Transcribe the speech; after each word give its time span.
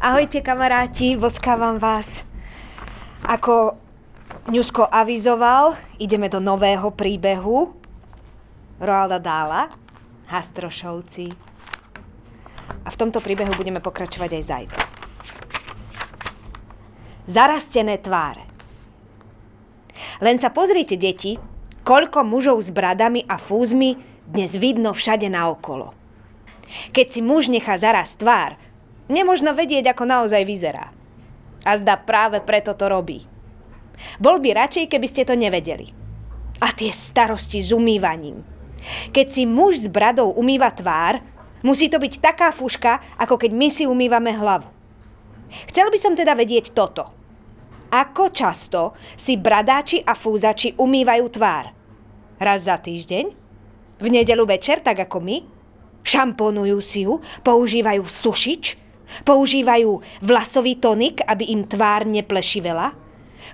Ahojte 0.00 0.40
kamaráti, 0.40 1.12
boskávam 1.20 1.76
vás. 1.76 2.24
Ako 3.20 3.76
Ňusko 4.48 4.88
avizoval, 4.88 5.76
ideme 6.00 6.32
do 6.32 6.40
nového 6.40 6.88
príbehu 6.88 7.76
Roalda 8.80 9.20
Dála, 9.20 9.68
Hastrošovci. 10.24 11.28
A 12.80 12.88
v 12.88 12.96
tomto 12.96 13.20
príbehu 13.20 13.52
budeme 13.52 13.84
pokračovať 13.84 14.40
aj 14.40 14.42
zajtra. 14.48 14.84
Zarastené 17.28 18.00
tváre. 18.00 18.48
Len 20.24 20.40
sa 20.40 20.48
pozrite, 20.48 20.96
deti, 20.96 21.36
koľko 21.84 22.24
mužov 22.24 22.64
s 22.64 22.72
bradami 22.72 23.28
a 23.28 23.36
fúzmi 23.36 24.00
dnes 24.24 24.56
vidno 24.56 24.96
všade 24.96 25.28
naokolo. 25.28 25.92
Keď 26.88 27.06
si 27.12 27.20
muž 27.20 27.52
nechá 27.52 27.76
zaraz 27.76 28.16
tvár, 28.16 28.56
nemožno 29.10 29.52
vedieť, 29.52 29.92
ako 29.92 30.06
naozaj 30.06 30.42
vyzerá. 30.46 30.94
A 31.66 31.76
zdá 31.76 32.00
práve 32.00 32.40
preto 32.40 32.72
to 32.72 32.88
robí. 32.88 33.26
Bol 34.16 34.40
by 34.40 34.56
radšej, 34.56 34.88
keby 34.88 35.06
ste 35.10 35.28
to 35.28 35.36
nevedeli. 35.36 35.92
A 36.64 36.72
tie 36.72 36.88
starosti 36.88 37.60
s 37.60 37.74
umývaním. 37.74 38.40
Keď 39.12 39.26
si 39.28 39.42
muž 39.44 39.84
s 39.84 39.86
bradou 39.92 40.32
umýva 40.32 40.72
tvár, 40.72 41.20
musí 41.60 41.92
to 41.92 42.00
byť 42.00 42.14
taká 42.24 42.48
fuška, 42.48 43.20
ako 43.20 43.36
keď 43.36 43.50
my 43.52 43.68
si 43.68 43.84
umývame 43.84 44.32
hlavu. 44.32 44.68
Chcel 45.68 45.92
by 45.92 45.98
som 46.00 46.14
teda 46.16 46.32
vedieť 46.32 46.72
toto. 46.72 47.12
Ako 47.90 48.30
často 48.30 48.94
si 49.18 49.34
bradáči 49.34 49.98
a 50.00 50.14
fúzači 50.14 50.78
umývajú 50.78 51.26
tvár? 51.26 51.74
Raz 52.38 52.70
za 52.70 52.78
týždeň? 52.78 53.24
V 54.00 54.06
nedelu 54.08 54.46
večer, 54.46 54.80
tak 54.80 55.02
ako 55.04 55.18
my? 55.20 55.36
Šamponujú 56.00 56.78
si 56.80 57.04
ju, 57.04 57.20
používajú 57.44 58.00
sušič, 58.06 58.64
používajú 59.26 60.00
vlasový 60.24 60.78
tonik, 60.78 61.22
aby 61.24 61.50
im 61.52 61.66
tvár 61.66 62.06
neplešivela, 62.06 62.94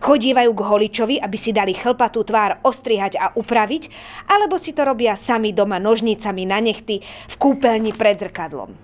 chodívajú 0.02 0.50
k 0.52 0.66
holičovi, 0.66 1.16
aby 1.22 1.36
si 1.38 1.54
dali 1.54 1.72
chlpatú 1.72 2.26
tvár 2.26 2.60
ostrihať 2.66 3.16
a 3.16 3.26
upraviť, 3.32 3.88
alebo 4.28 4.60
si 4.60 4.76
to 4.76 4.84
robia 4.84 5.16
sami 5.16 5.54
doma 5.56 5.80
nožnicami 5.80 6.44
na 6.44 6.60
nechty 6.60 7.00
v 7.02 7.34
kúpeľni 7.38 7.94
pred 7.96 8.20
zrkadlom. 8.20 8.74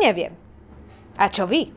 Neviem. 0.00 0.34
A 1.20 1.28
čo 1.28 1.44
vy? 1.44 1.68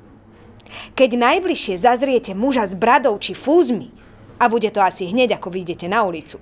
Keď 0.98 1.10
najbližšie 1.14 1.76
zazriete 1.78 2.34
muža 2.34 2.66
s 2.66 2.74
bradou 2.74 3.20
či 3.22 3.38
fúzmi, 3.38 3.94
a 4.36 4.52
bude 4.52 4.68
to 4.72 4.84
asi 4.84 5.08
hneď, 5.08 5.40
ako 5.40 5.54
vyjdete 5.54 5.88
na 5.88 6.04
ulicu, 6.04 6.42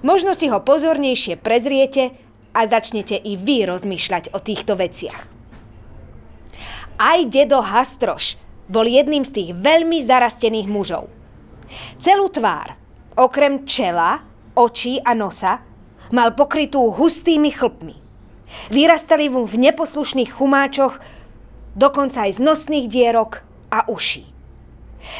možno 0.00 0.32
si 0.32 0.48
ho 0.48 0.62
pozornejšie 0.62 1.36
prezriete 1.36 2.16
a 2.56 2.64
začnete 2.64 3.18
i 3.18 3.36
vy 3.36 3.68
rozmýšľať 3.68 4.32
o 4.32 4.38
týchto 4.40 4.78
veciach. 4.78 5.35
Aj 6.96 7.20
dedo 7.28 7.60
Hastroš 7.60 8.40
bol 8.72 8.88
jedným 8.88 9.20
z 9.20 9.30
tých 9.36 9.50
veľmi 9.52 10.00
zarastených 10.00 10.64
mužov. 10.64 11.12
Celú 12.00 12.32
tvár, 12.32 12.72
okrem 13.12 13.68
čela, 13.68 14.24
očí 14.56 14.96
a 15.04 15.12
nosa, 15.12 15.60
mal 16.08 16.32
pokrytú 16.32 16.88
hustými 16.96 17.52
chlpmi. 17.52 17.96
Vyrastali 18.72 19.28
mu 19.28 19.44
v 19.44 19.68
neposlušných 19.68 20.40
chumáčoch, 20.40 20.96
dokonca 21.76 22.24
aj 22.24 22.40
z 22.40 22.40
nosných 22.40 22.86
dierok 22.88 23.44
a 23.68 23.84
uší. 23.92 24.24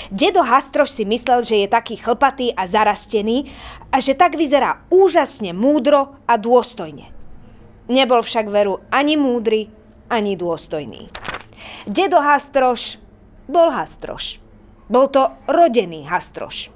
Dedo 0.08 0.42
Hastroš 0.42 0.96
si 0.96 1.04
myslel, 1.04 1.44
že 1.44 1.60
je 1.60 1.68
taký 1.68 2.00
chlpatý 2.00 2.56
a 2.56 2.64
zarastený 2.64 3.52
a 3.92 4.00
že 4.00 4.16
tak 4.16 4.34
vyzerá 4.34 4.82
úžasne 4.88 5.52
múdro 5.52 6.16
a 6.24 6.40
dôstojne. 6.40 7.12
Nebol 7.86 8.24
však 8.24 8.48
veru 8.48 8.80
ani 8.88 9.14
múdry, 9.20 9.68
ani 10.08 10.34
dôstojný. 10.34 11.12
Dedo 11.86 12.18
Hastroš 12.18 12.98
bol 13.46 13.70
Hastroš. 13.70 14.42
Bol 14.86 15.10
to 15.10 15.26
rodený 15.50 16.06
Hastroš. 16.06 16.70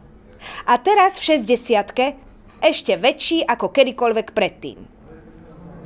A 0.67 0.79
teraz 0.81 1.21
v 1.21 1.37
60 1.39 2.63
ešte 2.63 2.93
väčší 2.97 3.45
ako 3.47 3.71
kedykoľvek 3.73 4.29
predtým. 4.37 4.79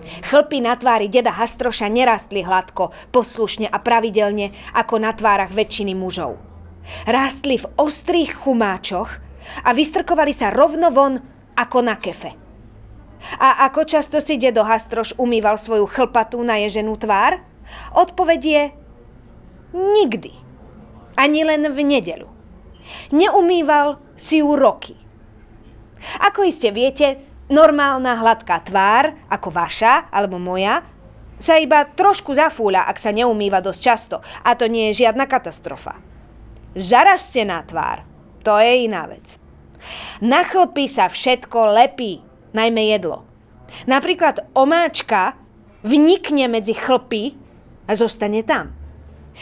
Chlpy 0.04 0.60
na 0.60 0.76
tvári 0.76 1.08
deda 1.08 1.32
Hastroša 1.32 1.88
nerastli 1.88 2.44
hladko, 2.44 2.92
poslušne 3.08 3.64
a 3.64 3.80
pravidelne 3.80 4.52
ako 4.76 5.00
na 5.00 5.16
tvárach 5.16 5.52
väčšiny 5.52 5.96
mužov. 5.96 6.36
Rástli 7.08 7.56
v 7.56 7.70
ostrých 7.80 8.36
chumáčoch 8.44 9.10
a 9.64 9.70
vystrkovali 9.72 10.36
sa 10.36 10.52
rovno 10.52 10.92
von 10.92 11.16
ako 11.56 11.78
na 11.80 11.96
kefe. 11.96 12.36
A 13.40 13.64
ako 13.64 13.88
často 13.88 14.20
si 14.20 14.36
dedo 14.36 14.60
Hastroš 14.60 15.16
umýval 15.16 15.56
svoju 15.56 15.88
chlpatú 15.88 16.44
naježenú 16.44 17.00
tvár? 17.00 17.40
Odpoveď 17.96 18.40
je 18.44 18.62
nikdy. 19.74 20.30
Ani 21.18 21.42
len 21.42 21.66
v 21.68 21.78
nedeľu. 21.82 22.30
Neumýval 23.10 23.98
si 24.14 24.38
ju 24.38 24.54
roky. 24.54 24.94
Ako 26.22 26.46
iste 26.46 26.70
viete, 26.70 27.20
normálna 27.48 28.20
hladká 28.20 28.60
tvár, 28.62 29.14
ako 29.28 29.48
vaša 29.50 30.08
alebo 30.12 30.38
moja, 30.38 30.84
sa 31.40 31.58
iba 31.58 31.84
trošku 31.84 32.32
zafúľa, 32.32 32.86
ak 32.86 32.96
sa 32.96 33.10
neumýva 33.10 33.58
dosť 33.58 33.80
často. 33.80 34.16
A 34.46 34.54
to 34.54 34.70
nie 34.70 34.92
je 34.92 35.04
žiadna 35.06 35.26
katastrofa. 35.26 35.98
Zarastená 36.74 37.62
tvár, 37.66 38.06
to 38.42 38.54
je 38.58 38.86
iná 38.86 39.06
vec. 39.06 39.38
Na 40.24 40.42
chlpy 40.46 40.88
sa 40.88 41.12
všetko 41.12 41.76
lepí, 41.76 42.24
najmä 42.56 42.88
jedlo. 42.94 43.26
Napríklad 43.84 44.54
omáčka 44.54 45.36
vnikne 45.84 46.48
medzi 46.48 46.72
chlpy 46.72 47.36
a 47.84 47.92
zostane 47.92 48.40
tam. 48.46 48.72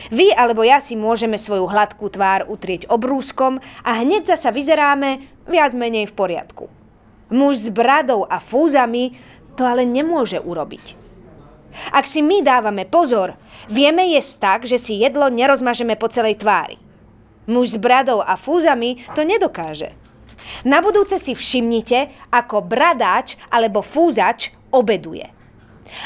Vy 0.09 0.33
alebo 0.33 0.65
ja 0.65 0.81
si 0.81 0.97
môžeme 0.97 1.37
svoju 1.37 1.69
hladkú 1.69 2.09
tvár 2.09 2.49
utrieť 2.49 2.89
obrúskom 2.89 3.61
a 3.85 3.91
hneď 4.01 4.33
zasa 4.33 4.49
vyzeráme 4.49 5.21
viac 5.45 5.77
menej 5.77 6.09
v 6.09 6.17
poriadku. 6.17 6.65
Muž 7.33 7.65
s 7.65 7.69
bradou 7.69 8.25
a 8.29 8.41
fúzami 8.41 9.17
to 9.57 9.69
ale 9.69 9.85
nemôže 9.85 10.41
urobiť. 10.41 10.97
Ak 11.93 12.05
si 12.05 12.21
my 12.21 12.45
dávame 12.45 12.85
pozor, 12.85 13.37
vieme 13.69 14.13
jesť 14.13 14.33
tak, 14.41 14.61
že 14.69 14.77
si 14.77 15.01
jedlo 15.01 15.33
nerozmažeme 15.33 15.97
po 15.97 16.09
celej 16.09 16.41
tvári. 16.41 16.77
Muž 17.49 17.77
s 17.77 17.79
bradou 17.81 18.21
a 18.21 18.37
fúzami 18.37 19.01
to 19.17 19.25
nedokáže. 19.25 19.93
Na 20.69 20.85
budúce 20.85 21.17
si 21.17 21.33
všimnite, 21.33 22.13
ako 22.29 22.61
bradáč 22.65 23.41
alebo 23.49 23.81
fúzač 23.81 24.53
obeduje. 24.75 25.31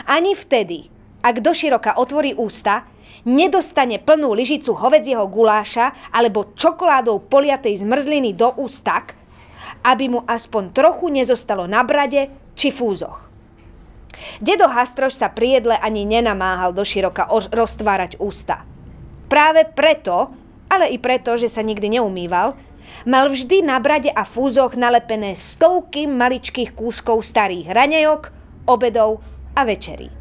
Ani 0.07 0.35
vtedy, 0.35 0.87
ak 1.23 1.43
doširoka 1.43 1.99
otvorí 1.99 2.35
ústa, 2.35 2.87
nedostane 3.25 4.03
plnú 4.03 4.37
lyžicu 4.37 4.77
hovedzieho 4.77 5.25
guláša 5.31 6.13
alebo 6.13 6.53
čokoládou 6.53 7.25
poliatej 7.31 7.81
zmrzliny 7.87 8.37
do 8.37 8.53
úst 8.61 8.85
tak, 8.85 9.17
aby 9.87 10.11
mu 10.13 10.21
aspoň 10.27 10.75
trochu 10.75 11.09
nezostalo 11.09 11.65
na 11.65 11.87
brade 11.87 12.29
či 12.59 12.75
fúzoch. 12.75 13.25
Dedo 14.41 14.67
Hastroš 14.67 15.17
sa 15.21 15.29
pri 15.31 15.61
jedle 15.61 15.77
ani 15.79 16.09
nenamáhal 16.09 16.73
doširoka 16.73 17.29
roztvárať 17.53 18.19
ústa. 18.19 18.65
Práve 19.29 19.69
preto, 19.69 20.33
ale 20.73 20.91
i 20.91 20.97
preto, 20.97 21.37
že 21.37 21.53
sa 21.53 21.61
nikdy 21.61 22.01
neumýval, 22.01 22.57
Mal 23.07 23.29
vždy 23.31 23.67
na 23.67 23.79
brade 23.83 24.11
a 24.11 24.23
fúzoch 24.23 24.79
nalepené 24.79 25.35
stovky 25.35 26.07
maličkých 26.07 26.75
kúskov 26.75 27.23
starých 27.23 27.71
raňajok, 27.71 28.23
obedov 28.67 29.23
a 29.55 29.63
večerí. 29.67 30.16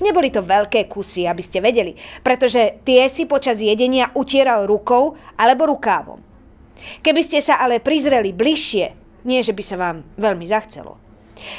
Neboli 0.00 0.28
to 0.30 0.44
veľké 0.44 0.86
kusy, 0.86 1.24
aby 1.26 1.42
ste 1.42 1.64
vedeli, 1.64 1.96
pretože 2.20 2.82
tie 2.84 3.08
si 3.08 3.24
počas 3.24 3.60
jedenia 3.60 4.12
utieral 4.14 4.68
rukou 4.68 5.16
alebo 5.36 5.68
rukávom. 5.68 6.20
Keby 7.04 7.20
ste 7.20 7.44
sa 7.44 7.60
ale 7.60 7.80
prizreli 7.80 8.32
bližšie, 8.32 8.84
nie 9.28 9.40
že 9.44 9.52
by 9.52 9.62
sa 9.64 9.76
vám 9.76 9.96
veľmi 10.16 10.46
zachcelo, 10.48 10.96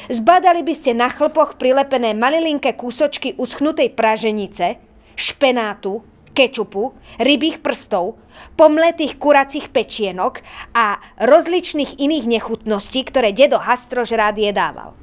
zbadali 0.10 0.66
by 0.66 0.74
ste 0.74 0.98
na 0.98 1.10
chlpoch 1.10 1.62
prilepené 1.62 2.18
malilinké 2.18 2.74
kúsočky 2.74 3.38
uschnutej 3.38 3.94
praženice, 3.94 4.82
špenátu, 5.14 6.02
kečupu, 6.32 6.96
rybých 7.20 7.60
prstov, 7.60 8.18
pomletých 8.56 9.20
kuracích 9.20 9.70
pečienok 9.70 10.40
a 10.74 10.98
rozličných 11.20 12.00
iných 12.00 12.26
nechutností, 12.26 13.04
ktoré 13.04 13.36
dedo 13.36 13.60
Hastrož 13.60 14.16
rád 14.16 14.40
jedával. 14.40 14.96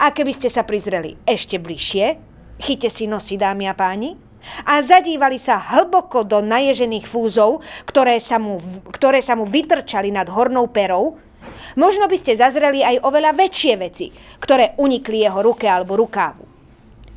A 0.00 0.10
keby 0.10 0.32
ste 0.32 0.48
sa 0.48 0.64
prizreli 0.64 1.20
ešte 1.28 1.60
bližšie, 1.60 2.33
chyte 2.60 2.90
si 2.90 3.06
nosy, 3.06 3.38
dámy 3.38 3.70
a 3.70 3.74
páni, 3.74 4.14
a 4.68 4.76
zadívali 4.84 5.40
sa 5.40 5.56
hlboko 5.56 6.20
do 6.20 6.44
naježených 6.44 7.08
fúzov, 7.08 7.64
ktoré 7.88 8.20
sa 8.20 8.36
mu, 8.36 8.60
ktoré 8.92 9.24
sa 9.24 9.32
mu 9.32 9.48
vytrčali 9.48 10.12
nad 10.12 10.28
hornou 10.28 10.68
perou, 10.68 11.16
možno 11.80 12.04
by 12.04 12.16
ste 12.20 12.36
zazreli 12.36 12.84
aj 12.84 13.00
oveľa 13.00 13.32
väčšie 13.32 13.74
veci, 13.80 14.12
ktoré 14.38 14.76
unikli 14.76 15.24
jeho 15.24 15.40
ruke 15.40 15.64
alebo 15.64 15.96
rukávu. 15.96 16.44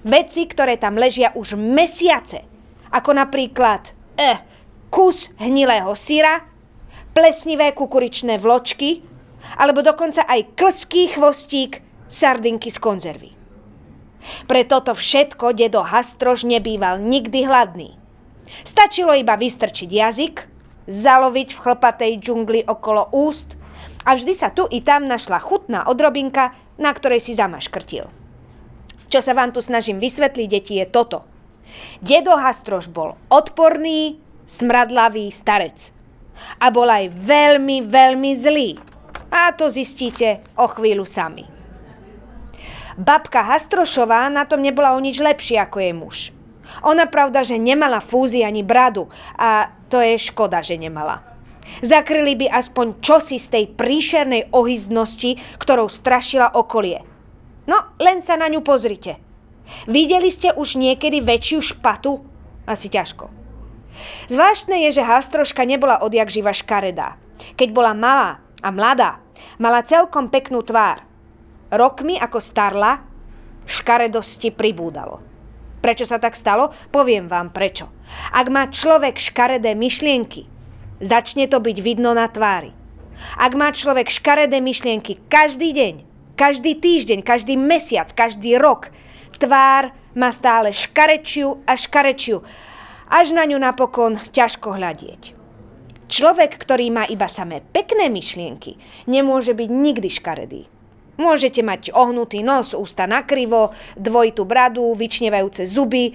Veci, 0.07 0.47
ktoré 0.47 0.79
tam 0.79 0.95
ležia 0.95 1.35
už 1.35 1.59
mesiace– 1.59 2.43
ako 2.91 3.11
napríklad 3.15 3.91
eh, 4.15 4.39
kus 4.87 5.31
hnilého 5.39 5.91
syra, 5.93 6.43
plesnivé 7.11 7.73
kukuričné 7.73 8.37
vločky, 8.39 9.03
alebo 9.57 9.81
dokonca 9.85 10.25
aj 10.27 10.53
klský 10.57 11.13
chvostík 11.13 11.81
sardinky 12.07 12.69
z 12.71 12.77
konzervy. 12.79 13.36
Pre 14.47 14.61
toto 14.67 14.93
všetko 14.95 15.55
dedo 15.55 15.83
Hastrož 15.83 16.43
nebýval 16.43 16.99
nikdy 16.99 17.47
hladný. 17.47 17.89
Stačilo 18.63 19.11
iba 19.15 19.35
vystrčiť 19.35 19.89
jazyk, 19.91 20.35
zaloviť 20.87 21.49
v 21.51 21.61
chlpatej 21.61 22.11
džungli 22.23 22.61
okolo 22.63 23.11
úst 23.11 23.59
a 24.07 24.15
vždy 24.15 24.33
sa 24.33 24.49
tu 24.55 24.63
i 24.71 24.79
tam 24.79 25.05
našla 25.05 25.43
chutná 25.43 25.83
odrobinka, 25.87 26.55
na 26.79 26.91
ktorej 26.95 27.19
si 27.19 27.35
zamaškrtil. 27.35 28.07
Čo 29.07 29.19
sa 29.23 29.31
vám 29.35 29.55
tu 29.55 29.63
snažím 29.63 29.99
vysvetliť, 29.99 30.47
deti, 30.47 30.73
je 30.79 30.87
toto. 30.87 31.23
Dedo 31.99 32.35
Hastroš 32.35 32.91
bol 32.91 33.19
odporný, 33.27 34.19
smradlavý 34.47 35.31
starec. 35.31 35.91
A 36.61 36.69
bol 36.71 36.87
aj 36.87 37.11
veľmi, 37.11 37.83
veľmi 37.87 38.31
zlý. 38.35 38.69
A 39.31 39.51
to 39.55 39.67
zistíte 39.67 40.39
o 40.55 40.69
chvíľu 40.71 41.03
sami. 41.03 41.56
Babka 42.97 43.45
Hastrošová 43.45 44.25
na 44.33 44.49
tom 44.49 44.65
nebola 44.65 44.97
o 44.97 44.99
nič 44.99 45.21
lepšie 45.21 45.61
ako 45.61 45.77
jej 45.77 45.93
muž. 45.93 46.17
Ona 46.81 47.05
pravda, 47.05 47.45
že 47.45 47.61
nemala 47.61 48.01
fúzi 48.01 48.41
ani 48.41 48.65
bradu 48.65 49.07
a 49.37 49.69
to 49.87 50.01
je 50.01 50.17
škoda, 50.17 50.65
že 50.65 50.75
nemala. 50.75 51.23
Zakryli 51.85 52.33
by 52.33 52.47
aspoň 52.49 52.97
čosi 52.99 53.37
z 53.37 53.47
tej 53.53 53.65
príšernej 53.77 54.49
ohyzdnosti, 54.49 55.37
ktorou 55.61 55.87
strašila 55.87 56.57
okolie. 56.57 57.05
No, 57.69 57.77
len 58.01 58.23
sa 58.23 58.33
na 58.33 58.49
ňu 58.49 58.65
pozrite. 58.65 59.19
Videli 59.85 60.31
ste 60.31 60.55
už 60.55 60.79
niekedy 60.79 61.19
väčšiu 61.19 61.75
špatu? 61.75 62.23
Asi 62.65 62.87
ťažko. 62.87 63.29
Zvláštne 64.31 64.87
je, 64.87 64.99
že 64.99 65.07
Hastroška 65.07 65.63
nebola 65.67 65.99
odjak 66.01 66.31
živa 66.31 66.55
škaredá. 66.55 67.19
Keď 67.59 67.69
bola 67.75 67.93
malá 67.93 68.39
a 68.63 68.69
mladá, 68.71 69.19
mala 69.61 69.83
celkom 69.83 70.31
peknú 70.31 70.63
tvár. 70.63 71.06
Rokmi 71.67 72.15
ako 72.15 72.39
starla, 72.39 73.03
škaredosti 73.67 74.55
pribúdalo. 74.55 75.19
Prečo 75.83 76.07
sa 76.07 76.17
tak 76.17 76.39
stalo? 76.39 76.71
Poviem 76.89 77.27
vám 77.27 77.51
prečo. 77.51 77.91
Ak 78.31 78.47
má 78.47 78.71
človek 78.71 79.19
škaredé 79.19 79.75
myšlienky, 79.75 80.47
začne 81.03 81.45
to 81.51 81.59
byť 81.59 81.77
vidno 81.83 82.15
na 82.15 82.31
tvári. 82.31 82.71
Ak 83.35 83.53
má 83.53 83.73
človek 83.75 84.07
škaredé 84.07 84.63
myšlienky 84.63 85.19
každý 85.27 85.75
deň, 85.75 85.95
každý 86.39 86.77
týždeň, 86.77 87.19
každý 87.25 87.59
mesiac, 87.59 88.07
každý 88.13 88.55
rok, 88.55 88.93
tvár 89.35 89.91
má 90.15 90.29
stále 90.31 90.71
škarečiu 90.73 91.61
a 91.67 91.75
škarečiu, 91.75 92.41
až 93.11 93.35
na 93.35 93.43
ňu 93.47 93.59
napokon 93.59 94.15
ťažko 94.31 94.75
hľadieť. 94.75 95.35
Človek, 96.07 96.55
ktorý 96.55 96.87
má 96.95 97.03
iba 97.11 97.27
samé 97.27 97.59
pekné 97.59 98.07
myšlienky, 98.07 98.79
nemôže 99.11 99.51
byť 99.51 99.69
nikdy 99.69 100.07
škaredý. 100.07 100.61
Môžete 101.17 101.65
mať 101.65 101.89
ohnutý 101.97 102.45
nos, 102.45 102.77
ústa 102.77 103.09
nakrivo, 103.09 103.73
dvojitú 103.97 104.45
bradu, 104.45 104.93
vyčnevajúce 104.93 105.65
zuby. 105.65 106.13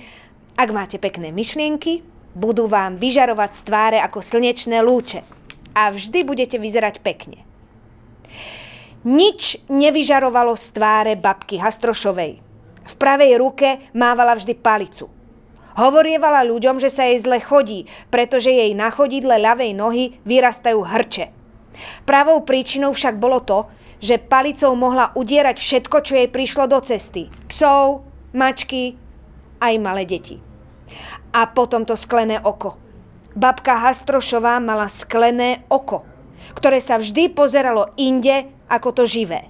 Ak 0.55 0.71
máte 0.71 1.03
pekné 1.03 1.35
myšlienky, 1.35 2.07
budú 2.39 2.71
vám 2.71 3.03
vyžarovať 3.03 3.51
z 3.51 3.61
tváre 3.67 3.99
ako 3.99 4.23
slnečné 4.23 4.79
lúče. 4.79 5.27
A 5.75 5.91
vždy 5.91 6.23
budete 6.23 6.57
vyzerať 6.63 7.03
pekne. 7.03 7.43
Nič 9.03 9.59
nevyžarovalo 9.67 10.55
z 10.55 10.67
tváre 10.71 11.13
babky 11.19 11.59
Hastrošovej. 11.59 12.39
V 12.83 12.95
pravej 12.95 13.35
ruke 13.43 13.83
mávala 13.91 14.39
vždy 14.39 14.55
palicu. 14.55 15.11
Hovorievala 15.75 16.47
ľuďom, 16.47 16.79
že 16.79 16.93
sa 16.93 17.09
jej 17.09 17.19
zle 17.19 17.41
chodí, 17.41 17.89
pretože 18.13 18.53
jej 18.53 18.71
na 18.77 18.93
chodidle 18.93 19.41
ľavej 19.41 19.73
nohy 19.73 20.05
vyrastajú 20.23 20.85
hrče. 20.85 21.33
Pravou 22.05 22.45
príčinou 22.45 22.93
však 22.93 23.17
bolo 23.17 23.41
to, 23.41 23.65
že 24.03 24.19
palicou 24.19 24.75
mohla 24.75 25.15
udierať 25.15 25.63
všetko, 25.63 25.97
čo 26.03 26.19
jej 26.19 26.29
prišlo 26.29 26.67
do 26.67 26.83
cesty. 26.83 27.31
Psov, 27.47 28.03
mačky, 28.35 28.99
aj 29.63 29.75
malé 29.79 30.03
deti. 30.03 30.43
A 31.31 31.47
potom 31.47 31.87
to 31.87 31.95
sklené 31.95 32.43
oko. 32.43 32.77
Babka 33.33 33.81
Hastrošová 33.81 34.61
mala 34.61 34.91
sklené 34.91 35.65
oko, 35.73 36.05
ktoré 36.53 36.83
sa 36.83 37.01
vždy 37.01 37.33
pozeralo 37.33 37.95
inde 37.97 38.51
ako 38.69 38.93
to 38.93 39.05
živé. 39.09 39.49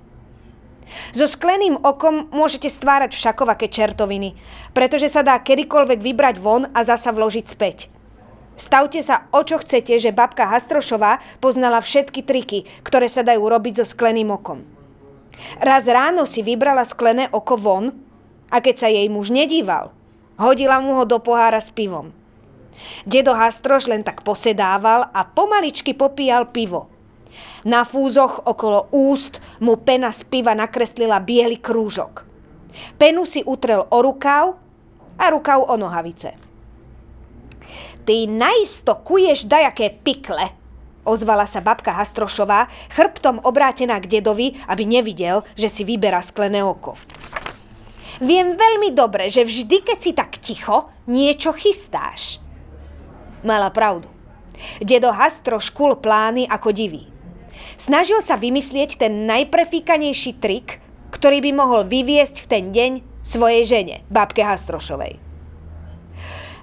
So 1.17 1.25
skleným 1.25 1.81
okom 1.81 2.29
môžete 2.31 2.69
stvárať 2.69 3.17
všakovaké 3.17 3.73
čertoviny, 3.73 4.37
pretože 4.77 5.09
sa 5.09 5.25
dá 5.25 5.41
kedykoľvek 5.41 5.99
vybrať 5.99 6.37
von 6.37 6.69
a 6.69 6.81
zasa 6.85 7.11
vložiť 7.11 7.47
späť. 7.49 7.89
Stavte 8.53 9.01
sa 9.01 9.27
o 9.33 9.41
čo 9.43 9.59
chcete, 9.59 9.97
že 9.97 10.13
babka 10.13 10.45
Hastrošová 10.45 11.19
poznala 11.41 11.81
všetky 11.81 12.21
triky, 12.23 12.69
ktoré 12.85 13.09
sa 13.09 13.25
dajú 13.25 13.43
robiť 13.49 13.83
so 13.83 13.87
skleným 13.89 14.29
okom. 14.29 14.63
Raz 15.59 15.89
ráno 15.89 16.29
si 16.29 16.45
vybrala 16.45 16.85
sklené 16.85 17.27
oko 17.33 17.57
von 17.57 17.85
a 18.53 18.61
keď 18.61 18.75
sa 18.77 18.89
jej 18.93 19.09
muž 19.09 19.33
nedíval, 19.33 19.91
hodila 20.37 20.79
mu 20.85 21.01
ho 21.01 21.05
do 21.09 21.17
pohára 21.19 21.59
s 21.59 21.73
pivom. 21.73 22.13
Dedo 23.05 23.33
Hastroš 23.37 23.89
len 23.89 24.05
tak 24.05 24.25
posedával 24.25 25.09
a 25.13 25.21
pomaličky 25.25 25.93
popíjal 25.97 26.53
pivo. 26.53 26.89
Na 27.65 27.85
fúzoch 27.89 28.45
okolo 28.45 28.93
úst 28.93 29.41
mu 29.65 29.81
pena 29.81 30.13
z 30.13 30.29
piva 30.29 30.53
nakreslila 30.53 31.21
biely 31.21 31.57
krúžok. 31.57 32.29
Penu 33.01 33.25
si 33.25 33.41
utrel 33.45 33.85
o 33.89 33.99
rukav 34.01 34.57
a 35.17 35.25
rukav 35.33 35.65
o 35.69 35.75
nohavice. 35.77 36.52
Ty 38.03 38.27
najisto 38.27 38.99
kuješ 38.99 39.47
dajaké 39.47 39.95
pikle, 39.95 40.51
ozvala 41.07 41.47
sa 41.47 41.63
babka 41.63 41.95
Hastrošová, 41.95 42.67
chrbtom 42.91 43.39
obrátená 43.47 44.03
k 44.03 44.19
dedovi, 44.19 44.59
aby 44.67 44.83
nevidel, 44.83 45.47
že 45.55 45.71
si 45.71 45.87
vyberá 45.87 46.19
sklené 46.19 46.67
oko. 46.67 46.99
Viem 48.19 48.59
veľmi 48.59 48.91
dobre, 48.91 49.31
že 49.31 49.47
vždy, 49.47 49.77
keď 49.87 49.99
si 50.03 50.11
tak 50.13 50.35
ticho, 50.43 50.91
niečo 51.07 51.55
chystáš. 51.55 52.43
Mala 53.47 53.71
pravdu. 53.71 54.11
Dedo 54.83 55.15
Hastro 55.15 55.63
škul 55.63 55.99
plány 55.99 56.47
ako 56.47 56.75
divý. 56.75 57.07
Snažil 57.79 58.19
sa 58.19 58.35
vymyslieť 58.35 58.99
ten 58.99 59.27
najprefíkanejší 59.31 60.43
trik, 60.43 60.83
ktorý 61.15 61.39
by 61.39 61.51
mohol 61.55 61.81
vyviesť 61.87 62.43
v 62.43 62.51
ten 62.51 62.65
deň 62.75 62.93
svojej 63.23 63.63
žene, 63.63 63.97
babke 64.11 64.43
Hastrošovej. 64.43 65.22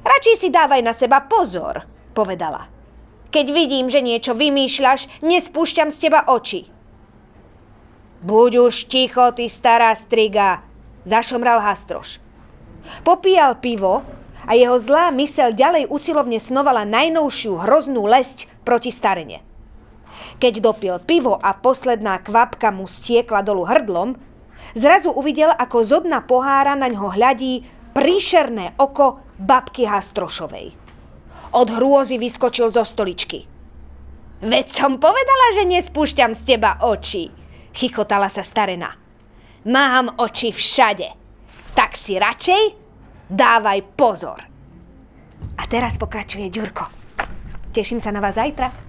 Radšej 0.10 0.36
si 0.42 0.50
dávaj 0.50 0.82
na 0.82 0.90
seba 0.98 1.22
pozor, 1.22 1.86
povedala. 2.18 2.66
Keď 3.30 3.46
vidím, 3.54 3.94
že 3.94 4.02
niečo 4.02 4.34
vymýšľaš, 4.34 5.22
nespúšťam 5.22 5.94
z 5.94 5.98
teba 6.02 6.26
oči. 6.26 6.66
Buď 8.26 8.52
už 8.66 8.90
ticho, 8.90 9.30
ty 9.38 9.46
stará 9.46 9.94
striga, 9.94 10.66
zašomral 11.06 11.62
Hastroš. 11.62 12.18
Popíjal 13.06 13.62
pivo 13.62 14.02
a 14.50 14.58
jeho 14.58 14.82
zlá 14.82 15.14
mysel 15.14 15.54
ďalej 15.54 15.86
usilovne 15.94 16.42
snovala 16.42 16.90
najnovšiu 16.90 17.62
hroznú 17.62 18.10
lesť 18.10 18.50
proti 18.66 18.90
starene. 18.90 19.46
Keď 20.42 20.54
dopil 20.58 20.98
pivo 21.06 21.38
a 21.38 21.54
posledná 21.54 22.18
kvapka 22.18 22.74
mu 22.74 22.90
stiekla 22.90 23.46
dolu 23.46 23.62
hrdlom, 23.62 24.18
zrazu 24.74 25.14
uvidel, 25.14 25.54
ako 25.54 25.86
zobna 25.86 26.26
pohára 26.26 26.74
na 26.74 26.90
ňo 26.90 27.14
hľadí 27.14 27.62
príšerné 27.94 28.74
oko 28.82 29.29
babky 29.40 29.88
Hastrošovej. 29.88 30.76
Od 31.56 31.68
hrôzy 31.72 32.20
vyskočil 32.20 32.70
zo 32.70 32.86
stoličky. 32.86 33.48
Veď 34.40 34.68
som 34.70 35.02
povedala, 35.02 35.48
že 35.56 35.68
nespúšťam 35.68 36.32
z 36.36 36.42
teba 36.56 36.80
oči, 36.84 37.28
chichotala 37.74 38.32
sa 38.32 38.46
starena. 38.46 38.96
Mám 39.68 40.16
oči 40.20 40.56
všade, 40.56 41.10
tak 41.76 42.00
si 42.00 42.16
radšej 42.16 42.64
dávaj 43.28 43.80
pozor. 44.00 44.40
A 45.60 45.64
teraz 45.68 46.00
pokračuje 46.00 46.48
Ďurko. 46.48 46.88
Teším 47.70 48.02
sa 48.02 48.10
na 48.10 48.24
vás 48.24 48.40
zajtra. 48.40 48.89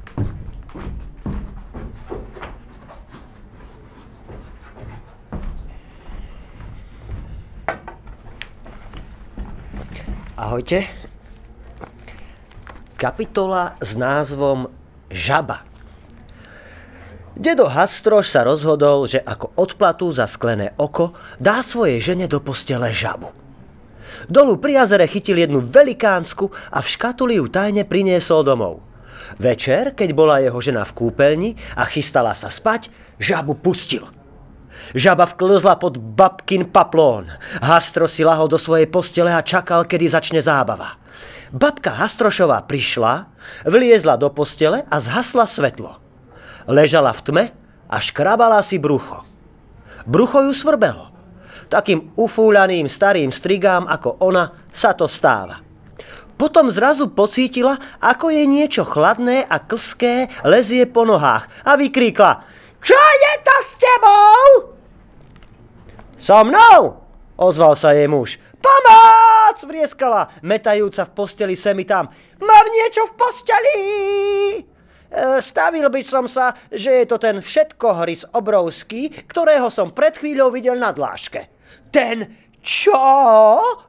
Ahojte. 10.40 10.88
Kapitola 12.96 13.76
s 13.76 13.92
názvom 13.92 14.72
Žaba. 15.12 15.68
Dedo 17.36 17.68
Hastroš 17.68 18.32
sa 18.32 18.48
rozhodol, 18.48 19.04
že 19.04 19.20
ako 19.20 19.52
odplatu 19.60 20.08
za 20.08 20.24
sklené 20.24 20.72
oko 20.80 21.12
dá 21.36 21.60
svojej 21.60 22.00
žene 22.00 22.24
do 22.24 22.40
postele 22.40 22.88
žabu. 22.88 23.36
Dolu 24.32 24.56
pri 24.56 24.80
jazere 24.80 25.04
chytil 25.12 25.44
jednu 25.44 25.60
velikánsku 25.60 26.48
a 26.72 26.80
v 26.80 26.88
škatuli 26.88 27.36
ju 27.36 27.44
tajne 27.52 27.84
priniesol 27.84 28.40
domov. 28.40 28.80
Večer, 29.36 29.92
keď 29.92 30.08
bola 30.16 30.40
jeho 30.40 30.56
žena 30.56 30.88
v 30.88 30.96
kúpeľni 30.96 31.50
a 31.76 31.84
chystala 31.84 32.32
sa 32.32 32.48
spať, 32.48 32.88
žabu 33.20 33.60
pustil– 33.60 34.08
Žaba 34.96 35.28
vklzla 35.30 35.78
pod 35.78 35.96
babkin 35.96 36.68
paplón. 36.68 37.30
Hastro 37.62 38.10
si 38.10 38.26
lahol 38.26 38.50
do 38.50 38.58
svojej 38.58 38.90
postele 38.90 39.30
a 39.30 39.44
čakal, 39.44 39.86
kedy 39.86 40.10
začne 40.10 40.40
zábava. 40.42 40.98
Babka 41.50 41.98
Hastrošová 41.98 42.62
prišla, 42.66 43.26
vliezla 43.66 44.14
do 44.14 44.30
postele 44.30 44.86
a 44.86 44.96
zhasla 45.02 45.50
svetlo. 45.50 45.98
Ležala 46.70 47.10
v 47.10 47.20
tme 47.26 47.44
a 47.90 47.96
škrabala 47.98 48.62
si 48.62 48.78
brucho. 48.78 49.26
Brucho 50.06 50.46
ju 50.46 50.54
svrbelo. 50.54 51.10
Takým 51.66 52.14
ufúľaným 52.14 52.86
starým 52.86 53.34
strigám 53.34 53.86
ako 53.86 54.22
ona 54.22 54.54
sa 54.70 54.94
to 54.94 55.10
stáva. 55.10 55.62
Potom 56.40 56.72
zrazu 56.72 57.12
pocítila, 57.12 57.76
ako 58.00 58.32
jej 58.32 58.48
niečo 58.48 58.86
chladné 58.86 59.44
a 59.44 59.60
klské 59.60 60.32
lezie 60.40 60.88
po 60.88 61.04
nohách 61.04 61.44
a 61.68 61.76
vykríkla 61.76 62.59
Čo 62.80 62.96
je 62.96 63.32
to 63.44 63.56
s 63.60 63.70
tebou? 63.76 64.40
So 66.20 66.44
mnou, 66.44 67.00
ozval 67.40 67.76
sa 67.76 67.96
jej 67.96 68.08
muž. 68.08 68.36
Pomoc, 68.60 69.56
vrieskala, 69.64 70.28
metajúca 70.44 71.08
v 71.08 71.14
posteli 71.16 71.56
semi 71.56 71.88
tam. 71.88 72.12
Mám 72.40 72.66
niečo 72.68 73.08
v 73.08 73.12
posteli! 73.16 73.78
E, 75.10 75.40
stavil 75.40 75.88
by 75.88 76.02
som 76.04 76.28
sa, 76.28 76.52
že 76.68 77.02
je 77.02 77.04
to 77.08 77.16
ten 77.16 77.40
všetkohrys 77.40 78.36
obrovský, 78.36 79.10
ktorého 79.26 79.72
som 79.72 79.96
pred 79.96 80.14
chvíľou 80.20 80.52
videl 80.52 80.76
na 80.76 80.92
dláške. 80.92 81.48
Ten 81.88 82.28
čo? 82.60 83.00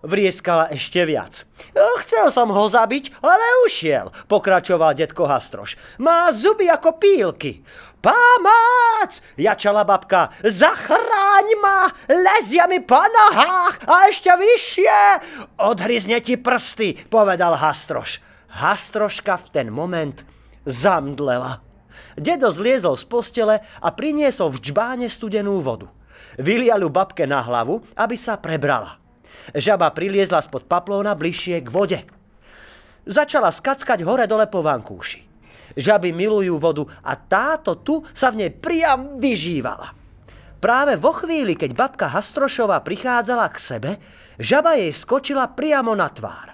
Vrieskala 0.08 0.72
ešte 0.72 1.04
viac. 1.04 1.44
E, 1.76 1.84
chcel 2.08 2.32
som 2.32 2.48
ho 2.48 2.66
zabiť, 2.72 3.20
ale 3.20 3.44
ušiel, 3.68 4.10
pokračoval 4.32 4.96
detko 4.96 5.28
Hastroš. 5.28 5.76
Má 6.00 6.32
zuby 6.32 6.72
ako 6.72 6.96
pílky. 6.96 7.62
Pomoc! 8.02 9.22
Jačala 9.38 9.86
babka. 9.86 10.34
Zachráň 10.42 11.48
ma! 11.62 11.94
Lezia 12.10 12.66
mi 12.66 12.82
po 12.82 12.98
nohách 12.98 13.86
a 13.86 14.10
ešte 14.10 14.34
vyššie! 14.34 15.00
Odhryzne 15.62 16.18
ti 16.26 16.34
prsty, 16.36 17.08
povedal 17.14 17.54
Hastroš. 17.54 18.18
Hastroška 18.52 19.38
v 19.38 19.48
ten 19.54 19.68
moment 19.70 20.26
zamdlela. 20.66 21.62
Dedo 22.18 22.50
zliezol 22.50 22.98
z 22.98 23.06
postele 23.08 23.56
a 23.62 23.88
priniesol 23.94 24.50
v 24.52 24.60
čbáne 24.60 25.08
studenú 25.08 25.62
vodu. 25.62 25.88
Vylial 26.42 26.90
babke 26.90 27.30
na 27.30 27.40
hlavu, 27.46 27.86
aby 27.96 28.18
sa 28.18 28.36
prebrala. 28.42 28.98
Žaba 29.54 29.94
priliezla 29.94 30.42
spod 30.42 30.66
paplóna 30.66 31.14
bližšie 31.14 31.64
k 31.64 31.70
vode. 31.70 32.00
Začala 33.06 33.50
skackať 33.50 34.06
hore 34.06 34.30
dole 34.30 34.46
po 34.46 34.62
vankúši. 34.62 35.31
Žaby 35.76 36.12
milujú 36.16 36.56
vodu 36.58 36.84
a 37.04 37.16
táto 37.16 37.80
tu 37.80 38.04
sa 38.12 38.32
v 38.32 38.46
nej 38.46 38.52
priam 38.52 39.20
vyžívala. 39.20 39.94
Práve 40.62 40.94
vo 40.94 41.10
chvíli, 41.18 41.58
keď 41.58 41.74
babka 41.74 42.06
Hastrošová 42.06 42.86
prichádzala 42.86 43.50
k 43.50 43.58
sebe, 43.58 43.92
žaba 44.38 44.78
jej 44.78 44.94
skočila 44.94 45.50
priamo 45.50 45.98
na 45.98 46.06
tvár. 46.06 46.54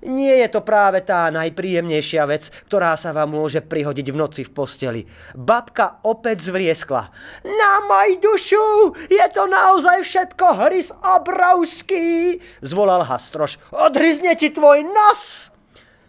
Nie 0.00 0.40
je 0.40 0.48
to 0.56 0.64
práve 0.64 1.04
tá 1.04 1.28
najpríjemnejšia 1.28 2.24
vec, 2.24 2.48
ktorá 2.70 2.96
sa 2.96 3.12
vám 3.12 3.36
môže 3.36 3.60
prihodiť 3.60 4.06
v 4.08 4.16
noci 4.16 4.42
v 4.48 4.54
posteli. 4.54 5.02
Babka 5.36 6.00
opäť 6.08 6.48
zvrieskla. 6.48 7.12
Na 7.44 7.72
moj 7.84 8.16
dušu, 8.16 8.96
je 9.12 9.26
to 9.28 9.44
naozaj 9.44 10.00
všetko 10.00 10.46
hrys 10.64 10.88
obrovský, 11.04 12.40
zvolal 12.64 13.04
Hastroš. 13.04 13.60
Odhryzne 13.76 14.32
ti 14.40 14.48
tvoj 14.48 14.88
nos! 14.88 15.52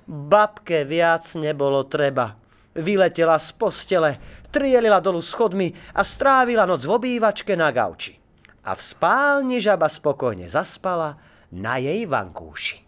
Babke 0.07 0.87
viac 0.87 1.27
nebolo 1.35 1.83
treba. 1.83 2.40
Vyletela 2.71 3.35
z 3.35 3.51
postele, 3.51 4.11
trielila 4.47 5.03
dolu 5.03 5.19
schodmi 5.19 5.75
a 5.91 6.07
strávila 6.07 6.63
noc 6.63 6.87
v 6.87 6.91
obývačke 6.95 7.51
na 7.59 7.67
gauči. 7.67 8.15
A 8.63 8.71
v 8.71 8.81
spálni 8.81 9.59
žaba 9.59 9.91
spokojne 9.91 10.47
zaspala 10.47 11.19
na 11.51 11.75
jej 11.83 12.07
vankúši. 12.07 12.79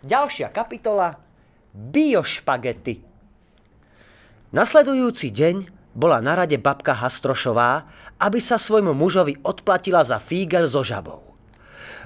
Ďalšia 0.00 0.48
kapitola 0.54 1.12
Biošpagety. 1.76 3.04
Nasledujúci 4.56 5.28
deň 5.28 5.56
bola 5.92 6.24
na 6.24 6.32
rade 6.32 6.56
babka 6.56 6.96
Hastrošová, 6.96 7.84
aby 8.16 8.40
sa 8.40 8.56
svojmu 8.56 8.96
mužovi 8.96 9.36
odplatila 9.44 10.00
za 10.00 10.16
fígel 10.16 10.64
so 10.64 10.80
žabou. 10.80 11.36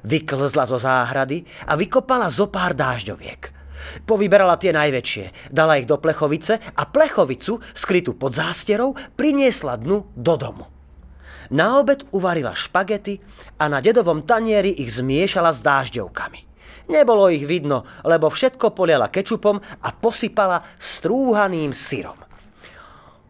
Vyklzla 0.03 0.67
zo 0.67 0.83
záhrady 0.83 1.47
a 1.71 1.79
vykopala 1.79 2.27
zo 2.27 2.51
pár 2.51 2.75
dážďoviek– 2.75 3.43
Povyberala 4.05 4.61
tie 4.61 4.71
najväčšie, 4.75 5.53
dala 5.55 5.81
ich 5.81 5.89
do 5.89 5.97
plechovice 5.97 6.59
a 6.59 6.83
plechovicu, 6.87 7.59
skrytú 7.73 8.15
pod 8.15 8.37
zásterou, 8.37 8.95
priniesla 9.17 9.81
dnu 9.81 10.13
do 10.15 10.35
domu. 10.37 10.65
Na 11.51 11.83
obed 11.83 12.07
uvarila 12.15 12.55
špagety 12.55 13.19
a 13.59 13.67
na 13.67 13.83
dedovom 13.83 14.23
tanieri 14.23 14.71
ich 14.71 14.95
zmiešala 14.95 15.51
s 15.51 15.65
dážďovkami. 15.67 16.47
Nebolo 16.91 17.31
ich 17.31 17.47
vidno, 17.47 17.87
lebo 18.07 18.31
všetko 18.31 18.75
poliala 18.75 19.11
kečupom 19.11 19.59
a 19.59 19.89
posypala 19.95 20.63
strúhaným 20.79 21.75
syrom. 21.75 22.19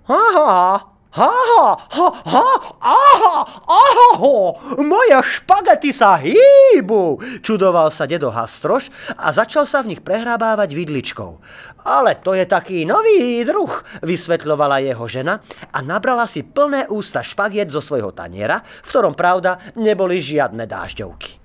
Aha, 0.09 0.90
Ha, 1.11 1.27
ha, 1.27 1.67
ha, 1.91 2.09
ha, 2.23 2.49
aha, 2.79 3.37
aha, 3.67 4.31
moje 4.79 5.19
špagety 5.27 5.91
sa 5.91 6.15
hýbu, 6.15 7.19
čudoval 7.43 7.91
sa 7.91 8.07
dedo 8.07 8.31
Hastroš 8.31 8.95
a 9.19 9.35
začal 9.35 9.67
sa 9.67 9.83
v 9.83 9.91
nich 9.91 10.07
prehrábávať 10.07 10.71
vidličkou. 10.71 11.43
Ale 11.83 12.15
to 12.23 12.39
je 12.39 12.47
taký 12.47 12.87
nový 12.87 13.43
druh, 13.43 13.75
vysvetľovala 14.07 14.87
jeho 14.87 15.03
žena 15.11 15.43
a 15.75 15.83
nabrala 15.83 16.31
si 16.31 16.47
plné 16.47 16.87
ústa 16.87 17.27
špagiet 17.27 17.75
zo 17.75 17.83
svojho 17.83 18.15
taniera, 18.15 18.63
v 18.63 18.87
ktorom 18.87 19.19
pravda 19.19 19.75
neboli 19.83 20.23
žiadne 20.23 20.63
dážďovky. 20.63 21.43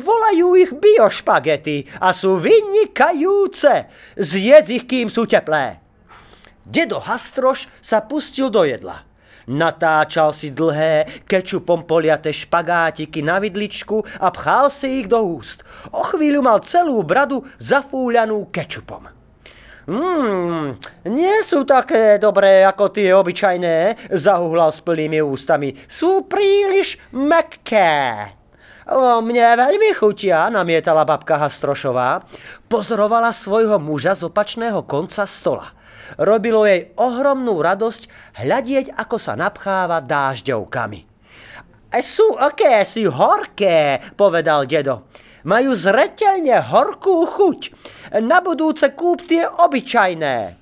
Volajú 0.00 0.56
ich 0.56 0.72
biošpagety 0.72 2.00
a 2.00 2.16
sú 2.16 2.40
vynikajúce. 2.40 3.84
Zjedz 4.16 4.72
ich, 4.72 4.88
kým 4.88 5.12
sú 5.12 5.28
teplé. 5.28 5.87
Dedo 6.68 7.00
Hastroš 7.00 7.64
sa 7.80 8.04
pustil 8.04 8.52
do 8.52 8.60
jedla. 8.60 9.08
Natáčal 9.48 10.36
si 10.36 10.52
dlhé, 10.52 11.24
kečupom 11.24 11.88
poliate 11.88 12.28
špagátiky 12.28 13.24
na 13.24 13.40
vidličku 13.40 14.04
a 14.20 14.28
pchal 14.28 14.68
si 14.68 15.00
ich 15.00 15.08
do 15.08 15.16
úst. 15.24 15.64
O 15.96 16.04
chvíľu 16.04 16.44
mal 16.44 16.60
celú 16.60 17.00
bradu 17.00 17.40
zafúľanú 17.56 18.52
kečupom. 18.52 19.08
Mmm, 19.88 20.76
nie 21.08 21.36
sú 21.40 21.64
také 21.64 22.20
dobré 22.20 22.60
ako 22.68 22.92
tie 22.92 23.16
obyčajné, 23.16 24.12
zahuhlal 24.12 24.68
s 24.68 24.84
plnými 24.84 25.24
ústami. 25.24 25.72
Sú 25.88 26.28
príliš 26.28 27.00
mekké. 27.16 28.36
O, 28.92 29.24
mne 29.24 29.56
veľmi 29.56 29.96
chutia, 29.96 30.52
namietala 30.52 31.08
babka 31.08 31.40
Hastrošová. 31.40 32.28
Pozorovala 32.68 33.32
svojho 33.32 33.80
muža 33.80 34.12
z 34.12 34.28
opačného 34.28 34.84
konca 34.84 35.24
stola. 35.24 35.77
Robilo 36.16 36.64
jej 36.64 36.94
ohromnú 36.96 37.60
radosť 37.60 38.08
hľadieť, 38.40 38.96
ako 38.96 39.16
sa 39.20 39.36
napcháva 39.36 40.00
dážďovkami. 40.00 41.00
E 41.88 42.00
sú 42.04 42.36
si 42.84 43.04
horké, 43.04 44.00
povedal 44.16 44.64
dedo. 44.64 45.08
Majú 45.48 45.72
zreteľne 45.72 46.60
horkú 46.60 47.24
chuť. 47.28 47.60
Na 48.24 48.40
budúce 48.44 48.92
kúp 48.92 49.24
tie 49.24 49.48
obyčajné. 49.48 50.60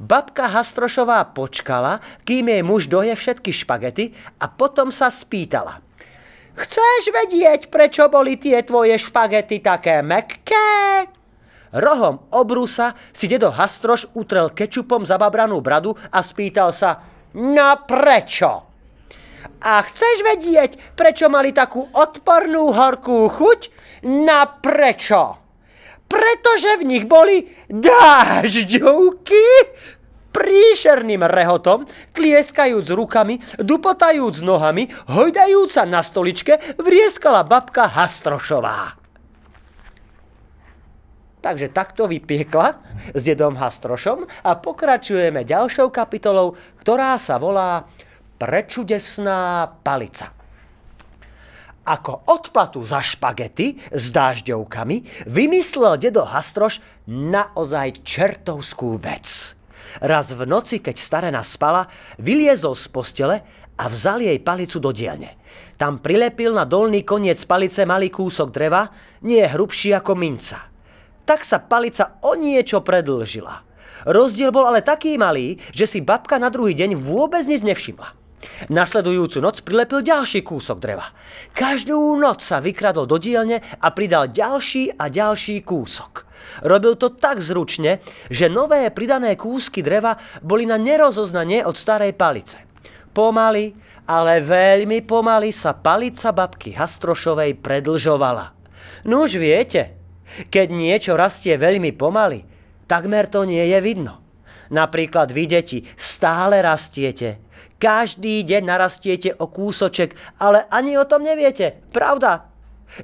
Babka 0.00 0.48
Hastrošová 0.48 1.20
počkala, 1.36 2.00
kým 2.24 2.48
jej 2.48 2.62
muž 2.64 2.88
doje 2.88 3.12
všetky 3.12 3.52
špagety 3.52 4.16
a 4.40 4.48
potom 4.48 4.88
sa 4.88 5.12
spýtala. 5.12 5.84
Chceš 6.56 7.12
vedieť, 7.12 7.68
prečo 7.68 8.08
boli 8.08 8.40
tie 8.40 8.64
tvoje 8.64 8.96
špagety 8.96 9.60
také 9.60 10.00
mekké? 10.00 11.19
Rohom 11.70 12.26
obrusa 12.34 12.98
si 13.14 13.30
dedo 13.30 13.54
Hastroš 13.54 14.10
utrel 14.18 14.50
kečupom 14.50 15.06
zababranú 15.06 15.62
bradu 15.62 15.94
a 16.10 16.18
spýtal 16.22 16.74
sa, 16.74 16.98
no 17.38 17.86
prečo? 17.86 18.66
A 19.60 19.84
chceš 19.84 20.24
vedieť, 20.24 20.98
prečo 20.98 21.30
mali 21.30 21.54
takú 21.54 21.86
odpornú 21.94 22.74
horkú 22.74 23.28
chuť? 23.30 23.60
Na 24.08 24.48
prečo? 24.48 25.36
Pretože 26.10 26.80
v 26.80 26.88
nich 26.90 27.04
boli 27.06 27.46
dážďovky, 27.70 29.44
príšerným 30.34 31.22
rehotom, 31.22 31.86
tlieskajúc 32.16 32.90
rukami, 32.90 33.38
dupotajúc 33.62 34.42
nohami, 34.42 34.90
hojdajúca 35.06 35.86
na 35.86 36.02
stoličke, 36.02 36.58
vrieskala 36.82 37.46
babka 37.46 37.86
Hastrošová. 37.86 38.99
Takže 41.40 41.72
takto 41.72 42.04
vypiekla 42.04 42.76
s 43.16 43.22
dedom 43.24 43.56
Hastrošom 43.56 44.28
a 44.44 44.50
pokračujeme 44.60 45.40
ďalšou 45.48 45.88
kapitolou, 45.88 46.52
ktorá 46.84 47.16
sa 47.16 47.40
volá 47.40 47.88
Prečudesná 48.40 49.68
palica. 49.84 50.32
Ako 51.84 52.28
odplatu 52.28 52.80
za 52.84 53.00
špagety 53.00 53.76
s 53.92 54.12
dážďovkami 54.12 55.28
vymyslel 55.28 55.96
dedo 55.96 56.28
Hastroš 56.28 56.80
naozaj 57.08 58.04
čertovskú 58.04 59.00
vec. 59.00 59.56
Raz 60.00 60.32
v 60.32 60.44
noci, 60.44 60.80
keď 60.80 60.96
starena 60.96 61.44
spala, 61.44 61.88
vyliezol 62.20 62.76
z 62.76 62.86
postele 62.88 63.36
a 63.80 63.88
vzal 63.88 64.24
jej 64.24 64.40
palicu 64.40 64.76
do 64.80 64.92
dielne. 64.92 65.36
Tam 65.76 66.00
prilepil 66.00 66.52
na 66.52 66.68
dolný 66.68 67.04
koniec 67.04 67.40
palice 67.48 67.84
malý 67.88 68.12
kúsok 68.12 68.48
dreva, 68.52 68.88
nie 69.24 69.44
hrubší 69.44 69.96
ako 69.96 70.12
minca 70.16 70.69
tak 71.30 71.46
sa 71.46 71.62
palica 71.62 72.18
o 72.26 72.34
niečo 72.34 72.82
predlžila. 72.82 73.62
Rozdiel 74.02 74.50
bol 74.50 74.66
ale 74.66 74.82
taký 74.82 75.14
malý, 75.14 75.62
že 75.70 75.86
si 75.86 76.02
babka 76.02 76.42
na 76.42 76.50
druhý 76.50 76.74
deň 76.74 76.98
vôbec 76.98 77.46
nič 77.46 77.62
nevšimla. 77.62 78.18
Nasledujúcu 78.66 79.38
noc 79.38 79.62
prilepil 79.62 80.02
ďalší 80.02 80.42
kúsok 80.42 80.82
dreva. 80.82 81.14
Každú 81.54 82.18
noc 82.18 82.42
sa 82.42 82.58
vykradol 82.58 83.06
do 83.06 83.14
dielne 83.22 83.62
a 83.62 83.94
pridal 83.94 84.26
ďalší 84.26 84.98
a 84.98 85.06
ďalší 85.06 85.62
kúsok. 85.62 86.26
Robil 86.66 86.98
to 86.98 87.14
tak 87.14 87.38
zručne, 87.38 88.02
že 88.26 88.50
nové 88.50 88.90
pridané 88.90 89.38
kúsky 89.38 89.86
dreva 89.86 90.18
boli 90.42 90.66
na 90.66 90.82
nerozoznanie 90.82 91.62
od 91.62 91.78
starej 91.78 92.16
palice. 92.18 92.58
Pomaly, 93.14 93.70
ale 94.08 94.42
veľmi 94.42 95.06
pomaly 95.06 95.54
sa 95.54 95.78
palica 95.78 96.34
babky 96.34 96.74
Hastrošovej 96.74 97.60
predlžovala. 97.62 98.56
No 99.04 99.28
už 99.28 99.36
viete, 99.36 99.99
keď 100.50 100.66
niečo 100.70 101.12
rastie 101.18 101.56
veľmi 101.58 101.94
pomaly, 101.94 102.46
takmer 102.86 103.26
to 103.26 103.46
nie 103.46 103.62
je 103.70 103.78
vidno. 103.82 104.22
Napríklad 104.70 105.34
vy, 105.34 105.50
deti, 105.50 105.82
stále 105.98 106.62
rastiete. 106.62 107.42
Každý 107.80 108.46
deň 108.46 108.62
narastiete 108.62 109.34
o 109.34 109.50
kúsoček, 109.50 110.14
ale 110.38 110.68
ani 110.70 110.94
o 111.00 111.04
tom 111.08 111.26
neviete. 111.26 111.80
Pravda? 111.90 112.46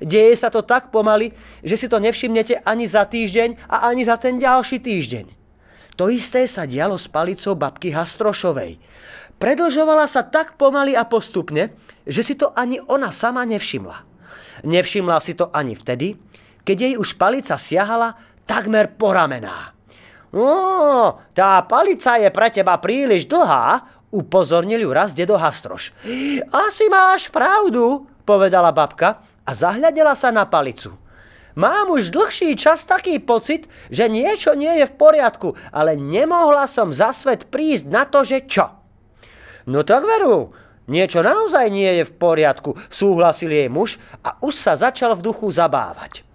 Deje 0.02 0.34
sa 0.34 0.50
to 0.50 0.66
tak 0.66 0.90
pomaly, 0.90 1.30
že 1.62 1.78
si 1.78 1.86
to 1.86 2.02
nevšimnete 2.02 2.62
ani 2.66 2.90
za 2.90 3.06
týždeň 3.06 3.70
a 3.70 3.86
ani 3.90 4.02
za 4.02 4.18
ten 4.18 4.38
ďalší 4.38 4.82
týždeň. 4.82 5.26
To 5.96 6.12
isté 6.12 6.44
sa 6.44 6.68
dialo 6.68 7.00
s 7.00 7.08
palicou 7.08 7.56
babky 7.56 7.94
Hastrošovej. 7.94 8.76
Predlžovala 9.40 10.04
sa 10.10 10.26
tak 10.26 10.60
pomaly 10.60 10.92
a 10.92 11.08
postupne, 11.08 11.72
že 12.04 12.20
si 12.20 12.34
to 12.36 12.52
ani 12.52 12.82
ona 12.84 13.08
sama 13.12 13.48
nevšimla. 13.48 14.04
Nevšimla 14.64 15.16
si 15.20 15.32
to 15.36 15.48
ani 15.52 15.72
vtedy, 15.76 16.16
keď 16.66 16.76
jej 16.76 16.94
už 16.98 17.14
palica 17.14 17.54
siahala 17.54 18.18
takmer 18.42 18.90
po 18.98 19.14
ramená. 19.14 19.70
No, 20.34 21.22
tá 21.32 21.62
palica 21.64 22.18
je 22.18 22.28
pre 22.34 22.50
teba 22.50 22.74
príliš 22.82 23.30
dlhá, 23.30 23.86
upozornil 24.10 24.82
ju 24.82 24.90
raz 24.90 25.14
dedo 25.14 25.38
Hastroš. 25.38 25.94
Asi 26.50 26.90
máš 26.90 27.30
pravdu, 27.30 28.04
povedala 28.26 28.74
babka 28.74 29.22
a 29.46 29.50
zahľadela 29.54 30.18
sa 30.18 30.34
na 30.34 30.44
palicu. 30.44 30.98
Mám 31.56 31.88
už 31.88 32.12
dlhší 32.12 32.52
čas 32.52 32.84
taký 32.84 33.16
pocit, 33.16 33.64
že 33.88 34.12
niečo 34.12 34.52
nie 34.52 34.76
je 34.76 34.92
v 34.92 34.96
poriadku, 35.00 35.56
ale 35.72 35.96
nemohla 35.96 36.68
som 36.68 36.92
za 36.92 37.16
svet 37.16 37.48
prísť 37.48 37.88
na 37.88 38.04
to, 38.04 38.28
že 38.28 38.44
čo. 38.44 38.76
No 39.64 39.80
tak 39.80 40.04
veru, 40.04 40.52
niečo 40.84 41.24
naozaj 41.24 41.72
nie 41.72 41.88
je 42.02 42.04
v 42.04 42.12
poriadku, 42.12 42.76
súhlasil 42.92 43.48
jej 43.48 43.72
muž 43.72 43.96
a 44.20 44.36
už 44.44 44.52
sa 44.52 44.76
začal 44.76 45.16
v 45.16 45.24
duchu 45.32 45.48
zabávať. 45.48 46.25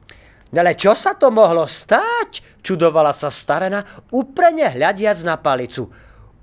Ale 0.51 0.75
čo 0.75 0.93
sa 1.00 1.15
to 1.15 1.31
mohlo 1.31 1.63
stať? 1.63 2.62
Čudovala 2.62 3.15
sa 3.15 3.31
starena, 3.31 3.81
uprene 4.12 4.67
hľadiac 4.67 5.17
na 5.24 5.39
palicu. 5.39 5.88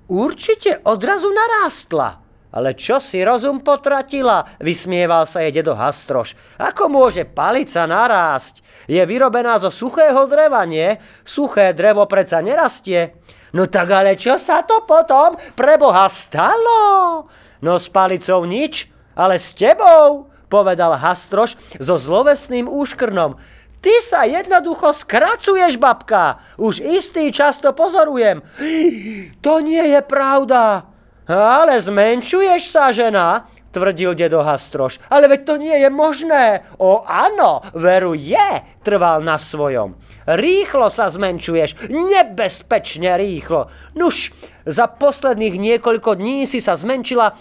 Určite 0.09 0.81
odrazu 0.89 1.29
narástla. 1.29 2.25
Ale 2.49 2.73
čo 2.73 2.97
si 2.97 3.21
rozum 3.21 3.61
potratila? 3.61 4.57
Vysmieval 4.57 5.29
sa 5.29 5.45
jej 5.45 5.53
dedo 5.53 5.77
Hastroš. 5.77 6.33
Ako 6.57 6.89
môže 6.89 7.21
palica 7.21 7.85
narásť? 7.85 8.65
Je 8.89 8.97
vyrobená 9.05 9.61
zo 9.61 9.69
suchého 9.69 10.25
dreva, 10.25 10.65
nie? 10.65 10.97
Suché 11.21 11.77
drevo 11.77 12.09
predsa 12.09 12.41
nerastie. 12.41 13.13
No 13.53 13.69
tak 13.69 13.93
ale 13.93 14.17
čo 14.17 14.41
sa 14.41 14.65
to 14.65 14.81
potom 14.89 15.37
pre 15.53 15.77
Boha 15.77 16.09
stalo? 16.09 17.29
No 17.61 17.77
s 17.77 17.85
palicou 17.85 18.41
nič, 18.49 18.89
ale 19.13 19.37
s 19.37 19.53
tebou, 19.53 20.33
povedal 20.49 20.97
Hastroš 20.97 21.53
so 21.77 22.01
zlovesným 22.01 22.65
úškrnom. 22.65 23.37
Ty 23.79 23.93
sa 24.03 24.27
jednoducho 24.27 24.91
skracuješ, 24.91 25.79
babka. 25.79 26.43
Už 26.59 26.83
istý 26.83 27.31
čas 27.31 27.63
to 27.63 27.71
pozorujem. 27.71 28.43
To 29.39 29.63
nie 29.63 29.95
je 29.95 30.01
pravda. 30.03 30.83
Ale 31.29 31.79
zmenšuješ 31.79 32.73
sa, 32.73 32.91
žena, 32.91 33.47
tvrdil 33.71 34.17
dedo 34.17 34.43
Hastroš. 34.43 34.99
Ale 35.07 35.31
veď 35.31 35.41
to 35.45 35.55
nie 35.55 35.77
je 35.79 35.89
možné. 35.93 36.67
O 36.81 37.05
áno, 37.07 37.63
veru 37.71 38.17
je, 38.17 38.65
trval 38.83 39.23
na 39.23 39.39
svojom. 39.39 39.95
Rýchlo 40.27 40.91
sa 40.91 41.07
zmenšuješ, 41.07 41.87
nebezpečne 41.89 43.15
rýchlo. 43.15 43.71
Nuž, 43.95 44.35
za 44.67 44.91
posledných 44.91 45.55
niekoľko 45.55 46.19
dní 46.19 46.43
si 46.49 46.59
sa 46.59 46.75
zmenšila 46.75 47.31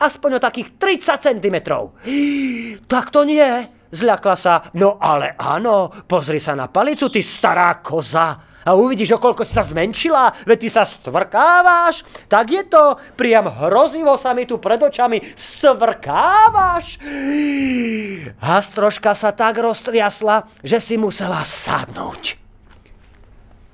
aspoň 0.00 0.38
o 0.38 0.40
takých 0.40 0.68
30 0.80 1.26
cm. 1.28 1.56
Tak 2.92 3.12
to 3.12 3.24
nie, 3.28 3.68
Zľakla 3.92 4.36
sa, 4.40 4.54
no 4.80 4.96
ale 4.96 5.36
áno, 5.36 5.92
pozri 6.08 6.40
sa 6.40 6.56
na 6.56 6.72
palicu, 6.72 7.12
ty 7.12 7.20
stará 7.20 7.76
koza. 7.84 8.50
A 8.62 8.78
uvidíš, 8.78 9.12
o 9.12 9.18
koľko 9.18 9.42
sa 9.42 9.66
zmenšila, 9.66 10.46
veď 10.46 10.58
ty 10.64 10.68
sa 10.70 10.86
stvrkáváš. 10.86 12.06
Tak 12.30 12.46
je 12.46 12.62
to, 12.70 12.94
priam 13.18 13.50
hrozivo 13.50 14.14
sa 14.14 14.32
mi 14.32 14.46
tu 14.46 14.62
pred 14.62 14.78
očami 14.78 15.18
stvrkáváš. 15.34 17.02
Hastroška 18.38 19.18
sa 19.18 19.34
tak 19.34 19.58
roztriasla, 19.58 20.46
že 20.62 20.78
si 20.78 20.94
musela 20.94 21.42
sadnúť. 21.42 22.38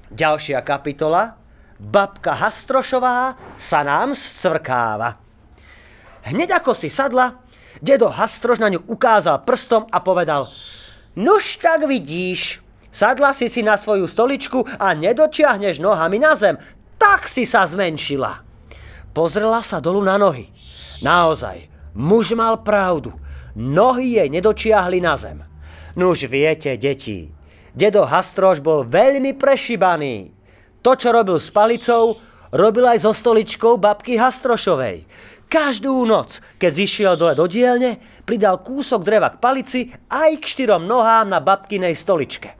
Ďalšia 0.09 0.65
kapitola. 0.65 1.37
Babka 1.79 2.35
Hastrošová 2.35 3.39
sa 3.55 3.87
nám 3.87 4.17
stvrkáva. 4.17 5.15
Hneď 6.27 6.59
ako 6.59 6.75
si 6.75 6.91
sadla, 6.91 7.39
Dedo 7.79 8.11
Hastrož 8.11 8.59
na 8.59 8.69
ňu 8.69 8.83
ukázal 8.91 9.47
prstom 9.47 9.87
a 9.91 10.03
povedal 10.03 10.51
Nuž 11.19 11.59
tak 11.59 11.87
vidíš, 11.87 12.63
sadla 12.95 13.35
si 13.35 13.51
si 13.51 13.63
na 13.63 13.75
svoju 13.75 14.07
stoličku 14.07 14.67
a 14.79 14.95
nedočiahneš 14.95 15.83
nohami 15.83 16.19
na 16.23 16.39
zem, 16.39 16.59
tak 16.99 17.27
si 17.27 17.47
sa 17.47 17.67
zmenšila. 17.67 18.43
Pozrela 19.15 19.63
sa 19.63 19.83
dolu 19.83 20.03
na 20.03 20.15
nohy. 20.15 20.51
Naozaj, 21.03 21.71
muž 21.95 22.35
mal 22.39 22.63
pravdu. 22.63 23.15
Nohy 23.59 24.19
jej 24.19 24.29
nedočiahli 24.31 25.03
na 25.03 25.19
zem. 25.19 25.43
Nuž 25.99 26.31
viete, 26.31 26.79
deti, 26.79 27.35
dedo 27.75 28.07
Hastrož 28.07 28.63
bol 28.63 28.87
veľmi 28.87 29.35
prešibaný. 29.35 30.31
To, 30.87 30.95
čo 30.95 31.11
robil 31.11 31.43
s 31.43 31.51
palicou, 31.51 32.23
robil 32.55 32.87
aj 32.87 33.03
so 33.03 33.11
stoličkou 33.11 33.75
babky 33.83 34.15
Hastrošovej. 34.15 35.03
Každú 35.49 36.05
noc, 36.05 36.45
keď 36.61 36.73
zišiel 36.77 37.15
dole 37.17 37.33
do 37.33 37.49
dielne, 37.49 37.97
pridal 38.29 38.61
kúsok 38.61 39.01
dreva 39.01 39.33
k 39.33 39.41
palici 39.41 39.81
aj 40.13 40.45
k 40.45 40.45
štyrom 40.45 40.85
nohám 40.85 41.33
na 41.33 41.41
babkinej 41.41 41.97
stoličke. 41.97 42.53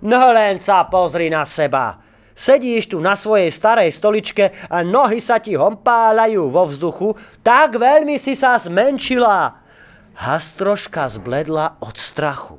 No 0.00 0.32
len 0.32 0.56
sa 0.56 0.88
pozri 0.88 1.28
na 1.28 1.44
seba. 1.44 2.00
Sedíš 2.32 2.88
tu 2.92 3.00
na 3.04 3.16
svojej 3.16 3.52
starej 3.52 3.92
stoličke 3.92 4.68
a 4.68 4.80
nohy 4.80 5.20
sa 5.20 5.40
ti 5.40 5.56
hompáľajú 5.56 6.48
vo 6.48 6.64
vzduchu, 6.68 7.08
tak 7.44 7.76
veľmi 7.76 8.16
si 8.16 8.32
sa 8.32 8.60
zmenšila. 8.60 9.60
Hastroška 10.16 11.12
zbledla 11.12 11.80
od 11.84 11.96
strachu. 12.00 12.56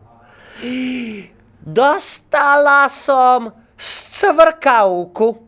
Dostala 1.62 2.90
som 2.94 3.54
scvrkavku. 3.74 5.47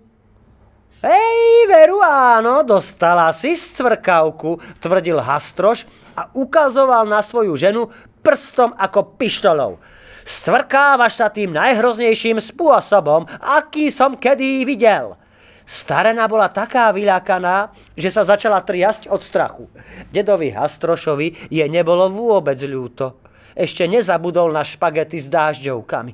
Hej, 0.99 1.71
veru 1.71 2.03
áno, 2.03 2.59
dostala 2.67 3.31
si 3.31 3.55
scvrkavku, 3.55 4.59
tvrdil 4.83 5.23
Hastroš 5.23 5.87
a 6.11 6.27
ukazoval 6.35 7.07
na 7.07 7.23
svoju 7.23 7.55
ženu 7.55 7.87
prstom 8.19 8.75
ako 8.75 9.15
pištolou. 9.15 9.79
Stvrkávaš 10.27 11.23
sa 11.23 11.31
tým 11.31 11.55
najhroznejším 11.55 12.43
spôsobom, 12.43 13.23
aký 13.39 13.87
som 13.87 14.19
kedy 14.19 14.67
videl. 14.67 15.15
Starena 15.63 16.27
bola 16.27 16.51
taká 16.51 16.91
vyľakaná, 16.91 17.71
že 17.95 18.11
sa 18.11 18.27
začala 18.27 18.59
triasť 18.59 19.07
od 19.07 19.23
strachu. 19.23 19.71
Dedovi 20.11 20.51
Hastrošovi 20.51 21.47
je 21.47 21.63
nebolo 21.71 22.11
vôbec 22.11 22.59
ľúto. 22.67 23.23
Ešte 23.55 23.87
nezabudol 23.87 24.51
na 24.51 24.67
špagety 24.67 25.15
s 25.15 25.31
dážďovkami. 25.31 26.11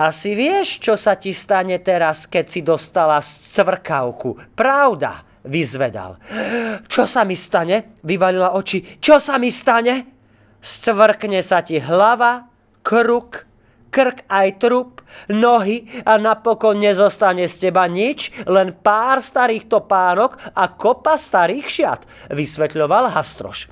Asi 0.00 0.32
vieš, 0.32 0.80
čo 0.80 0.96
sa 0.96 1.20
ti 1.20 1.36
stane 1.36 1.76
teraz, 1.84 2.24
keď 2.24 2.44
si 2.48 2.64
dostala 2.64 3.20
scvrkavku. 3.20 4.56
Pravda, 4.56 5.28
vyzvedal. 5.44 6.16
Čo 6.88 7.04
sa 7.04 7.28
mi 7.28 7.36
stane? 7.36 8.00
Vyvalila 8.00 8.56
oči. 8.56 8.96
Čo 8.96 9.20
sa 9.20 9.36
mi 9.36 9.52
stane? 9.52 10.08
Stvrkne 10.56 11.44
sa 11.44 11.60
ti 11.60 11.76
hlava, 11.76 12.48
kruk, 12.80 13.44
krk 13.90 14.24
aj 14.30 14.48
trup, 14.62 15.02
nohy 15.28 15.84
a 16.06 16.16
napokon 16.16 16.78
nezostane 16.78 17.50
z 17.50 17.68
teba 17.68 17.90
nič, 17.90 18.30
len 18.46 18.72
pár 18.78 19.20
starých 19.20 19.66
topánok 19.66 20.54
a 20.54 20.70
kopa 20.72 21.18
starých 21.18 21.66
šiat, 21.66 22.00
vysvetľoval 22.30 23.10
Hastroš. 23.10 23.66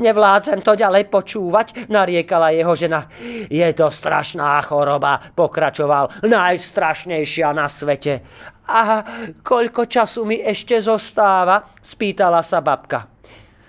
Nevládzem 0.00 0.64
to 0.64 0.72
ďalej 0.72 1.10
počúvať, 1.12 1.90
nariekala 1.92 2.54
jeho 2.54 2.72
žena. 2.72 3.10
Je 3.50 3.66
to 3.76 3.92
strašná 3.92 4.56
choroba, 4.64 5.20
pokračoval, 5.36 6.24
najstrašnejšia 6.24 7.52
na 7.52 7.68
svete. 7.68 8.24
A 8.66 9.04
koľko 9.46 9.86
času 9.86 10.26
mi 10.26 10.40
ešte 10.40 10.80
zostáva? 10.80 11.62
spýtala 11.78 12.42
sa 12.42 12.58
babka. 12.58 13.06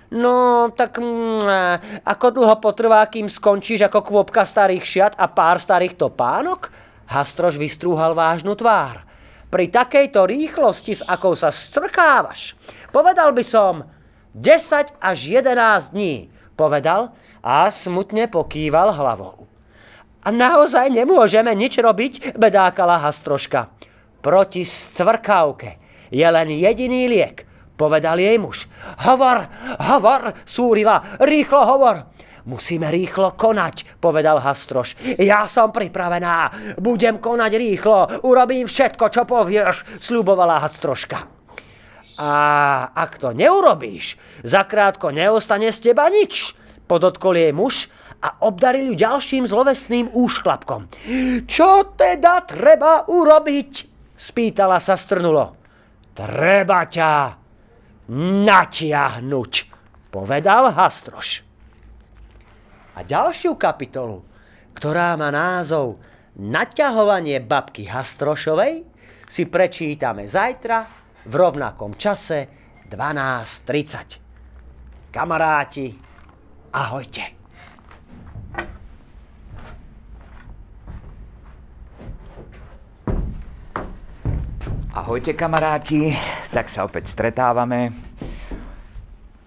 No, 0.08 0.72
tak 0.72 1.04
mm, 1.04 1.44
ako 2.08 2.28
dlho 2.32 2.56
potrvá, 2.64 3.04
kým 3.12 3.28
skončíš 3.28 3.92
ako 3.92 4.08
kvopka 4.08 4.48
starých 4.48 4.86
šiat 4.88 5.14
a 5.20 5.28
pár 5.28 5.60
starých 5.60 6.00
topánok? 6.00 6.72
Hastroš 7.08 7.60
vystrúhal 7.60 8.16
vážnu 8.16 8.56
tvár. 8.56 9.04
pri 9.48 9.72
takejto 9.72 10.28
rýchlosti, 10.28 11.00
s 11.00 11.04
akou 11.08 11.32
sa 11.32 11.56
strkávaš, 11.56 12.60
povedal 12.92 13.32
by 13.32 13.44
som 13.48 13.88
10 14.36 15.00
až 15.00 15.18
11 15.24 15.96
dní, 15.96 16.28
povedal 16.60 17.16
a 17.40 17.72
smutne 17.72 18.28
pokýval 18.28 18.92
hlavou. 18.92 19.48
A 20.20 20.36
naozaj 20.36 20.92
nemôžeme 20.92 21.56
nič 21.56 21.80
robiť, 21.80 22.36
bedákala 22.36 23.00
Hastroška. 23.00 23.72
Proti 24.20 24.68
stvrkávke 24.68 25.80
je 26.12 26.28
len 26.28 26.52
jediný 26.52 27.08
liek, 27.08 27.48
povedal 27.78 28.18
jej 28.18 28.36
muž. 28.42 28.66
Hovor, 29.06 29.46
hovor, 29.78 30.34
súrila, 30.44 31.22
rýchlo 31.22 31.62
hovor. 31.64 31.98
Musíme 32.48 32.88
rýchlo 32.88 33.36
konať, 33.36 34.00
povedal 34.00 34.40
Hastroš. 34.40 34.96
Ja 35.20 35.46
som 35.52 35.70
pripravená, 35.70 36.52
budem 36.80 37.20
konať 37.20 37.52
rýchlo, 37.60 38.24
urobím 38.24 38.66
všetko, 38.66 39.06
čo 39.12 39.28
povieš, 39.28 40.00
slubovala 40.00 40.64
Hastroška. 40.64 41.28
A 42.18 42.32
ak 42.98 43.22
to 43.22 43.36
neurobíš, 43.36 44.18
zakrátko 44.42 45.14
neostane 45.14 45.70
z 45.70 45.92
teba 45.92 46.10
nič, 46.10 46.56
podotkol 46.88 47.38
jej 47.38 47.54
muž 47.54 47.92
a 48.24 48.42
obdaril 48.48 48.96
ju 48.96 48.96
ďalším 48.98 49.44
zlovesným 49.46 50.10
úšklapkom. 50.16 50.90
Čo 51.46 51.94
teda 51.94 52.42
treba 52.48 53.06
urobiť? 53.06 53.98
spýtala 54.18 54.82
sa 54.82 54.98
strnulo. 54.98 55.54
Treba 56.18 56.90
ťa 56.90 57.12
natiahnuť, 58.12 59.54
povedal 60.10 60.72
Hastroš. 60.72 61.44
A 62.98 63.06
ďalšiu 63.06 63.54
kapitolu, 63.60 64.26
ktorá 64.74 65.14
má 65.20 65.30
názov 65.30 66.02
Naťahovanie 66.38 67.42
babky 67.42 67.90
Hastrošovej, 67.90 68.86
si 69.28 69.44
prečítame 69.50 70.30
zajtra 70.30 70.86
v 71.28 71.34
rovnakom 71.34 71.98
čase 71.98 72.48
12.30. 72.88 75.12
Kamaráti, 75.12 75.92
ahojte. 76.72 77.36
Ahojte 84.98 85.38
kamaráti, 85.38 86.10
tak 86.52 86.72
sa 86.72 86.88
opäť 86.88 87.12
stretávame. 87.12 87.92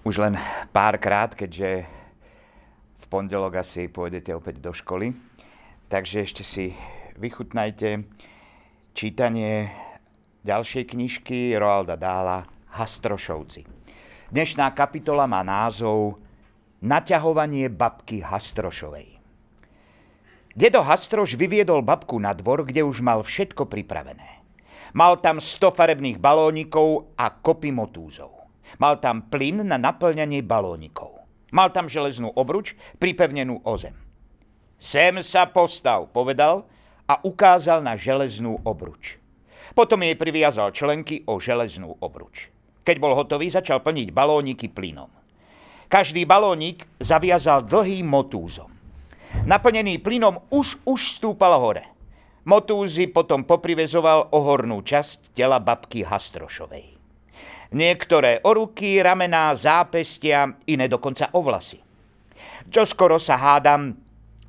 Už 0.05 0.21
len 0.21 0.37
párkrát, 0.73 1.33
keďže 1.33 1.85
pondelok 3.11 3.59
asi 3.59 3.91
pôjdete 3.91 4.31
opäť 4.31 4.63
do 4.63 4.71
školy. 4.71 5.11
Takže 5.91 6.23
ešte 6.23 6.47
si 6.47 6.71
vychutnajte 7.19 8.07
čítanie 8.95 9.67
ďalšej 10.47 10.85
knižky 10.95 11.59
Roalda 11.59 11.99
Dála 11.99 12.47
Hastrošovci. 12.71 13.67
Dnešná 14.31 14.71
kapitola 14.79 15.27
má 15.27 15.43
názov 15.43 16.23
Naťahovanie 16.81 17.67
babky 17.69 18.23
Hastrošovej. 18.23 19.19
Dedo 20.55 20.81
Hastroš 20.87 21.35
vyviedol 21.35 21.83
babku 21.83 22.17
na 22.23 22.31
dvor, 22.31 22.63
kde 22.63 22.87
už 22.87 23.03
mal 23.03 23.27
všetko 23.27 23.67
pripravené. 23.67 24.39
Mal 24.96 25.22
tam 25.22 25.38
100 25.38 25.70
farebných 25.70 26.18
balónikov 26.18 27.14
a 27.14 27.31
kopy 27.31 27.70
motúzov. 27.70 28.50
Mal 28.79 28.98
tam 29.03 29.26
plyn 29.26 29.66
na 29.66 29.79
naplňanie 29.79 30.42
balónikov. 30.46 31.26
Mal 31.50 31.74
tam 31.74 31.90
železnú 31.90 32.31
obruč, 32.35 32.79
pripevnenú 33.03 33.62
o 33.66 33.74
zem. 33.74 33.94
Sem 34.79 35.18
sa 35.20 35.50
postav, 35.50 36.09
povedal 36.14 36.64
a 37.11 37.18
ukázal 37.26 37.83
na 37.83 37.98
železnú 37.98 38.62
obruč. 38.62 39.18
Potom 39.74 40.03
jej 40.03 40.14
priviazal 40.14 40.70
členky 40.70 41.26
o 41.26 41.42
železnú 41.42 41.98
obruč. 41.98 42.50
Keď 42.87 42.96
bol 42.98 43.14
hotový, 43.18 43.50
začal 43.50 43.83
plniť 43.83 44.14
balóniky 44.14 44.70
plynom. 44.70 45.11
Každý 45.90 46.22
balónik 46.22 46.87
zaviazal 47.03 47.66
dlhým 47.66 48.07
motúzom. 48.07 48.70
Naplnený 49.42 49.98
plynom 49.98 50.46
už 50.55 50.79
už 50.87 51.18
stúpal 51.18 51.55
hore. 51.59 51.89
Motúzy 52.48 53.09
potom 53.12 53.44
poprivezoval 53.44 54.33
o 54.33 54.38
hornú 54.40 54.81
časť 54.81 55.37
tela 55.37 55.61
babky 55.61 56.05
Hastrošovej. 56.05 56.96
Niektoré 57.70 58.42
o 58.42 58.50
ruky, 58.57 58.98
ramená, 58.98 59.55
zápestia, 59.55 60.59
iné 60.66 60.90
dokonca 60.90 61.31
o 61.37 61.40
vlasy. 61.44 61.79
Čo 62.66 62.83
skoro 62.88 63.20
sa 63.20 63.38
hádam, 63.38 63.94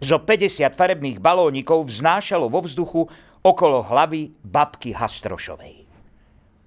zo 0.01 0.17
50 0.17 0.73
farebných 0.73 1.21
balónikov 1.21 1.85
vznášalo 1.85 2.49
vo 2.49 2.65
vzduchu 2.65 3.05
okolo 3.45 3.85
hlavy 3.85 4.33
babky 4.41 4.97
Hastrošovej. 4.97 5.85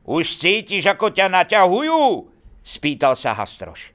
Už 0.05 0.25
cítiš, 0.39 0.87
ako 0.87 1.11
ťa 1.11 1.27
naťahujú? 1.33 2.31
spýtal 2.65 3.13
sa 3.13 3.37
Hastroš. 3.37 3.93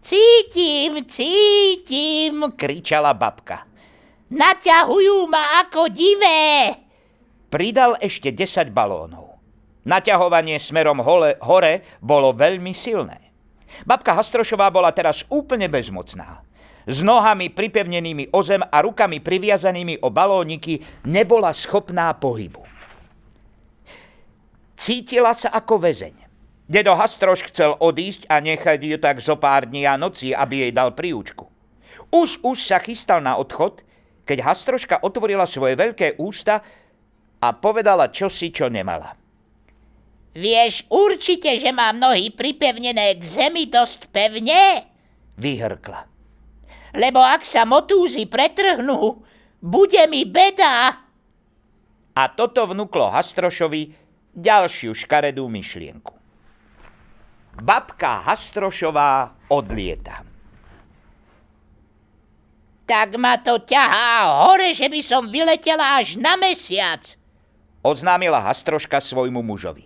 Cítim, 0.00 1.04
cítim, 1.04 2.48
kričala 2.56 3.12
babka. 3.12 3.67
Naťahujú 4.28 5.24
ma 5.32 5.64
ako 5.64 5.88
divé. 5.88 6.76
Pridal 7.48 7.96
ešte 7.96 8.28
10 8.28 8.76
balónov. 8.76 9.40
Naťahovanie 9.88 10.60
smerom 10.60 11.00
hole, 11.00 11.40
hore 11.40 11.80
bolo 12.04 12.36
veľmi 12.36 12.76
silné. 12.76 13.32
Babka 13.88 14.12
Hastrošová 14.12 14.68
bola 14.68 14.92
teraz 14.92 15.24
úplne 15.32 15.64
bezmocná. 15.72 16.44
S 16.88 17.00
nohami 17.00 17.48
pripevnenými 17.52 18.32
o 18.32 18.40
zem 18.44 18.60
a 18.60 18.78
rukami 18.84 19.20
priviazanými 19.20 20.00
o 20.04 20.12
balóniky 20.12 20.80
nebola 21.08 21.52
schopná 21.56 22.12
pohybu. 22.16 22.64
Cítila 24.76 25.32
sa 25.32 25.52
ako 25.56 25.88
väzeň. 25.88 26.16
Dedo 26.68 26.92
Hastroš 26.92 27.48
chcel 27.48 27.72
odísť 27.80 28.28
a 28.28 28.44
nechať 28.44 28.78
ju 28.84 28.96
tak 29.00 29.24
zo 29.24 29.40
pár 29.40 29.64
dní 29.64 29.88
a 29.88 29.96
noci, 29.96 30.36
aby 30.36 30.68
jej 30.68 30.72
dal 30.72 30.92
príučku. 30.92 31.48
Už, 32.12 32.44
už 32.44 32.56
sa 32.60 32.76
chystal 32.80 33.24
na 33.24 33.40
odchod, 33.40 33.84
keď 34.28 34.44
Hastroška 34.44 35.00
otvorila 35.00 35.48
svoje 35.48 35.72
veľké 35.72 36.20
ústa 36.20 36.60
a 37.40 37.48
povedala 37.56 38.12
čosi, 38.12 38.52
čo 38.52 38.68
nemala. 38.68 39.16
Vieš 40.36 40.84
určite, 40.92 41.56
že 41.56 41.72
mám 41.72 41.96
nohy 41.96 42.28
pripevnené 42.28 43.16
k 43.16 43.22
zemi 43.24 43.64
dosť 43.64 44.12
pevne? 44.12 44.84
Vyhrkla. 45.40 46.04
Lebo 46.92 47.24
ak 47.24 47.48
sa 47.48 47.64
motúzy 47.64 48.28
pretrhnú, 48.28 49.24
bude 49.64 50.02
mi 50.12 50.28
beda. 50.28 50.92
A 52.12 52.22
toto 52.36 52.68
vnúklo 52.68 53.08
Hastrošovi 53.08 53.96
ďalšiu 54.36 54.92
škaredú 54.92 55.48
myšlienku. 55.48 56.12
Babka 57.58 58.28
Hastrošová 58.28 59.34
odlieta. 59.50 60.27
Tak 62.88 63.20
ma 63.20 63.36
to 63.36 63.60
ťahá 63.60 64.48
hore, 64.48 64.72
že 64.72 64.88
by 64.88 65.00
som 65.04 65.28
vyletela 65.28 66.00
až 66.00 66.16
na 66.16 66.40
mesiac, 66.40 67.04
oznámila 67.84 68.40
Hastroška 68.40 69.04
svojmu 69.04 69.44
mužovi. 69.44 69.84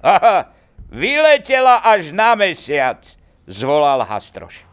Haha, 0.00 0.48
vyletela 0.88 1.84
až 1.84 2.16
na 2.16 2.32
mesiac, 2.32 3.04
zvolal 3.44 4.08
Hastroš. 4.08 4.64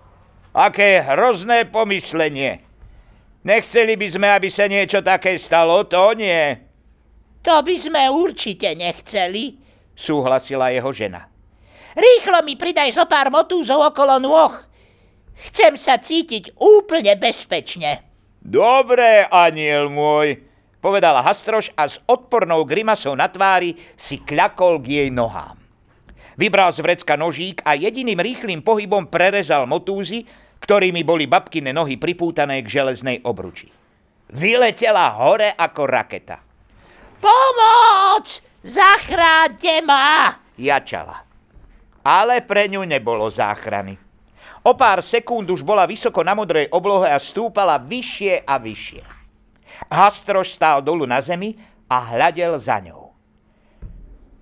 Aké 0.55 1.03
hrozné 1.03 1.67
pomyslenie. 1.67 2.63
Nechceli 3.43 3.99
by 3.99 4.07
sme, 4.15 4.27
aby 4.31 4.47
sa 4.47 4.71
niečo 4.71 5.03
také 5.03 5.35
stalo, 5.35 5.83
to 5.83 6.15
nie. 6.15 6.55
To 7.43 7.63
by 7.63 7.75
sme 7.75 8.07
určite 8.07 8.79
nechceli, 8.79 9.59
súhlasila 9.91 10.71
jeho 10.71 10.91
žena. 10.95 11.27
Rýchlo 11.99 12.47
mi 12.47 12.55
pridaj 12.55 12.95
zo 12.95 13.05
pár 13.07 13.27
motúzov 13.27 13.91
okolo 13.91 14.23
nôh. 14.23 14.66
Chcem 15.37 15.77
sa 15.77 16.01
cítiť 16.01 16.57
úplne 16.57 17.13
bezpečne. 17.17 18.01
Dobre, 18.41 19.27
aniel 19.29 19.91
môj, 19.93 20.41
povedala 20.81 21.21
Hastroš 21.21 21.69
a 21.77 21.85
s 21.85 22.01
odpornou 22.09 22.65
grimasou 22.65 23.13
na 23.13 23.29
tvári 23.29 23.77
si 23.93 24.23
kľakol 24.23 24.81
k 24.81 25.03
jej 25.03 25.09
nohám. 25.13 25.59
Vybral 26.37 26.69
z 26.69 26.85
vrecka 26.85 27.17
nožík 27.17 27.65
a 27.65 27.73
jediným 27.73 28.21
rýchlým 28.21 28.61
pohybom 28.61 29.09
prerezal 29.09 29.65
motúzy, 29.65 30.25
ktorými 30.61 31.01
boli 31.01 31.25
babkine 31.25 31.73
nohy 31.73 31.97
pripútané 31.97 32.61
k 32.61 32.81
železnej 32.81 33.25
obruči. 33.25 33.69
Vyletela 34.33 35.17
hore 35.17 35.53
ako 35.53 35.81
raketa. 35.89 36.37
Pomoc! 37.17 38.41
Zachráňte 38.61 39.81
ma! 39.85 40.33
Jačala. 40.57 41.25
Ale 42.05 42.41
pre 42.45 42.69
ňu 42.69 42.85
nebolo 42.85 43.27
záchrany. 43.29 44.06
O 44.63 44.75
pár 44.75 44.99
sekúnd 44.99 45.47
už 45.47 45.63
bola 45.63 45.87
vysoko 45.87 46.21
na 46.25 46.35
modrej 46.35 46.67
oblohe 46.73 47.07
a 47.07 47.21
stúpala 47.21 47.79
vyššie 47.79 48.43
a 48.43 48.59
vyššie. 48.59 49.01
Hastroš 49.91 50.57
stál 50.57 50.81
dolu 50.81 51.05
na 51.05 51.21
zemi 51.21 51.55
a 51.87 52.13
hľadel 52.13 52.57
za 52.59 52.81
ňou. 52.83 53.11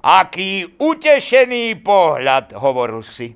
Aký 0.05 0.69
utešený 0.77 1.81
pohľad, 1.81 2.53
hovoril 2.53 3.01
si. 3.01 3.33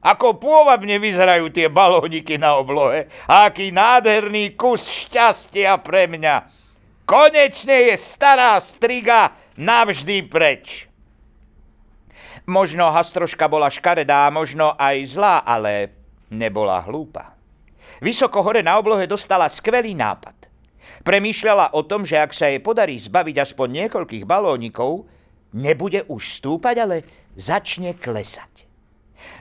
Ako 0.00 0.40
pôvabne 0.40 0.96
vyzerajú 0.96 1.52
tie 1.52 1.68
balóniky 1.68 2.40
na 2.40 2.56
oblohe 2.56 3.08
a 3.28 3.48
aký 3.48 3.68
nádherný 3.68 4.56
kus 4.56 4.88
šťastia 4.88 5.76
pre 5.84 6.08
mňa. 6.08 6.48
Konečne 7.04 7.92
je 7.92 7.96
stará 8.00 8.56
striga 8.64 9.36
navždy 9.60 10.24
preč. 10.24 10.88
Možno 12.48 12.88
Hastroška 12.88 13.44
bola 13.44 13.68
škaredá, 13.68 14.32
možno 14.32 14.72
aj 14.80 14.96
zlá, 15.04 15.44
ale 15.44 15.99
nebola 16.30 16.82
hlúpa. 16.86 17.36
Vysoko 18.00 18.40
hore 18.40 18.62
na 18.64 18.78
oblohe 18.78 19.04
dostala 19.04 19.50
skvelý 19.50 19.92
nápad. 19.98 20.48
Premýšľala 21.04 21.76
o 21.76 21.84
tom, 21.84 22.04
že 22.06 22.16
ak 22.16 22.32
sa 22.32 22.48
jej 22.48 22.60
podarí 22.60 22.96
zbaviť 22.96 23.36
aspoň 23.40 23.68
niekoľkých 23.84 24.24
balónikov, 24.24 25.08
nebude 25.56 26.06
už 26.08 26.40
stúpať, 26.40 26.76
ale 26.80 26.96
začne 27.36 27.96
klesať. 27.96 28.68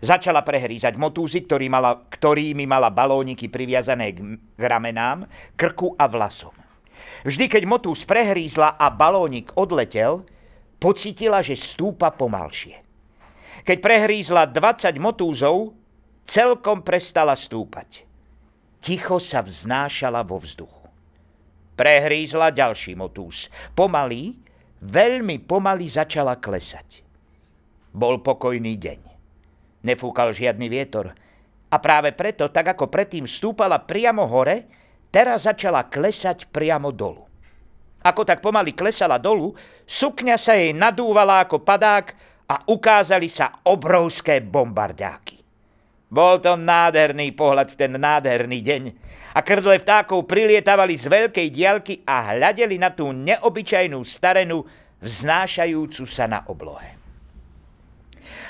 Začala 0.04 0.44
prehrízať 0.44 1.00
motúzy, 1.00 1.48
ktorý 1.48 1.72
mala, 1.72 2.04
ktorými 2.12 2.68
mala 2.68 2.92
balóniky 2.92 3.48
priviazané 3.48 4.12
k, 4.12 4.20
ramenám, 4.60 5.28
krku 5.56 5.96
a 5.96 6.08
vlasom. 6.08 6.56
Vždy, 7.24 7.52
keď 7.52 7.64
motúz 7.68 8.08
prehrízla 8.08 8.80
a 8.80 8.92
balónik 8.92 9.56
odletel, 9.56 10.24
pocitila, 10.80 11.44
že 11.44 11.60
stúpa 11.60 12.12
pomalšie. 12.16 12.80
Keď 13.68 13.78
prehrízla 13.84 14.48
20 14.48 14.96
motúzov, 15.00 15.76
celkom 16.30 16.86
prestala 16.86 17.34
stúpať. 17.34 18.06
Ticho 18.78 19.18
sa 19.18 19.42
vznášala 19.42 20.22
vo 20.22 20.38
vzduchu. 20.38 20.86
Prehrízla 21.74 22.54
ďalší 22.54 22.94
motúz. 22.94 23.50
Pomaly, 23.74 24.38
veľmi 24.86 25.42
pomaly 25.42 25.90
začala 25.90 26.38
klesať. 26.38 27.02
Bol 27.90 28.22
pokojný 28.22 28.78
deň. 28.78 29.00
Nefúkal 29.82 30.30
žiadny 30.30 30.70
vietor. 30.70 31.18
A 31.74 31.76
práve 31.82 32.14
preto, 32.14 32.54
tak 32.54 32.78
ako 32.78 32.94
predtým 32.94 33.26
stúpala 33.26 33.82
priamo 33.82 34.30
hore, 34.30 34.70
teraz 35.10 35.50
začala 35.50 35.90
klesať 35.90 36.46
priamo 36.54 36.94
dolu. 36.94 37.26
Ako 38.00 38.22
tak 38.24 38.40
pomaly 38.40 38.78
klesala 38.78 39.20
dolu, 39.20 39.52
sukňa 39.84 40.38
sa 40.40 40.56
jej 40.56 40.72
nadúvala 40.72 41.44
ako 41.44 41.64
padák 41.66 42.06
a 42.48 42.56
ukázali 42.70 43.28
sa 43.28 43.60
obrovské 43.68 44.40
bombardáky. 44.40 45.39
Bol 46.10 46.42
to 46.42 46.58
nádherný 46.58 47.38
pohľad 47.38 47.70
v 47.70 47.78
ten 47.78 47.94
nádherný 47.94 48.60
deň 48.66 48.84
a 49.38 49.46
krdle 49.46 49.78
vtákov 49.78 50.26
prilietavali 50.26 50.98
z 50.98 51.06
veľkej 51.06 51.48
diaľky 51.54 52.02
a 52.02 52.34
hľadeli 52.34 52.82
na 52.82 52.90
tú 52.90 53.14
neobyčajnú 53.14 54.02
starenu 54.02 54.66
vznášajúcu 55.06 56.04
sa 56.10 56.26
na 56.26 56.42
oblohe. 56.50 56.98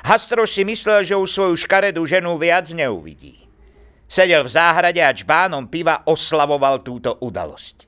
Hastroš 0.07 0.55
si 0.55 0.63
myslel, 0.63 1.03
že 1.03 1.19
už 1.19 1.27
svoju 1.27 1.55
škaredú 1.59 2.07
ženu 2.07 2.39
viac 2.39 2.71
neuvidí. 2.71 3.43
Sedel 4.07 4.47
v 4.47 4.55
záhrade 4.55 5.03
a 5.03 5.11
čbánom 5.11 5.67
piva 5.67 6.07
oslavoval 6.07 6.79
túto 6.79 7.19
udalosť. 7.19 7.85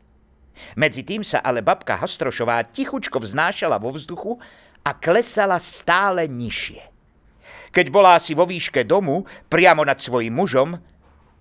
Medzi 0.76 1.08
tým 1.08 1.24
sa 1.24 1.40
ale 1.40 1.64
babka 1.64 1.96
Hastrošová 1.96 2.62
tichučko 2.70 3.24
vznášala 3.24 3.80
vo 3.80 3.96
vzduchu 3.96 4.36
a 4.84 4.92
klesala 4.94 5.58
stále 5.58 6.28
nižšie. 6.28 6.91
Keď 7.72 7.88
bola 7.88 8.20
asi 8.20 8.36
vo 8.36 8.44
výške 8.44 8.84
domu, 8.84 9.24
priamo 9.48 9.88
nad 9.88 9.96
svojim 9.96 10.36
mužom, 10.36 10.76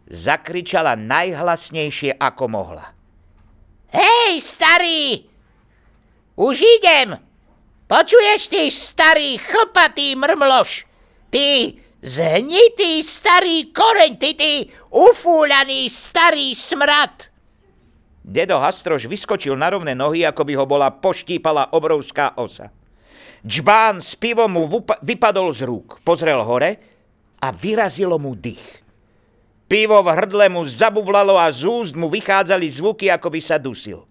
zakričala 0.06 0.94
najhlasnejšie, 0.94 2.18
ako 2.18 2.44
mohla. 2.46 2.94
Hej, 3.90 4.38
starý! 4.42 5.26
Už 6.38 6.62
idem! 6.62 7.18
Počuješ, 7.90 8.46
ty 8.46 8.70
starý 8.70 9.34
chlpatý 9.42 10.14
mrmloš? 10.14 10.86
Ty 11.34 11.74
zhnitý 11.98 13.02
starý 13.02 13.74
koreň, 13.74 14.14
ty, 14.14 14.38
ty 14.38 14.70
ufúľaný 14.94 15.90
starý 15.90 16.54
smrad! 16.54 17.34
Dedo 18.22 18.62
Hastroš 18.62 19.10
vyskočil 19.10 19.58
na 19.58 19.74
rovné 19.74 19.98
nohy, 19.98 20.22
ako 20.22 20.46
by 20.46 20.54
ho 20.54 20.66
bola 20.70 20.94
poštípala 20.94 21.74
obrovská 21.74 22.38
osa. 22.38 22.70
Džbán 23.40 24.04
s 24.04 24.12
pivom 24.20 24.52
mu 24.52 24.68
vypadol 25.00 25.48
z 25.56 25.64
rúk, 25.64 26.04
pozrel 26.04 26.44
hore 26.44 26.76
a 27.40 27.48
vyrazilo 27.48 28.20
mu 28.20 28.36
dých. 28.36 28.84
Pivo 29.70 30.02
v 30.02 30.12
hrdle 30.12 30.50
mu 30.50 30.66
zabublalo 30.66 31.38
a 31.38 31.48
z 31.48 31.62
úst 31.64 31.94
mu 31.94 32.10
vychádzali 32.10 32.66
zvuky, 32.68 33.06
ako 33.06 33.28
by 33.30 33.40
sa 33.40 33.56
dusil. 33.56 34.04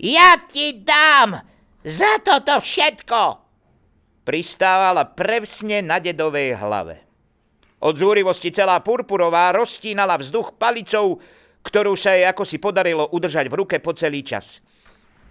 Ja 0.00 0.40
ti 0.48 0.82
dám 0.82 1.36
za 1.84 2.18
toto 2.24 2.58
všetko! 2.58 3.44
Pristávala 4.24 5.04
prevsne 5.14 5.84
na 5.84 6.00
dedovej 6.00 6.56
hlave. 6.58 7.04
Od 7.82 7.94
zúrivosti 7.98 8.54
celá 8.54 8.78
purpurová 8.80 9.52
roztínala 9.52 10.14
vzduch 10.18 10.54
palicou, 10.54 11.18
ktorú 11.66 11.98
sa 11.98 12.14
jej 12.14 12.26
ako 12.26 12.42
si 12.46 12.58
podarilo 12.62 13.10
udržať 13.10 13.50
v 13.50 13.58
ruke 13.58 13.76
po 13.82 13.92
celý 13.94 14.22
čas. 14.22 14.62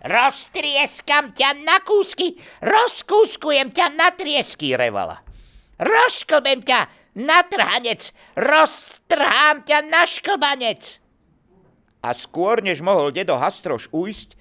Roztrieskam 0.02 1.30
ťa 1.38 1.62
na 1.62 1.78
kúsky, 1.86 2.34
rozkúskujem 2.66 3.70
ťa 3.70 3.94
na 3.94 4.10
triesky, 4.10 4.74
revala. 4.74 5.22
Rozklbem 5.78 6.66
ťa 6.66 6.90
na 7.22 7.46
trhanec, 7.46 8.10
roztrhám 8.34 9.62
ťa 9.62 9.78
na 9.86 10.02
šklbanec. 10.10 10.98
A 12.02 12.18
skôr, 12.18 12.66
než 12.66 12.82
mohol 12.82 13.14
dedo 13.14 13.38
Hastroš 13.38 13.94
ujsť, 13.94 14.34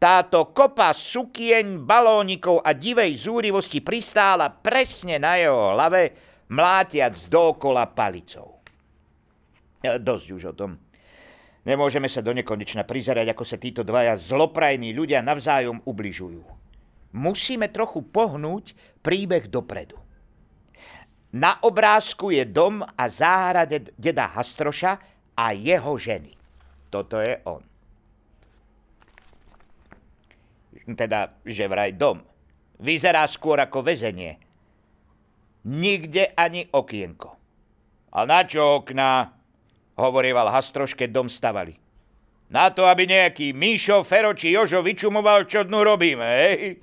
táto 0.00 0.52
kopa 0.52 0.92
sukieň, 0.92 1.84
balónikov 1.84 2.64
a 2.64 2.72
divej 2.72 3.12
zúrivosti 3.16 3.84
pristála 3.84 4.52
presne 4.52 5.20
na 5.20 5.36
jeho 5.36 5.76
hlave, 5.76 6.16
mlátiac 6.48 7.16
dookola 7.28 7.88
palicou. 7.92 8.60
Dosť 9.84 10.26
už 10.32 10.42
o 10.48 10.54
tom. 10.56 10.83
Nemôžeme 11.64 12.12
sa 12.12 12.20
do 12.20 12.36
nekonečna 12.36 12.84
prizerať, 12.84 13.32
ako 13.32 13.44
sa 13.44 13.56
títo 13.56 13.80
dvaja 13.80 14.20
zloprajní 14.20 14.92
ľudia 14.92 15.24
navzájom 15.24 15.80
ubližujú. 15.88 16.44
Musíme 17.16 17.72
trochu 17.72 18.04
pohnúť 18.04 18.76
príbeh 19.00 19.48
dopredu. 19.48 19.96
Na 21.34 21.58
obrázku 21.64 22.30
je 22.30 22.44
dom 22.46 22.84
a 22.84 23.04
záhrada 23.10 23.80
deda 23.96 24.30
Hastroša 24.30 25.00
a 25.34 25.50
jeho 25.56 25.98
ženy. 25.98 26.36
Toto 26.92 27.18
je 27.18 27.34
on. 27.48 27.64
Teda, 30.94 31.32
že 31.42 31.64
vraj 31.64 31.96
dom. 31.96 32.22
Vyzerá 32.78 33.24
skôr 33.24 33.56
ako 33.56 33.80
väzenie, 33.82 34.36
Nikde 35.64 36.36
ani 36.36 36.68
okienko. 36.68 37.40
A 38.12 38.28
na 38.28 38.44
čo 38.44 38.84
okná? 38.84 39.32
Hovorieval 39.94 40.50
Hastroš, 40.50 40.98
keď 40.98 41.08
dom 41.14 41.28
stavali. 41.30 41.78
Na 42.50 42.70
to, 42.70 42.84
aby 42.84 43.08
nejaký 43.08 43.54
Míšo, 43.54 44.02
Fero 44.02 44.34
či 44.34 44.52
Jožo 44.52 44.82
vyčumoval, 44.84 45.46
čo 45.48 45.64
dnu 45.64 45.80
robíme, 45.80 46.26
hej? 46.26 46.78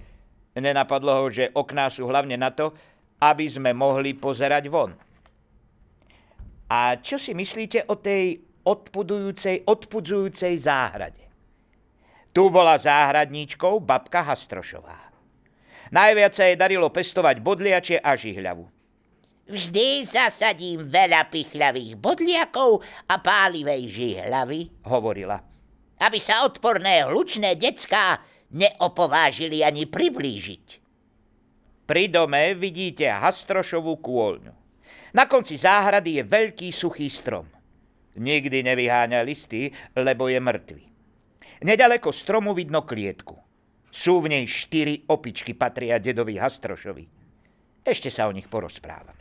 Nenapadlo 0.58 1.24
ho, 1.24 1.26
že 1.32 1.52
okná 1.54 1.88
sú 1.88 2.08
hlavne 2.12 2.36
na 2.36 2.52
to, 2.52 2.76
aby 3.22 3.46
sme 3.48 3.72
mohli 3.72 4.18
pozerať 4.18 4.68
von. 4.68 4.92
A 6.72 6.98
čo 7.00 7.20
si 7.20 7.36
myslíte 7.36 7.88
o 7.92 8.00
tej 8.00 8.40
odpudujúcej, 8.64 9.68
odpudzujúcej 9.68 10.56
záhrade? 10.56 11.24
Tu 12.32 12.44
bola 12.48 12.80
záhradníčkou 12.80 13.84
babka 13.84 14.24
Hastrošová. 14.24 15.12
Najviac 15.92 16.32
sa 16.32 16.48
jej 16.48 16.56
darilo 16.56 16.88
pestovať 16.88 17.44
bodliače 17.44 18.00
a 18.00 18.16
žihľavu. 18.16 18.81
Vždy 19.52 20.08
zasadím 20.08 20.88
veľa 20.88 21.28
pichľavých 21.28 22.00
bodliakov 22.00 22.80
a 23.12 23.20
pálivej 23.20 23.84
žihľavy, 23.92 24.88
hovorila, 24.88 25.44
aby 26.00 26.20
sa 26.24 26.48
odporné 26.48 27.04
hlučné 27.04 27.60
decká 27.60 28.24
neopovážili 28.56 29.60
ani 29.60 29.92
priblížiť. 29.92 30.66
Pri 31.84 32.08
dome 32.08 32.56
vidíte 32.56 33.12
Hastrošovú 33.12 34.00
kôľňu. 34.00 34.56
Na 35.12 35.28
konci 35.28 35.60
záhrady 35.60 36.24
je 36.24 36.24
veľký 36.24 36.72
suchý 36.72 37.12
strom. 37.12 37.44
Nikdy 38.16 38.64
nevyháňa 38.64 39.20
listy, 39.28 39.68
lebo 40.00 40.32
je 40.32 40.40
mŕtvy. 40.40 40.84
Nedaleko 41.68 42.16
stromu 42.16 42.56
vidno 42.56 42.88
klietku. 42.88 43.36
Sú 43.92 44.24
v 44.24 44.32
nej 44.32 44.48
štyri 44.48 45.04
opičky, 45.12 45.52
patria 45.60 46.00
dedovi 46.00 46.40
Hastrošovi. 46.40 47.04
Ešte 47.84 48.08
sa 48.08 48.32
o 48.32 48.32
nich 48.32 48.48
porozprávame. 48.48 49.21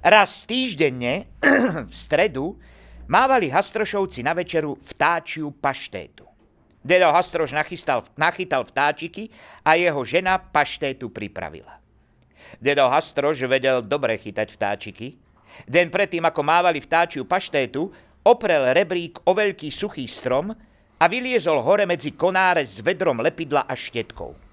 Raz 0.00 0.48
týždenne, 0.48 1.28
v 1.92 1.92
stredu, 1.92 2.56
mávali 3.04 3.52
Hastrošovci 3.52 4.24
na 4.24 4.32
večeru 4.32 4.72
vtáčiu 4.80 5.52
paštétu. 5.52 6.24
Dedo 6.80 7.12
Hastroš 7.12 7.52
nachystal, 7.52 8.08
nachytal 8.16 8.64
vtáčiky 8.64 9.28
a 9.60 9.76
jeho 9.76 10.00
žena 10.00 10.40
paštétu 10.40 11.12
pripravila. 11.12 11.76
Dedo 12.56 12.88
Hastroš 12.88 13.44
vedel 13.44 13.84
dobre 13.84 14.16
chytať 14.16 14.48
vtáčiky. 14.48 15.20
Den 15.68 15.92
predtým, 15.92 16.24
ako 16.24 16.40
mávali 16.48 16.80
vtáčiu 16.80 17.28
paštétu, 17.28 17.92
oprel 18.24 18.72
rebrík 18.72 19.20
o 19.28 19.36
veľký 19.36 19.68
suchý 19.68 20.08
strom 20.08 20.56
a 20.96 21.04
vyliezol 21.12 21.60
hore 21.60 21.84
medzi 21.84 22.16
konáre 22.16 22.64
s 22.64 22.80
vedrom 22.80 23.20
lepidla 23.20 23.68
a 23.68 23.76
štetkou. 23.76 24.49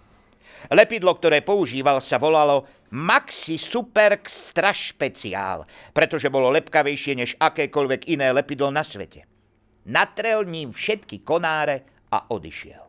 Lepidlo, 0.73 1.13
ktoré 1.15 1.45
používal, 1.45 2.01
sa 2.01 2.17
volalo 2.17 2.65
Maxi 2.91 3.55
Super 3.61 4.17
Extra 4.19 4.73
Špeciál, 4.73 5.63
pretože 5.93 6.27
bolo 6.33 6.49
lepkavejšie 6.51 7.13
než 7.13 7.31
akékoľvek 7.37 8.09
iné 8.09 8.33
lepidlo 8.33 8.73
na 8.73 8.81
svete. 8.81 9.23
natrel 9.87 10.43
ním 10.43 10.75
všetky 10.75 11.23
konáre 11.23 11.87
a 12.11 12.27
odišiel. 12.27 12.83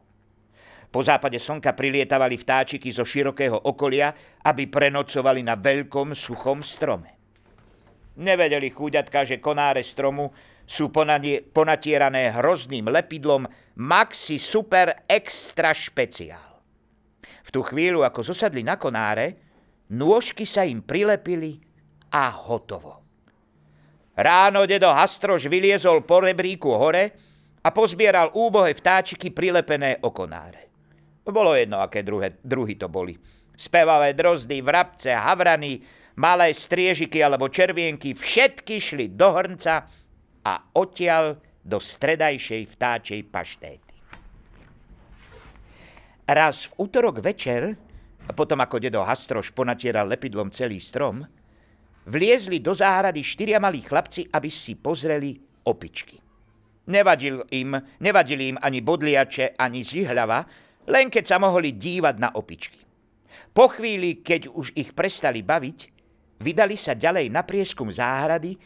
Po 0.88 1.04
západe 1.04 1.36
slnka 1.36 1.76
prilietavali 1.76 2.40
vtáčiky 2.40 2.88
zo 2.88 3.04
širokého 3.04 3.68
okolia, 3.68 4.08
aby 4.48 4.66
prenocovali 4.66 5.44
na 5.44 5.54
veľkom 5.54 6.16
suchom 6.16 6.64
strome. 6.64 7.12
Nevedeli 8.18 8.72
chúďatka, 8.72 9.22
že 9.22 9.38
konáre 9.38 9.84
stromu 9.84 10.32
sú 10.66 10.90
ponatierané 11.54 12.34
hrozným 12.34 12.90
lepidlom 12.90 13.46
Maxi 13.78 14.40
Super 14.42 15.06
Extra 15.06 15.70
Špeciál. 15.70 16.47
V 17.48 17.50
tú 17.50 17.64
chvíľu, 17.64 18.04
ako 18.04 18.20
zosadli 18.28 18.60
na 18.60 18.76
konáre, 18.76 19.40
nôžky 19.88 20.44
sa 20.44 20.68
im 20.68 20.84
prilepili 20.84 21.56
a 22.12 22.28
hotovo. 22.28 23.00
Ráno 24.12 24.68
dedo 24.68 24.92
Hastroš 24.92 25.48
vyliezol 25.48 26.04
po 26.04 26.20
rebríku 26.20 26.68
hore 26.76 27.16
a 27.64 27.72
pozbieral 27.72 28.36
úbohé 28.36 28.76
vtáčiky 28.76 29.32
prilepené 29.32 29.96
o 30.04 30.12
konáre. 30.12 30.68
Bolo 31.24 31.56
jedno, 31.56 31.80
aké 31.80 32.04
druhé, 32.04 32.36
druhy 32.40 32.76
to 32.76 32.88
boli. 32.88 33.16
Spevavé 33.56 34.12
drozdy, 34.12 34.60
vrabce, 34.60 35.12
havrany, 35.12 35.80
malé 36.20 36.52
striežiky 36.52 37.20
alebo 37.24 37.48
červienky, 37.48 38.12
všetky 38.12 38.76
šli 38.76 39.06
do 39.16 39.32
hrnca 39.32 39.88
a 40.44 40.52
odtiaľ 40.76 41.36
do 41.64 41.80
stredajšej 41.80 42.76
vtáčej 42.76 43.20
paštéty. 43.28 43.87
Raz 46.28 46.68
v 46.68 46.84
útorok 46.84 47.24
večer, 47.24 47.72
potom 48.36 48.60
ako 48.60 48.76
dedo 48.76 49.00
Hastroš 49.00 49.56
ponatieral 49.56 50.04
lepidlom 50.04 50.52
celý 50.52 50.76
strom, 50.76 51.24
vliezli 52.04 52.60
do 52.60 52.76
záhrady 52.76 53.24
štyria 53.24 53.56
malí 53.56 53.80
chlapci, 53.80 54.28
aby 54.28 54.52
si 54.52 54.76
pozreli 54.76 55.40
opičky. 55.64 56.20
Nevadil 56.92 57.48
im, 57.56 57.72
nevadili 58.04 58.52
im 58.52 58.58
ani 58.60 58.84
bodliače, 58.84 59.56
ani 59.56 59.80
zihľava, 59.80 60.44
len 60.92 61.08
keď 61.08 61.24
sa 61.24 61.36
mohli 61.40 61.76
dívať 61.80 62.16
na 62.20 62.28
opičky. 62.36 62.80
Po 63.52 63.72
chvíli, 63.72 64.20
keď 64.20 64.52
už 64.52 64.76
ich 64.76 64.92
prestali 64.92 65.40
baviť, 65.40 65.78
vydali 66.44 66.76
sa 66.76 66.92
ďalej 66.92 67.32
na 67.32 67.40
prieskum 67.44 67.88
záhrady, 67.88 68.56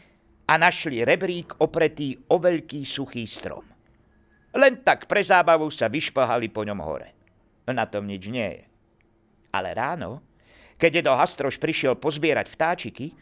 a 0.43 0.59
našli 0.59 1.07
rebrík 1.07 1.63
opretý 1.63 2.19
o 2.27 2.35
veľký 2.35 2.83
suchý 2.83 3.23
strom. 3.23 3.63
Len 4.53 4.83
tak 4.83 5.07
pre 5.07 5.23
zábavu 5.23 5.71
sa 5.71 5.87
vyšpahali 5.87 6.51
po 6.51 6.67
ňom 6.67 6.79
hore. 6.83 7.22
Na 7.69 7.87
tom 7.87 8.09
nič 8.09 8.27
nie 8.27 8.59
je. 8.59 8.63
Ale 9.55 9.71
ráno, 9.71 10.19
keď 10.75 11.05
do 11.05 11.13
Hastroš 11.15 11.61
prišiel 11.61 11.95
pozbierať 11.95 12.51
vtáčiky, 12.51 13.15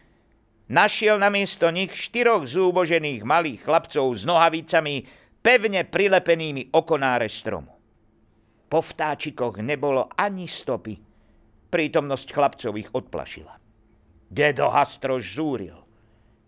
našiel 0.71 1.21
namiesto 1.21 1.69
nich 1.69 1.93
štyroch 1.93 2.47
zúbožených 2.47 3.21
malých 3.21 3.67
chlapcov 3.67 4.06
s 4.17 4.25
nohavicami 4.25 5.06
pevne 5.45 5.86
prilepenými 5.86 6.73
okonáre 6.73 7.30
stromu. 7.30 7.75
Po 8.71 8.80
vtáčikoch 8.80 9.60
nebolo 9.60 10.08
ani 10.15 10.47
stopy. 10.47 10.95
Prítomnosť 11.67 12.27
chlapcov 12.32 12.71
ich 12.80 12.89
odplašila. 12.95 13.60
Dedo 14.32 14.71
Hastroš 14.71 15.36
zúril. 15.36 15.75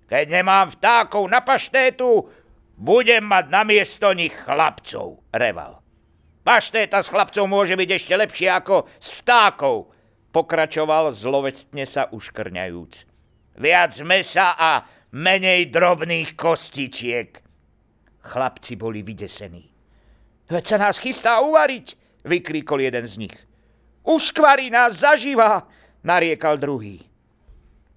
Keď 0.08 0.25
nemám 0.32 0.71
vtákov 0.71 1.27
na 1.27 1.43
paštétu, 1.43 2.32
budem 2.79 3.27
mať 3.27 3.51
namiesto 3.51 4.15
nich 4.15 4.32
chlapcov, 4.32 5.19
reval. 5.36 5.83
Paštéta 6.43 6.99
s 6.99 7.08
chlapcov 7.08 7.47
môže 7.47 7.79
byť 7.79 7.89
ešte 7.95 8.13
lepšie 8.19 8.51
ako 8.51 8.91
s 8.99 9.23
vtákov, 9.23 9.95
pokračoval 10.36 11.15
zlovestne 11.15 11.88
sa 11.88 12.12
uškrňajúc. 12.12 12.93
Viac 13.63 13.93
mesa 14.03 14.51
a 14.51 14.84
menej 15.15 15.71
drobných 15.71 16.36
kostičiek. 16.36 17.39
Chlapci 18.19 18.75
boli 18.75 18.99
vydesení. 18.99 19.71
Veď 20.51 20.63
sa 20.67 20.77
nás 20.84 20.99
chystá 20.99 21.39
uvariť, 21.39 21.95
vykríkol 22.27 22.84
jeden 22.84 23.08
z 23.08 23.15
nich. 23.23 23.36
Uškvarí 24.03 24.67
nás 24.67 24.99
zaživa, 24.99 25.63
nariekal 26.03 26.60
druhý. 26.60 26.99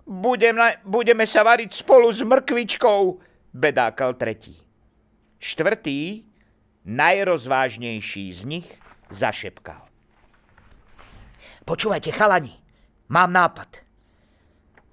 Budeme, 0.06 0.78
budeme 0.87 1.26
sa 1.26 1.42
variť 1.42 1.82
spolu 1.82 2.14
s 2.14 2.22
mrkvičkou, 2.22 3.18
bedákal 3.50 4.14
tretí. 4.14 4.54
Štvrtý, 5.42 6.22
najrozvážnejší 6.87 8.25
z 8.33 8.42
nich, 8.46 8.68
zašepkal. 9.11 9.83
Počúvajte, 11.66 12.14
chalani, 12.14 12.55
mám 13.11 13.35
nápad. 13.35 13.83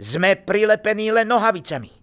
Sme 0.02 0.34
prilepení 0.34 1.14
len 1.14 1.30
nohavicami. 1.30 1.94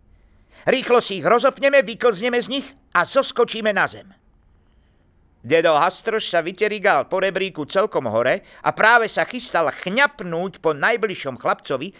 Rýchlo 0.70 1.02
si 1.02 1.18
ich 1.18 1.26
rozopneme, 1.26 1.82
vyklzneme 1.82 2.38
z 2.38 2.48
nich 2.48 2.66
a 2.94 3.02
zoskočíme 3.02 3.74
na 3.74 3.90
zem. 3.90 4.06
Dedo 5.40 5.72
Hastroš 5.72 6.28
sa 6.28 6.44
vyterigal 6.44 7.08
po 7.08 7.18
rebríku 7.18 7.64
celkom 7.64 8.04
hore 8.12 8.44
a 8.60 8.70
práve 8.76 9.08
sa 9.08 9.24
chystal 9.24 9.72
chňapnúť 9.72 10.60
po 10.60 10.76
najbližšom 10.76 11.40
chlapcovi, 11.40 11.96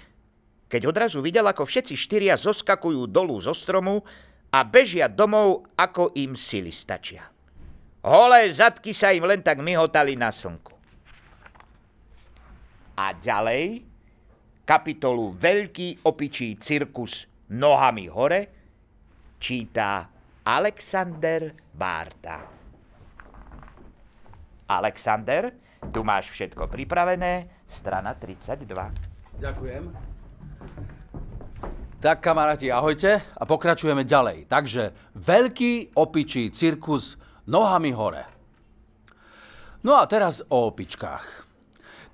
keď 0.71 0.83
odrazu 0.87 1.25
videl, 1.25 1.49
ako 1.49 1.65
všetci 1.67 1.97
štyria 1.97 2.37
zoskakujú 2.37 3.09
dolu 3.09 3.41
zo 3.41 3.57
stromu 3.57 4.05
a 4.53 4.61
bežia 4.63 5.09
domov, 5.09 5.67
ako 5.75 6.15
im 6.21 6.37
sily 6.37 6.71
stačia. 6.71 7.40
Holé 8.01 8.49
zadky 8.49 8.97
sa 8.97 9.13
im 9.13 9.29
len 9.29 9.45
tak 9.45 9.61
myhotali 9.61 10.17
na 10.17 10.33
slnku. 10.33 10.73
A 12.97 13.13
ďalej 13.13 13.85
kapitolu 14.65 15.37
Veľký 15.37 16.05
opičí 16.09 16.57
cirkus 16.57 17.29
nohami 17.53 18.09
hore 18.09 18.41
číta 19.37 20.09
Alexander 20.45 21.53
Bárta. 21.77 22.41
Alexander, 24.71 25.51
tu 25.91 26.01
máš 26.07 26.31
všetko 26.31 26.71
pripravené, 26.71 27.65
strana 27.67 28.15
32. 28.15 28.65
Ďakujem. 29.43 29.85
Tak 32.01 32.25
kamaráti, 32.25 32.73
ahojte 32.73 33.21
a 33.21 33.43
pokračujeme 33.45 34.09
ďalej. 34.09 34.49
Takže 34.49 35.13
veľký 35.21 35.99
opičí 36.01 36.49
cirkus 36.49 37.21
nohami 37.51 37.91
hore. 37.91 38.25
No 39.83 39.99
a 39.99 40.07
teraz 40.07 40.47
o 40.47 40.71
opičkách. 40.71 41.51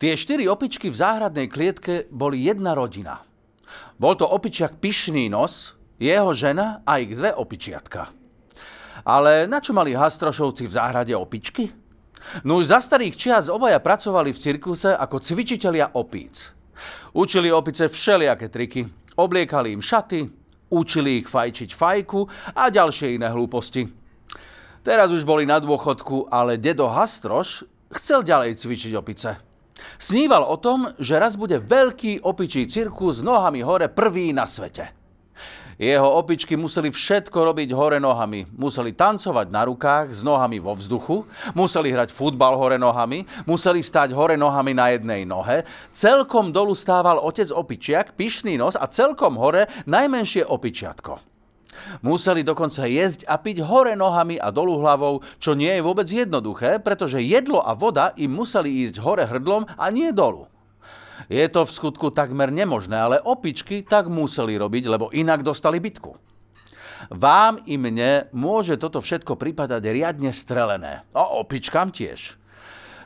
Tie 0.01 0.12
štyri 0.16 0.49
opičky 0.49 0.88
v 0.88 0.96
záhradnej 0.96 1.53
klietke 1.53 2.09
boli 2.09 2.49
jedna 2.49 2.72
rodina. 2.72 3.20
Bol 4.01 4.16
to 4.16 4.25
opičiak 4.25 4.81
Pyšný 4.81 5.29
nos, 5.29 5.77
jeho 6.01 6.33
žena 6.33 6.85
a 6.85 7.01
ich 7.01 7.12
dve 7.12 7.33
opičiatka. 7.37 8.12
Ale 9.05 9.44
na 9.44 9.61
čo 9.61 9.77
mali 9.77 9.92
hastrošovci 9.92 10.68
v 10.68 10.72
záhrade 10.72 11.12
opičky? 11.16 11.68
No 12.44 12.59
už 12.59 12.72
za 12.72 12.81
starých 12.81 13.14
čias 13.16 13.46
obaja 13.53 13.79
pracovali 13.81 14.33
v 14.33 14.40
cirkuse 14.40 14.90
ako 14.92 15.20
cvičitelia 15.20 15.94
opíc. 15.94 16.53
Učili 17.16 17.49
opice 17.49 17.88
všelijaké 17.88 18.49
triky, 18.49 18.85
obliekali 19.16 19.72
im 19.72 19.81
šaty, 19.81 20.29
učili 20.72 21.25
ich 21.25 21.29
fajčiť 21.29 21.70
fajku 21.72 22.20
a 22.53 22.68
ďalšie 22.68 23.16
iné 23.16 23.33
hlúposti. 23.33 24.06
Teraz 24.87 25.11
už 25.11 25.27
boli 25.27 25.42
na 25.42 25.59
dôchodku, 25.59 26.31
ale 26.31 26.55
dedo 26.55 26.87
Hastroš 26.87 27.66
chcel 27.90 28.22
ďalej 28.22 28.55
cvičiť 28.55 28.94
opice. 28.94 29.35
Sníval 29.99 30.46
o 30.46 30.55
tom, 30.62 30.94
že 31.03 31.18
raz 31.18 31.35
bude 31.35 31.59
veľký 31.59 32.22
opičí 32.22 32.70
cirkus 32.70 33.18
nohami 33.18 33.66
hore 33.66 33.90
prvý 33.90 34.31
na 34.31 34.46
svete. 34.46 34.94
Jeho 35.75 36.07
opičky 36.22 36.55
museli 36.55 36.94
všetko 36.94 37.35
robiť 37.35 37.75
hore 37.75 37.99
nohami. 37.99 38.46
Museli 38.55 38.94
tancovať 38.94 39.51
na 39.51 39.66
rukách 39.66 40.14
s 40.14 40.22
nohami 40.22 40.62
vo 40.62 40.79
vzduchu, 40.79 41.27
museli 41.59 41.90
hrať 41.90 42.14
futbal 42.14 42.55
hore 42.55 42.79
nohami, 42.79 43.27
museli 43.42 43.83
stať 43.83 44.14
hore 44.14 44.38
nohami 44.38 44.70
na 44.70 44.94
jednej 44.94 45.27
nohe. 45.27 45.66
Celkom 45.92 46.55
dolu 46.55 46.79
stával 46.79 47.18
otec 47.18 47.51
opičiak, 47.51 48.14
pyšný 48.14 48.55
nos 48.55 48.79
a 48.79 48.87
celkom 48.87 49.35
hore 49.35 49.66
najmenšie 49.85 50.46
opičiatko. 50.46 51.36
Museli 52.01 52.43
dokonca 52.47 52.85
jesť 52.87 53.25
a 53.27 53.41
piť 53.41 53.65
hore 53.65 53.95
nohami 53.95 54.37
a 54.37 54.53
dolu 54.53 54.81
hlavou, 54.81 55.25
čo 55.41 55.57
nie 55.57 55.72
je 55.74 55.85
vôbec 55.85 56.07
jednoduché, 56.09 56.83
pretože 56.83 57.22
jedlo 57.22 57.62
a 57.62 57.77
voda 57.77 58.12
im 58.20 58.33
museli 58.33 58.87
ísť 58.87 59.03
hore 59.03 59.24
hrdlom 59.27 59.66
a 59.77 59.87
nie 59.91 60.12
dolu. 60.12 60.49
Je 61.27 61.43
to 61.51 61.66
v 61.66 61.74
skutku 61.74 62.14
takmer 62.14 62.55
nemožné, 62.55 62.95
ale 62.95 63.16
opičky 63.18 63.83
tak 63.83 64.07
museli 64.07 64.55
robiť, 64.55 64.85
lebo 64.87 65.11
inak 65.11 65.43
dostali 65.43 65.83
bitku. 65.83 66.14
Vám 67.12 67.61
i 67.68 67.77
mne 67.77 68.31
môže 68.33 68.81
toto 68.81 69.05
všetko 69.05 69.37
pripadať 69.37 69.83
riadne 69.85 70.33
strelené. 70.33 71.05
A 71.12 71.22
opičkám 71.37 71.93
tiež. 71.93 72.41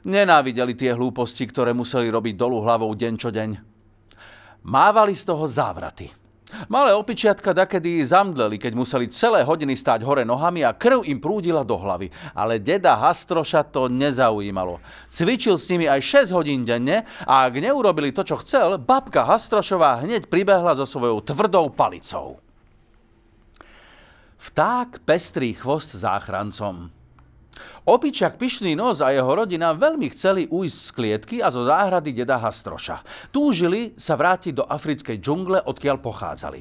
Nenávideli 0.06 0.72
tie 0.78 0.96
hlúposti, 0.96 1.44
ktoré 1.44 1.76
museli 1.76 2.08
robiť 2.08 2.34
dolu 2.38 2.64
hlavou 2.64 2.92
deň 2.94 3.14
čo 3.20 3.28
deň. 3.28 3.50
Mávali 4.64 5.12
z 5.16 5.24
toho 5.28 5.44
závraty. 5.44 6.19
Malé 6.68 6.94
opičiatka 6.94 7.50
dakedy 7.56 8.02
zamdleli, 8.04 8.60
keď 8.60 8.72
museli 8.76 9.06
celé 9.08 9.42
hodiny 9.42 9.74
stáť 9.74 10.04
hore 10.04 10.22
nohami 10.22 10.62
a 10.66 10.76
krv 10.76 11.06
im 11.08 11.18
prúdila 11.18 11.64
do 11.64 11.74
hlavy. 11.80 12.12
Ale 12.36 12.60
deda 12.60 12.94
Hastroša 12.98 13.66
to 13.70 13.88
nezaujímalo. 13.88 14.78
Cvičil 15.10 15.56
s 15.56 15.66
nimi 15.72 15.88
aj 15.88 16.30
6 16.30 16.36
hodín 16.36 16.62
denne 16.62 17.08
a 17.24 17.48
ak 17.48 17.58
neurobili 17.58 18.12
to, 18.12 18.22
čo 18.22 18.38
chcel, 18.42 18.76
babka 18.78 19.24
Hastrošová 19.24 20.02
hneď 20.04 20.28
pribehla 20.28 20.76
so 20.76 20.86
svojou 20.86 21.24
tvrdou 21.24 21.72
palicou. 21.72 22.38
Vták 24.40 25.04
pestrý 25.04 25.52
chvost 25.52 25.92
záchrancom. 25.92 26.99
Opičak 27.84 28.38
Pyšný 28.38 28.78
nos 28.78 29.02
a 29.02 29.10
jeho 29.10 29.28
rodina 29.28 29.74
veľmi 29.74 30.08
chceli 30.14 30.46
ujsť 30.46 30.78
z 30.78 30.90
klietky 30.94 31.36
a 31.42 31.50
zo 31.50 31.66
záhrady 31.66 32.14
deda 32.14 32.38
Hastroša. 32.38 33.02
Túžili 33.34 33.96
sa 33.98 34.14
vrátiť 34.14 34.62
do 34.62 34.64
africkej 34.64 35.18
džungle, 35.18 35.58
odkiaľ 35.64 35.96
pochádzali. 35.98 36.60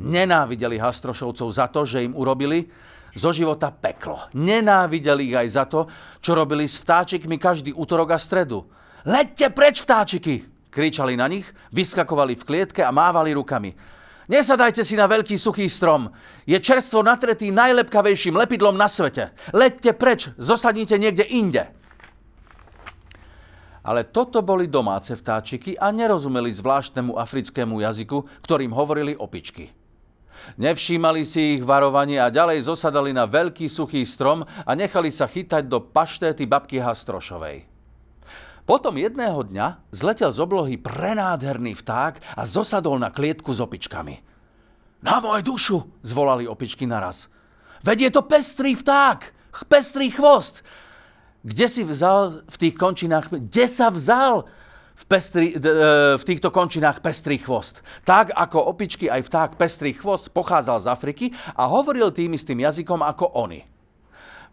Nenávideli 0.00 0.76
Hastrošovcov 0.80 1.48
za 1.50 1.66
to, 1.68 1.84
že 1.84 2.04
im 2.04 2.16
urobili 2.16 2.68
zo 3.16 3.34
života 3.34 3.74
peklo. 3.74 4.30
Nenávideli 4.36 5.34
ich 5.34 5.36
aj 5.36 5.48
za 5.50 5.64
to, 5.66 5.80
čo 6.22 6.36
robili 6.36 6.68
s 6.68 6.78
vtáčikmi 6.78 7.36
každý 7.40 7.74
útorok 7.74 8.14
a 8.14 8.18
stredu. 8.18 8.64
Leďte 9.02 9.50
preč, 9.50 9.82
vtáčiky! 9.82 10.60
kričali 10.70 11.18
na 11.18 11.26
nich, 11.26 11.44
vyskakovali 11.74 12.38
v 12.38 12.46
klietke 12.46 12.80
a 12.86 12.94
mávali 12.94 13.34
rukami. 13.34 13.74
Nesadajte 14.30 14.86
si 14.86 14.94
na 14.94 15.10
veľký 15.10 15.34
suchý 15.34 15.66
strom. 15.66 16.14
Je 16.46 16.54
čerstvo 16.62 17.02
natretý 17.02 17.50
najlepkavejším 17.50 18.38
lepidlom 18.38 18.78
na 18.78 18.86
svete. 18.86 19.34
Leďte 19.50 19.90
preč, 19.98 20.30
zosadnite 20.38 20.94
niekde 21.02 21.26
inde. 21.26 21.66
Ale 23.82 24.06
toto 24.06 24.38
boli 24.46 24.70
domáce 24.70 25.18
vtáčiky 25.18 25.74
a 25.74 25.90
nerozumeli 25.90 26.54
zvláštnemu 26.54 27.18
africkému 27.18 27.82
jazyku, 27.82 28.46
ktorým 28.46 28.70
hovorili 28.70 29.18
opičky. 29.18 29.74
Nevšímali 30.62 31.26
si 31.26 31.58
ich 31.58 31.62
varovanie 31.66 32.22
a 32.22 32.30
ďalej 32.30 32.70
zosadali 32.70 33.10
na 33.10 33.26
veľký 33.26 33.66
suchý 33.66 34.06
strom 34.06 34.46
a 34.46 34.70
nechali 34.78 35.10
sa 35.10 35.26
chytať 35.26 35.66
do 35.66 35.82
paštéty 35.82 36.46
babky 36.46 36.78
Hastrošovej. 36.78 37.69
Potom 38.70 38.94
jedného 38.94 39.50
dňa 39.50 39.90
zletel 39.90 40.30
z 40.30 40.38
oblohy 40.38 40.78
prenádherný 40.78 41.74
vták 41.74 42.22
a 42.38 42.46
zosadol 42.46 43.02
na 43.02 43.10
klietku 43.10 43.50
s 43.50 43.58
opičkami. 43.58 44.22
Na 45.02 45.18
môj 45.18 45.42
dušu, 45.42 45.90
zvolali 46.06 46.46
opičky 46.46 46.86
naraz. 46.86 47.26
Veď 47.82 47.98
je 48.06 48.10
to 48.14 48.22
pestrý 48.22 48.78
vták, 48.78 49.34
pestrý 49.66 50.14
chvost. 50.14 50.62
Kde 51.42 51.66
si 51.66 51.82
vzal 51.82 52.46
v 52.46 52.56
tých 52.62 52.78
končinách, 52.78 53.34
kde 53.34 53.66
sa 53.66 53.90
vzal 53.90 54.46
v, 54.94 55.04
pestri, 55.10 55.58
d, 55.58 55.66
e, 55.66 55.74
v 56.14 56.22
týchto 56.22 56.54
končinách 56.54 57.02
pestrý 57.02 57.42
chvost? 57.42 57.82
Tak 58.06 58.30
ako 58.30 58.70
opičky 58.70 59.10
aj 59.10 59.26
vták 59.26 59.50
pestrý 59.58 59.98
chvost 59.98 60.30
pochádzal 60.30 60.78
z 60.78 60.86
Afriky 60.86 61.26
a 61.58 61.66
hovoril 61.66 62.14
tým 62.14 62.38
istým 62.38 62.62
jazykom 62.62 63.02
ako 63.02 63.34
oni. 63.34 63.66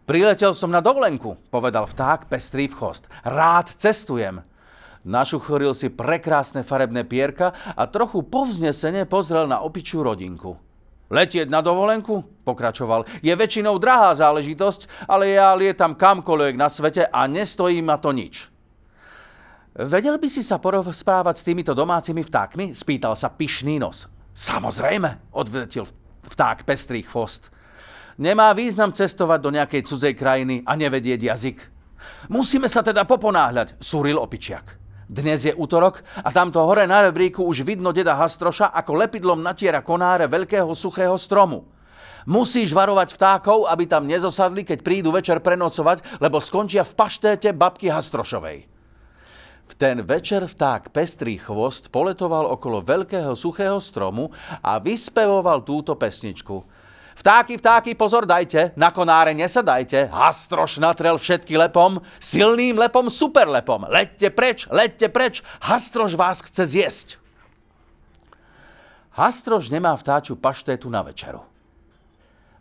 Priletel 0.08 0.56
som 0.56 0.72
na 0.72 0.80
dovolenku, 0.80 1.36
povedal 1.52 1.84
vták 1.84 2.32
pestrý 2.32 2.64
vchost. 2.72 3.04
Rád 3.28 3.76
cestujem. 3.76 4.40
Našuchoril 5.04 5.76
si 5.76 5.92
prekrásne 5.92 6.64
farebné 6.64 7.04
pierka 7.04 7.52
a 7.76 7.84
trochu 7.84 8.24
povznesene 8.24 9.04
pozrel 9.04 9.44
na 9.44 9.60
opičiu 9.60 10.00
rodinku. 10.00 10.56
Letieť 11.12 11.52
na 11.52 11.60
dovolenku? 11.60 12.24
Pokračoval. 12.40 13.04
Je 13.20 13.36
väčšinou 13.36 13.76
drahá 13.76 14.16
záležitosť, 14.16 15.04
ale 15.04 15.36
ja 15.36 15.52
lietam 15.52 15.92
kamkoľvek 15.92 16.56
na 16.56 16.72
svete 16.72 17.04
a 17.04 17.28
nestojí 17.28 17.84
ma 17.84 18.00
to 18.00 18.08
nič. 18.08 18.48
Vedel 19.76 20.16
by 20.16 20.28
si 20.32 20.40
sa 20.40 20.56
porozprávať 20.56 21.44
s 21.44 21.44
týmito 21.44 21.76
domácimi 21.76 22.24
vtákmi? 22.24 22.72
Spýtal 22.72 23.12
sa 23.12 23.28
pyšný 23.28 23.76
nos. 23.76 24.08
Samozrejme, 24.32 25.36
odvetil 25.36 25.84
vták 26.32 26.64
pestrý 26.64 27.04
chvost. 27.04 27.52
Nemá 28.18 28.50
význam 28.50 28.90
cestovať 28.90 29.38
do 29.38 29.54
nejakej 29.54 29.86
cudzej 29.86 30.14
krajiny 30.18 30.66
a 30.66 30.74
nevedieť 30.74 31.20
jazyk. 31.22 31.58
Musíme 32.26 32.66
sa 32.66 32.82
teda 32.82 33.06
poponáhľať, 33.06 33.78
súril 33.78 34.18
opičiak. 34.18 34.74
Dnes 35.06 35.46
je 35.46 35.54
útorok 35.54 36.02
a 36.18 36.28
tamto 36.34 36.58
hore 36.66 36.82
na 36.90 37.06
rebríku 37.06 37.46
už 37.46 37.62
vidno 37.62 37.94
deda 37.94 38.18
Hastroša, 38.18 38.74
ako 38.74 39.06
lepidlom 39.06 39.38
natiera 39.38 39.86
konáre 39.86 40.26
veľkého 40.26 40.66
suchého 40.74 41.14
stromu. 41.14 41.70
Musíš 42.26 42.74
varovať 42.74 43.14
vtákov, 43.14 43.70
aby 43.70 43.86
tam 43.86 44.10
nezosadli, 44.10 44.66
keď 44.66 44.82
prídu 44.82 45.14
večer 45.14 45.38
prenocovať, 45.38 46.18
lebo 46.18 46.42
skončia 46.42 46.82
v 46.82 46.98
paštéte 46.98 47.54
babky 47.54 47.86
Hastrošovej. 47.86 48.66
V 49.68 49.72
ten 49.78 50.02
večer 50.02 50.42
vták 50.42 50.90
Pestrý 50.90 51.38
chvost 51.38 51.94
poletoval 51.94 52.50
okolo 52.50 52.82
veľkého 52.82 53.38
suchého 53.38 53.78
stromu 53.78 54.34
a 54.58 54.82
vyspevoval 54.82 55.62
túto 55.62 55.94
pesničku– 55.94 56.58
Vtáky, 57.18 57.58
vtáky, 57.58 57.98
pozor 57.98 58.30
dajte, 58.30 58.70
na 58.78 58.94
konáre 58.94 59.34
nesadajte, 59.34 60.06
Hastroš 60.06 60.78
natrel 60.78 61.18
všetky 61.18 61.58
lepom, 61.58 61.98
silným 62.22 62.78
lepom, 62.78 63.10
super 63.10 63.50
lepom. 63.50 63.90
Leďte 63.90 64.30
preč, 64.30 64.70
leďte 64.70 65.10
preč, 65.10 65.42
Hastroš 65.58 66.14
vás 66.14 66.38
chce 66.38 66.62
zjesť. 66.78 67.08
Hastroš 69.18 69.66
nemá 69.66 69.98
vtáču 69.98 70.38
paštétu 70.38 70.86
na 70.86 71.02
večeru. 71.02 71.42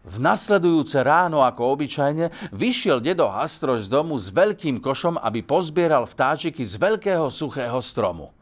V 0.01 0.17
nasledujúce 0.17 1.05
ráno, 1.05 1.45
ako 1.45 1.77
obyčajne, 1.77 2.49
vyšiel 2.49 2.97
dedo 2.97 3.29
Hastroš 3.29 3.85
z 3.85 3.93
domu 3.93 4.17
s 4.17 4.33
veľkým 4.33 4.81
košom, 4.81 5.21
aby 5.21 5.45
pozbieral 5.45 6.09
vtáčiky 6.09 6.65
z 6.65 6.81
veľkého 6.81 7.29
suchého 7.29 7.77
stromu. 7.85 8.33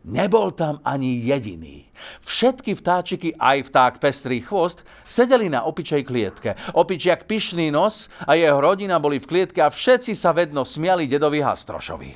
Nebol 0.00 0.56
tam 0.56 0.80
ani 0.80 1.20
jediný. 1.20 1.84
Všetky 2.24 2.72
vtáčiky, 2.72 3.36
aj 3.36 3.68
vták 3.68 3.92
pestrý 4.00 4.40
chvost, 4.40 4.80
sedeli 5.04 5.52
na 5.52 5.68
opičej 5.68 6.08
klietke. 6.08 6.56
Opičiak 6.72 7.28
pyšný 7.28 7.68
nos 7.68 8.08
a 8.24 8.32
jeho 8.32 8.56
rodina 8.56 8.96
boli 8.96 9.20
v 9.20 9.28
klietke 9.28 9.60
a 9.60 9.68
všetci 9.68 10.16
sa 10.16 10.32
vedno 10.32 10.64
smiali 10.64 11.04
dedovi 11.04 11.44
Hastrošovi. 11.44 12.10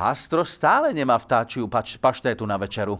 Hastroš 0.00 0.56
stále 0.56 0.96
nemá 0.96 1.20
vtáčiu 1.20 1.68
pač, 1.68 2.00
paštétu 2.00 2.48
na 2.48 2.56
večeru. 2.56 2.96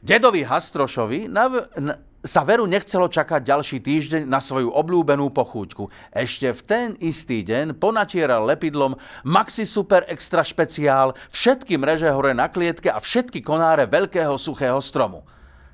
Dedovi 0.00 0.40
Hastrošovi 0.40 1.28
na, 1.28 1.68
na, 1.76 1.94
sa 2.22 2.42
veru 2.42 2.66
nechcelo 2.66 3.06
čakať 3.06 3.46
ďalší 3.46 3.78
týždeň 3.78 4.22
na 4.26 4.42
svoju 4.42 4.74
obľúbenú 4.74 5.30
pochúťku. 5.30 5.86
Ešte 6.10 6.50
v 6.50 6.60
ten 6.66 6.88
istý 6.98 7.46
deň 7.46 7.78
ponatieral 7.78 8.42
lepidlom 8.42 8.98
Maxi 9.22 9.62
Super 9.62 10.02
Extra 10.10 10.42
špeciál 10.42 11.14
všetky 11.30 11.78
mreže 11.78 12.10
hore 12.10 12.34
na 12.34 12.50
klietke 12.50 12.90
a 12.90 12.98
všetky 12.98 13.38
konáre 13.38 13.86
veľkého 13.86 14.34
suchého 14.34 14.82
stromu. 14.82 15.22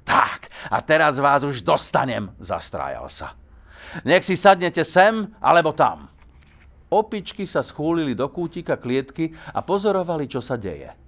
Tak, 0.04 0.52
a 0.68 0.84
teraz 0.84 1.16
vás 1.16 1.48
už 1.48 1.64
dostanem, 1.64 2.28
zastrájal 2.36 3.08
sa. 3.08 3.32
Nech 4.04 4.26
si 4.26 4.36
sadnete 4.36 4.84
sem 4.84 5.32
alebo 5.40 5.72
tam. 5.72 6.12
Opičky 6.92 7.48
sa 7.48 7.64
schúlili 7.64 8.12
do 8.12 8.28
kútika 8.28 8.76
klietky 8.76 9.32
a 9.50 9.64
pozorovali, 9.64 10.28
čo 10.28 10.44
sa 10.44 10.60
deje. 10.60 11.03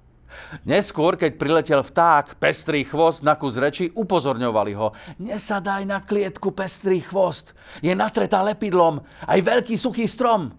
Neskôr, 0.66 1.16
keď 1.16 1.38
priletel 1.38 1.80
vták, 1.82 2.36
pestrý 2.36 2.84
chvost 2.84 3.22
na 3.22 3.34
kus 3.38 3.56
reči, 3.56 3.90
upozorňovali 3.94 4.72
ho. 4.76 4.92
Nesadaj 5.22 5.82
na 5.86 6.02
klietku, 6.02 6.52
pestrý 6.52 7.02
chvost. 7.02 7.56
Je 7.80 7.94
natretá 7.94 8.42
lepidlom. 8.42 9.02
Aj 9.24 9.38
veľký 9.40 9.78
suchý 9.78 10.04
strom. 10.10 10.54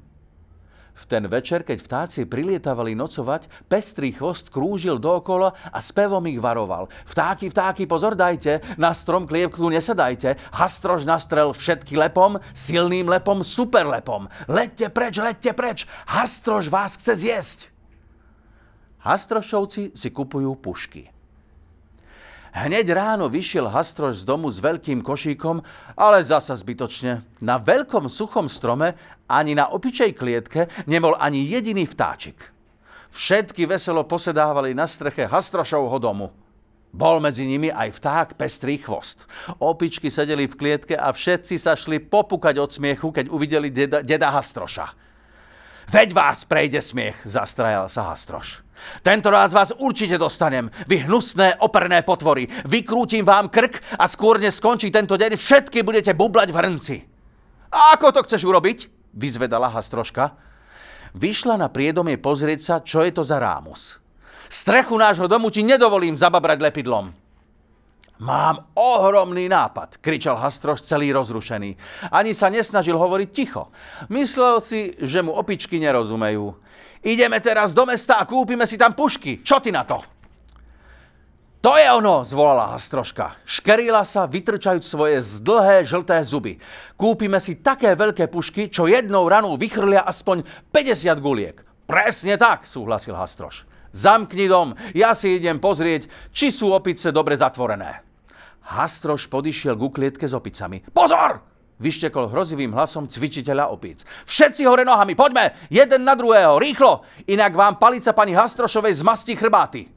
V 0.97 1.05
ten 1.05 1.29
večer, 1.29 1.61
keď 1.61 1.77
vtáci 1.77 2.25
prilietavali 2.25 2.97
nocovať, 2.97 3.69
pestrý 3.69 4.17
chvost 4.17 4.49
krúžil 4.49 4.97
dookola 4.97 5.53
a 5.69 5.77
spevom 5.77 6.25
ich 6.25 6.41
varoval. 6.41 6.89
Vtáky, 7.05 7.53
vtáky, 7.53 7.85
pozor 7.85 8.17
dajte, 8.17 8.65
na 8.81 8.97
strom 8.97 9.29
kliepku 9.29 9.61
nesadajte, 9.69 10.41
hastrož 10.57 11.05
nastrel 11.05 11.53
všetky 11.53 11.93
lepom, 11.93 12.41
silným 12.57 13.05
lepom, 13.13 13.45
super 13.45 13.85
lepom. 13.85 14.25
Leďte 14.49 14.89
preč, 14.89 15.21
leďte 15.21 15.51
preč, 15.53 15.79
hastrož 16.09 16.73
vás 16.73 16.97
chce 16.97 17.13
zjesť. 17.13 17.76
Hastrošovci 19.07 19.95
si 19.95 20.09
kupujú 20.11 20.59
pušky. 20.59 21.07
Hneď 22.57 22.89
ráno 22.91 23.29
vyšiel 23.29 23.69
Hastroš 23.69 24.25
z 24.25 24.27
domu 24.27 24.49
s 24.49 24.57
veľkým 24.57 25.05
košíkom, 25.05 25.61
ale 25.93 26.25
zasa 26.25 26.57
zbytočne. 26.57 27.21
Na 27.39 27.61
veľkom 27.61 28.09
suchom 28.09 28.49
strome 28.49 28.97
ani 29.29 29.53
na 29.53 29.69
opičej 29.69 30.17
klietke 30.17 30.65
nebol 30.89 31.13
ani 31.15 31.45
jediný 31.45 31.85
vtáčik. 31.85 32.49
Všetky 33.13 33.69
veselo 33.69 34.03
posedávali 34.03 34.73
na 34.73 34.89
streche 34.89 35.29
Hastrošovho 35.29 36.01
domu. 36.01 36.27
Bol 36.91 37.21
medzi 37.21 37.45
nimi 37.45 37.69
aj 37.69 37.99
vták 37.99 38.27
pestrý 38.39 38.81
chvost. 38.81 39.29
Opičky 39.61 40.09
sedeli 40.09 40.49
v 40.49 40.57
klietke 40.57 40.95
a 40.97 41.13
všetci 41.13 41.61
sa 41.61 41.77
šli 41.77 42.01
popukať 42.01 42.57
od 42.57 42.73
smiechu, 42.73 43.13
keď 43.13 43.29
uvideli 43.29 43.69
deda, 43.69 44.01
deda 44.01 44.33
Hastroša. 44.33 44.87
Veď 45.87 46.11
vás 46.11 46.43
prejde 46.43 46.83
smiech, 46.83 47.15
zastrajal 47.23 47.87
sa 47.87 48.11
Hastroš. 48.11 48.59
Tento 48.99 49.31
raz 49.31 49.55
vás 49.55 49.71
určite 49.71 50.19
dostanem, 50.19 50.67
vy 50.83 51.07
hnusné 51.07 51.63
operné 51.63 52.03
potvory. 52.03 52.43
Vykrútim 52.67 53.23
vám 53.23 53.47
krk 53.47 53.95
a 53.95 54.03
skôr 54.03 54.35
než 54.35 54.59
skončí 54.59 54.91
tento 54.91 55.15
deň, 55.15 55.39
všetky 55.39 55.87
budete 55.87 56.11
bublať 56.11 56.51
v 56.51 56.59
hrnci. 56.59 56.95
A 57.71 57.95
ako 57.95 58.19
to 58.19 58.19
chceš 58.27 58.43
urobiť? 58.43 58.91
Vyzvedala 59.15 59.71
Hastroška. 59.71 60.35
Vyšla 61.15 61.55
na 61.55 61.71
priedomie 61.71 62.19
pozrieť 62.19 62.59
sa, 62.59 62.75
čo 62.83 63.07
je 63.07 63.15
to 63.15 63.23
za 63.23 63.39
rámus. 63.39 64.03
Strechu 64.51 64.99
nášho 64.99 65.31
domu 65.31 65.47
ti 65.47 65.63
nedovolím 65.63 66.19
zababrať 66.19 66.67
lepidlom. 66.67 67.15
Mám 68.17 68.73
ohromný 68.73 69.45
nápad, 69.45 70.01
kričal 70.01 70.41
Hastroš 70.41 70.81
celý 70.89 71.13
rozrušený. 71.13 71.77
Ani 72.09 72.33
sa 72.33 72.49
nesnažil 72.49 72.97
hovoriť 72.97 73.29
ticho. 73.29 73.69
Myslel 74.09 74.57
si, 74.57 74.97
že 74.97 75.21
mu 75.21 75.37
opičky 75.37 75.77
nerozumejú. 75.77 76.57
Ideme 77.05 77.37
teraz 77.37 77.77
do 77.77 77.85
mesta 77.85 78.17
a 78.17 78.25
kúpime 78.25 78.65
si 78.65 78.73
tam 78.73 78.97
pušky. 78.97 79.45
Čo 79.45 79.61
ty 79.61 79.69
na 79.69 79.85
to? 79.85 80.01
To 81.61 81.77
je 81.77 81.85
ono, 81.85 82.25
zvolala 82.25 82.73
Hastroška. 82.73 83.37
Škerila 83.45 84.01
sa, 84.01 84.25
vytrčajúc 84.25 84.85
svoje 84.85 85.21
zdlhé 85.21 85.85
žlté 85.85 86.17
zuby. 86.25 86.57
Kúpime 86.97 87.37
si 87.37 87.61
také 87.61 87.93
veľké 87.93 88.33
pušky, 88.33 88.73
čo 88.73 88.89
jednou 88.89 89.29
ranou 89.29 89.53
vychrlia 89.61 90.01
aspoň 90.05 90.41
50 90.73 91.21
guliek. 91.21 91.57
Presne 91.85 92.33
tak, 92.41 92.65
súhlasil 92.65 93.13
Hastroš. 93.13 93.69
Zamkni 93.93 94.49
dom, 94.49 94.73
ja 94.97 95.13
si 95.13 95.37
idem 95.37 95.61
pozrieť, 95.61 96.09
či 96.33 96.49
sú 96.49 96.73
opice 96.73 97.13
dobre 97.13 97.37
zatvorené. 97.37 98.06
Hastroš 98.67 99.31
podišiel 99.31 99.79
ku 99.79 99.87
klietke 99.87 100.27
s 100.27 100.35
opicami. 100.35 100.83
Pozor! 100.91 101.39
Vyštekol 101.77 102.33
hrozivým 102.33 102.73
hlasom 102.73 103.05
cvičiteľa 103.05 103.69
opíc. 103.69 104.01
Všetci 104.25 104.65
hore 104.65 104.81
nohami, 104.81 105.13
poďme! 105.13 105.53
Jeden 105.69 106.03
na 106.03 106.17
druhého, 106.17 106.57
rýchlo! 106.57 107.05
Inak 107.29 107.53
vám 107.53 107.77
palica 107.77 108.11
pani 108.17 108.33
Hastrošovej 108.33 109.05
zmastí 109.05 109.37
chrbáty. 109.37 109.87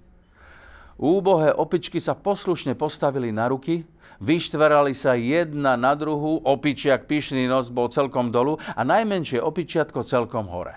Úbohé 1.01 1.57
opičky 1.57 1.97
sa 1.97 2.13
poslušne 2.13 2.77
postavili 2.77 3.33
na 3.33 3.49
ruky, 3.49 3.89
vyštverali 4.21 4.93
sa 4.93 5.17
jedna 5.17 5.73
na 5.81 5.97
druhú, 5.97 6.45
opičiak 6.45 7.09
pyšný 7.09 7.49
nos 7.49 7.73
bol 7.73 7.89
celkom 7.89 8.29
dolu 8.29 8.61
a 8.61 8.85
najmenšie 8.85 9.41
opičiatko 9.41 10.05
celkom 10.05 10.53
hore. 10.53 10.77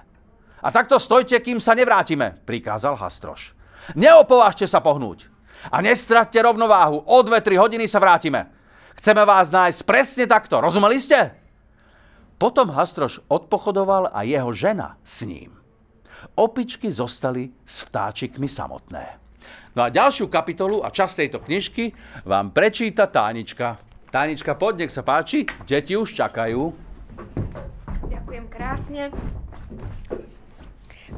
A 0.63 0.71
takto 0.71 0.95
stojte, 0.95 1.35
kým 1.43 1.59
sa 1.59 1.75
nevrátime, 1.75 2.39
prikázal 2.47 2.95
Hastroš. 2.95 3.51
Neopovážte 3.99 4.63
sa 4.63 4.79
pohnúť. 4.79 5.32
A 5.72 5.80
nestratte 5.80 6.41
rovnováhu, 6.41 7.03
o 7.05 7.18
dve, 7.24 7.39
tri 7.39 7.55
hodiny 7.55 7.88
sa 7.88 8.01
vrátime. 8.01 8.51
Chceme 8.99 9.24
vás 9.24 9.51
nájsť 9.53 9.80
presne 9.88 10.26
takto, 10.28 10.59
rozumeli 10.59 10.99
ste? 10.99 11.32
Potom 12.36 12.76
Hastroš 12.76 13.24
odpochodoval 13.32 14.11
a 14.11 14.28
jeho 14.28 14.51
žena 14.51 14.99
s 15.05 15.24
ním. 15.24 15.55
Opičky 16.36 16.91
zostali 16.91 17.51
s 17.64 17.88
vtáčikmi 17.88 18.47
samotné. 18.47 19.05
No 19.76 19.84
a 19.84 19.91
ďalšiu 19.91 20.28
kapitolu 20.28 20.84
a 20.84 20.91
časť 20.91 21.14
tejto 21.24 21.39
knižky 21.43 21.91
vám 22.24 22.51
prečíta 22.51 23.07
Tánička. 23.07 23.80
Tánička, 24.14 24.53
poď, 24.53 24.86
nech 24.86 24.93
sa 24.93 25.01
páči, 25.01 25.47
deti 25.66 25.97
už 25.97 26.14
čakajú. 26.14 26.70
Ďakujem 28.07 28.45
krásne. 28.51 29.09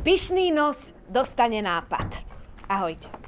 Pyšný 0.06 0.56
nos 0.56 0.96
dostane 1.10 1.60
nápad. 1.60 2.24
Ahojte. 2.72 3.25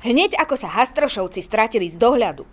Hneď 0.00 0.40
ako 0.40 0.56
sa 0.56 0.72
Hastrošovci 0.80 1.44
stratili 1.44 1.84
z 1.84 2.00
dohľadu, 2.00 2.48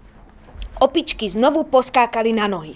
opičky 0.84 1.32
znovu 1.32 1.64
poskákali 1.64 2.36
na 2.36 2.52
nohy. 2.52 2.76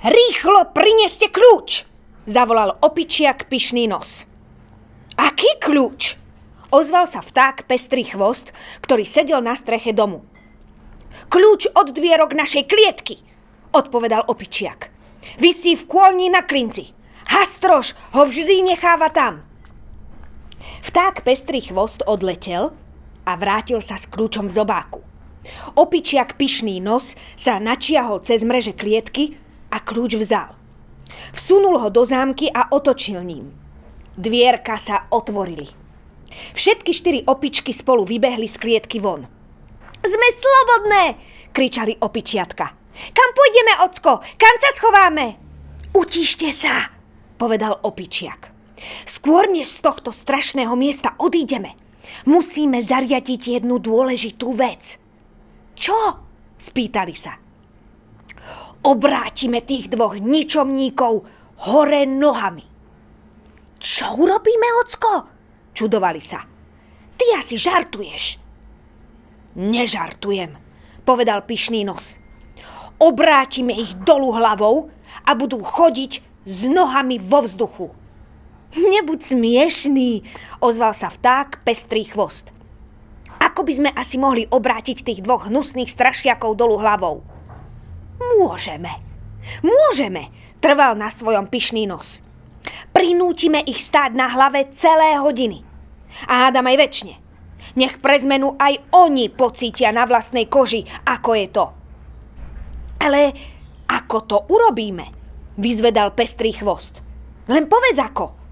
Rýchlo 0.00 0.72
prineste 0.72 1.28
kľúč! 1.28 1.84
Zavolal 2.24 2.80
opičiak 2.80 3.52
Pyšný 3.52 3.84
nos. 3.84 4.24
Aký 5.20 5.60
kľúč? 5.60 6.16
Ozval 6.72 7.04
sa 7.04 7.20
vták 7.20 7.68
Pestrý 7.68 8.08
chvost, 8.08 8.56
ktorý 8.80 9.04
sedel 9.04 9.44
na 9.44 9.52
streche 9.52 9.92
domu. 9.92 10.24
Kľúč 11.28 11.68
od 11.76 11.92
dvierok 11.92 12.32
našej 12.32 12.64
klietky, 12.64 13.20
odpovedal 13.76 14.24
opičiak. 14.24 14.88
Vysí 15.36 15.76
v 15.76 15.84
kôlni 15.84 16.32
na 16.32 16.40
klinci. 16.42 16.96
Hastroš 17.28 17.92
ho 18.16 18.24
vždy 18.24 18.72
necháva 18.72 19.12
tam. 19.12 19.44
Vták 20.84 21.24
Pestrý 21.28 21.60
chvost 21.60 22.00
odletel 22.08 22.72
a 23.24 23.36
vrátil 23.36 23.80
sa 23.80 23.96
s 23.96 24.08
kľúčom 24.08 24.48
v 24.48 24.56
zobáku. 24.56 25.00
Opičiak 25.76 26.40
pyšný 26.40 26.80
nos 26.80 27.16
sa 27.36 27.60
načiahol 27.60 28.24
cez 28.24 28.44
mreže 28.44 28.72
klietky 28.72 29.36
a 29.68 29.80
kľúč 29.80 30.16
vzal. 30.16 30.56
Vsunul 31.36 31.76
ho 31.80 31.88
do 31.92 32.04
zámky 32.04 32.48
a 32.48 32.72
otočil 32.72 33.20
ním. 33.20 33.52
Dvierka 34.16 34.80
sa 34.80 35.10
otvorili. 35.12 35.68
Všetky 36.54 36.90
štyri 36.90 37.20
opičky 37.26 37.70
spolu 37.70 38.06
vybehli 38.08 38.48
z 38.48 38.56
klietky 38.58 38.98
von. 38.98 39.26
Sme 40.04 40.28
slobodné! 40.36 41.04
kričali 41.54 41.94
opičiatka. 42.02 42.66
Kam 43.14 43.30
pôjdeme, 43.34 43.72
ocko? 43.86 44.22
Kam 44.38 44.54
sa 44.58 44.70
schováme? 44.74 45.38
Utište 45.94 46.50
sa, 46.50 46.90
povedal 47.38 47.78
opičiak. 47.86 48.50
Skôr 49.06 49.46
než 49.46 49.70
z 49.70 49.86
tohto 49.86 50.10
strašného 50.10 50.74
miesta 50.74 51.14
odídeme, 51.22 51.78
musíme 52.28 52.80
zariadiť 52.80 53.60
jednu 53.60 53.78
dôležitú 53.78 54.52
vec. 54.54 54.96
Čo? 55.74 56.24
spýtali 56.54 57.14
sa. 57.14 57.36
Obrátime 58.84 59.64
tých 59.64 59.88
dvoch 59.88 60.20
ničomníkov 60.20 61.24
hore 61.68 62.04
nohami. 62.04 62.64
Čo 63.80 64.16
urobíme, 64.16 64.68
ocko? 64.84 65.12
Čudovali 65.72 66.20
sa. 66.20 66.44
Ty 67.16 67.26
asi 67.40 67.56
žartuješ. 67.56 68.40
Nežartujem, 69.54 70.56
povedal 71.06 71.46
pyšný 71.46 71.86
nos. 71.86 72.18
Obrátime 72.98 73.74
ich 73.76 73.94
dolu 74.02 74.34
hlavou 74.34 74.90
a 75.26 75.30
budú 75.36 75.62
chodiť 75.62 76.12
s 76.44 76.58
nohami 76.68 77.18
vo 77.18 77.42
vzduchu. 77.44 78.03
Nebuď 78.74 79.20
smiešný, 79.22 80.26
ozval 80.58 80.90
sa 80.98 81.06
vták 81.06 81.62
pestrý 81.62 82.10
chvost. 82.10 82.50
Ako 83.38 83.62
by 83.62 83.72
sme 83.72 83.90
asi 83.94 84.18
mohli 84.18 84.50
obrátiť 84.50 85.06
tých 85.06 85.22
dvoch 85.22 85.46
hnusných 85.46 85.86
strašiakov 85.86 86.58
dolu 86.58 86.82
hlavou? 86.82 87.22
Môžeme. 88.18 88.90
Môžeme, 89.62 90.32
trval 90.58 90.98
na 90.98 91.12
svojom 91.12 91.46
pyšný 91.46 91.86
nos. 91.86 92.18
Prinútime 92.90 93.62
ich 93.62 93.78
stáť 93.78 94.16
na 94.18 94.26
hlave 94.26 94.72
celé 94.74 95.20
hodiny. 95.20 95.62
A 96.26 96.48
hádam 96.48 96.66
aj 96.66 96.80
väčšine. 96.80 97.14
Nech 97.78 97.98
pre 98.02 98.18
zmenu 98.18 98.58
aj 98.58 98.80
oni 98.90 99.30
pocítia 99.30 99.94
na 99.94 100.06
vlastnej 100.06 100.50
koži, 100.50 100.82
ako 101.06 101.30
je 101.38 101.46
to. 101.50 101.66
Ale 103.02 103.34
ako 103.86 104.18
to 104.24 104.36
urobíme? 104.50 105.04
Vyzvedal 105.60 106.16
pestrý 106.16 106.56
chvost. 106.56 107.04
Len 107.46 107.68
povedz 107.68 108.00
ako. 108.00 108.43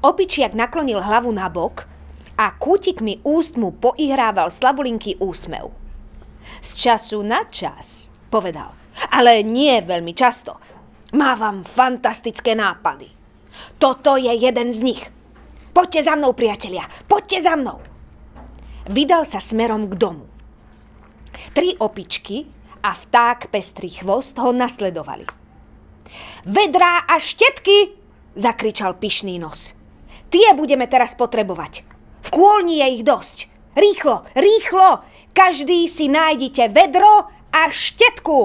Opičiak 0.00 0.56
naklonil 0.56 1.04
hlavu 1.04 1.28
na 1.28 1.52
bok 1.52 1.84
a 2.40 2.56
kútikmi 2.56 3.20
úst 3.20 3.60
mu 3.60 3.68
poihrával 3.68 4.48
slabulinký 4.48 5.20
úsmev. 5.20 5.68
Z 6.64 6.70
času 6.80 7.20
na 7.20 7.44
čas, 7.44 8.08
povedal. 8.32 8.72
Ale 9.12 9.44
nie 9.44 9.76
veľmi 9.84 10.16
často. 10.16 10.56
Mávam 11.12 11.68
fantastické 11.68 12.56
nápady. 12.56 13.12
Toto 13.76 14.16
je 14.16 14.32
jeden 14.32 14.72
z 14.72 14.80
nich. 14.80 15.02
Poďte 15.76 16.08
za 16.08 16.16
mnou, 16.16 16.32
priatelia, 16.32 16.88
poďte 17.04 17.44
za 17.44 17.54
mnou. 17.60 17.84
Vydal 18.88 19.28
sa 19.28 19.36
smerom 19.36 19.84
k 19.92 20.00
domu. 20.00 20.24
Tri 21.52 21.76
opičky 21.76 22.48
a 22.80 22.96
vták 22.96 23.52
pestrý 23.52 23.92
chvost 23.92 24.40
ho 24.40 24.48
nasledovali. 24.48 25.28
Vedrá 26.48 27.04
a 27.04 27.20
štetky, 27.20 27.92
zakričal 28.32 28.96
pyšný 28.96 29.36
nos. 29.36 29.79
Tie 30.30 30.54
budeme 30.54 30.86
teraz 30.86 31.18
potrebovať. 31.18 31.82
V 32.22 32.28
kôlni 32.30 32.78
je 32.78 32.86
ich 32.96 33.04
dosť. 33.04 33.50
Rýchlo, 33.74 34.26
rýchlo, 34.38 35.02
každý 35.34 35.90
si 35.90 36.06
nájdite 36.06 36.70
vedro 36.70 37.26
a 37.50 37.66
štetku. 37.70 38.38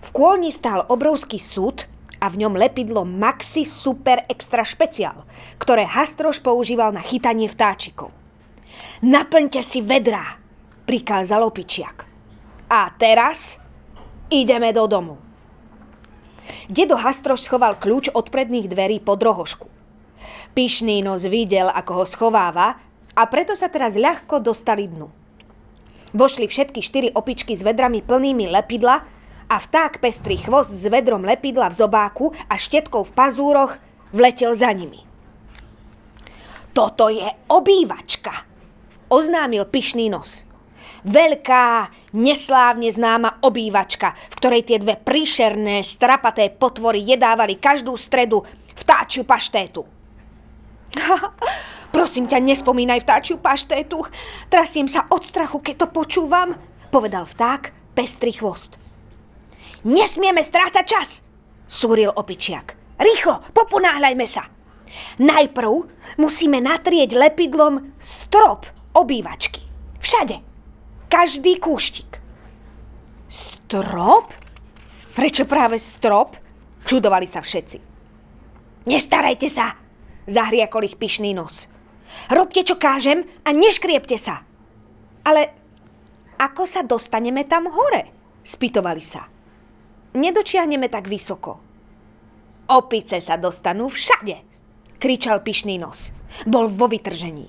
V 0.00 0.08
kôlni 0.12 0.52
stál 0.52 0.84
obrovský 0.88 1.40
súd 1.40 1.88
a 2.20 2.28
v 2.28 2.44
ňom 2.44 2.56
lepidlo 2.60 3.08
Maxi 3.08 3.64
Super 3.64 4.24
Extra 4.28 4.64
Špeciál, 4.64 5.24
ktoré 5.56 5.88
Hastroš 5.88 6.44
používal 6.44 6.92
na 6.92 7.00
chytanie 7.00 7.48
vtáčikov. 7.48 8.12
Naplňte 9.00 9.64
si 9.64 9.80
vedrá, 9.80 10.36
prikázal 10.84 11.40
opičiak. 11.44 12.04
A 12.68 12.92
teraz 13.00 13.56
ideme 14.28 14.76
do 14.76 14.84
domu. 14.84 15.16
Dedo 16.68 17.00
Hastroš 17.00 17.48
schoval 17.48 17.80
kľúč 17.80 18.12
od 18.12 18.28
predných 18.28 18.68
dverí 18.68 19.00
pod 19.00 19.20
rohošku. 19.24 19.79
Pyšný 20.50 21.06
nos 21.06 21.22
videl, 21.22 21.70
ako 21.70 22.02
ho 22.02 22.04
schováva 22.06 22.74
a 23.14 23.22
preto 23.30 23.54
sa 23.54 23.70
teraz 23.70 23.94
ľahko 23.94 24.42
dostali 24.42 24.90
dnu. 24.90 25.06
Vošli 26.10 26.50
všetky 26.50 26.82
štyri 26.82 27.08
opičky 27.14 27.54
s 27.54 27.62
vedrami 27.62 28.02
plnými 28.02 28.50
lepidla 28.50 28.96
a 29.46 29.56
vták 29.62 30.02
pestrý 30.02 30.42
chvost 30.42 30.74
s 30.74 30.90
vedrom 30.90 31.22
lepidla 31.22 31.70
v 31.70 31.78
zobáku 31.78 32.34
a 32.50 32.58
štetkou 32.58 33.06
v 33.06 33.14
pazúroch 33.14 33.78
vletel 34.10 34.50
za 34.58 34.74
nimi. 34.74 35.06
Toto 36.74 37.06
je 37.06 37.26
obývačka, 37.46 38.34
oznámil 39.06 39.66
pyšný 39.70 40.10
nos. 40.10 40.42
Veľká, 41.06 41.94
neslávne 42.14 42.90
známa 42.90 43.38
obývačka, 43.46 44.18
v 44.18 44.34
ktorej 44.34 44.62
tie 44.66 44.78
dve 44.82 44.98
príšerné, 44.98 45.86
strapaté 45.86 46.50
potvory 46.50 47.06
jedávali 47.06 47.54
každú 47.54 47.94
stredu 47.94 48.42
vtáčiu 48.74 49.22
paštétu. 49.22 49.99
Prosím 51.94 52.30
ťa, 52.30 52.38
nespomínaj 52.38 53.02
vtáčiu 53.02 53.36
paštétu. 53.42 54.02
Trasiem 54.46 54.86
sa 54.86 55.06
od 55.10 55.26
strachu, 55.26 55.58
keď 55.58 55.86
to 55.86 55.86
počúvam, 55.90 56.54
povedal 56.94 57.26
vták 57.26 57.94
pestrý 57.94 58.34
chvost. 58.34 58.78
Nesmieme 59.82 60.44
strácať 60.44 60.84
čas, 60.84 61.08
súril 61.66 62.12
opičiak. 62.12 62.76
Rýchlo, 63.00 63.40
poponáhľajme 63.56 64.26
sa. 64.28 64.44
Najprv 65.22 65.72
musíme 66.20 66.58
natrieť 66.60 67.16
lepidlom 67.16 67.94
strop 67.96 68.68
obývačky. 68.92 69.64
Všade. 70.02 70.42
Každý 71.10 71.58
kúštik. 71.58 72.20
Strop? 73.30 74.34
Prečo 75.14 75.46
práve 75.46 75.78
strop? 75.78 76.36
Čudovali 76.86 77.26
sa 77.26 77.40
všetci. 77.40 77.78
Nestarajte 78.88 79.48
sa, 79.52 79.76
zahriakol 80.26 80.84
ich 80.84 80.96
pyšný 80.96 81.32
nos. 81.36 81.70
Robte, 82.28 82.66
čo 82.66 82.76
kážem 82.76 83.22
a 83.46 83.54
neškriepte 83.54 84.18
sa. 84.18 84.42
Ale 85.22 85.52
ako 86.40 86.64
sa 86.64 86.80
dostaneme 86.82 87.44
tam 87.44 87.68
hore? 87.68 88.08
Spýtovali 88.40 89.04
sa. 89.04 89.28
Nedočiahneme 90.16 90.90
tak 90.90 91.06
vysoko. 91.06 91.60
Opice 92.70 93.20
sa 93.22 93.36
dostanú 93.36 93.90
všade, 93.90 94.36
kričal 94.98 95.42
pyšný 95.42 95.78
nos. 95.78 96.10
Bol 96.46 96.70
vo 96.70 96.86
vytržení. 96.86 97.46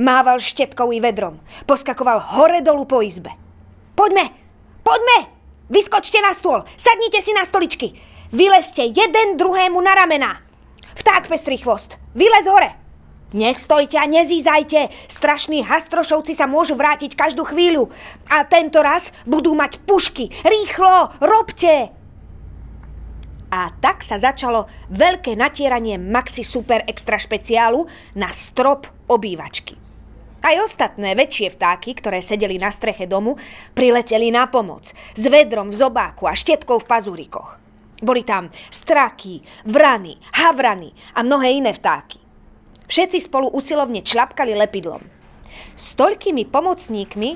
Mával 0.00 0.40
štetkou 0.40 0.92
i 0.92 1.00
vedrom. 1.00 1.40
Poskakoval 1.68 2.36
hore 2.36 2.64
dolu 2.64 2.88
po 2.88 3.04
izbe. 3.04 3.32
Poďme! 3.92 4.32
Poďme! 4.84 5.18
Vyskočte 5.68 6.20
na 6.20 6.32
stôl! 6.36 6.64
Sadnite 6.76 7.20
si 7.24 7.32
na 7.32 7.44
stoličky! 7.44 7.96
Vylezte 8.32 8.84
jeden 8.84 9.36
druhému 9.36 9.80
na 9.80 9.92
ramená! 9.96 10.43
Vták 10.94 11.28
pestrý 11.28 11.58
chvost! 11.58 11.98
Vylez 12.14 12.46
hore! 12.46 12.74
Nestojte 13.34 13.98
a 13.98 14.06
nezízajte! 14.06 14.94
Strašní 15.10 15.66
hastrošovci 15.66 16.38
sa 16.38 16.46
môžu 16.46 16.78
vrátiť 16.78 17.18
každú 17.18 17.42
chvíľu. 17.42 17.90
A 18.30 18.46
tento 18.46 18.78
raz 18.78 19.10
budú 19.26 19.58
mať 19.58 19.82
pušky. 19.82 20.30
Rýchlo, 20.46 21.10
robte! 21.18 21.90
A 23.54 23.70
tak 23.78 24.02
sa 24.02 24.18
začalo 24.18 24.66
veľké 24.90 25.34
natieranie 25.38 25.98
Maxi 25.98 26.42
Super 26.42 26.82
Extra 26.90 27.18
špeciálu 27.18 27.86
na 28.18 28.30
strop 28.34 28.90
obývačky. 29.06 29.78
Aj 30.44 30.54
ostatné 30.60 31.16
väčšie 31.16 31.56
vtáky, 31.56 31.96
ktoré 31.96 32.20
sedeli 32.20 32.60
na 32.60 32.68
streche 32.68 33.08
domu, 33.08 33.38
prileteli 33.72 34.28
na 34.28 34.44
pomoc. 34.44 34.92
S 34.92 35.24
vedrom 35.30 35.72
v 35.72 35.78
zobáku 35.80 36.28
a 36.28 36.36
štetkou 36.36 36.82
v 36.82 36.88
pazúrikoch. 36.90 37.63
Boli 38.04 38.20
tam 38.20 38.52
straky, 38.68 39.40
vrany, 39.64 40.20
havrany 40.36 40.92
a 41.16 41.24
mnohé 41.24 41.56
iné 41.56 41.72
vtáky. 41.72 42.20
Všetci 42.84 43.24
spolu 43.24 43.48
usilovne 43.48 44.04
člapkali 44.04 44.52
lepidlom. 44.52 45.00
S 45.72 45.96
toľkými 45.96 46.44
pomocníkmi 46.52 47.30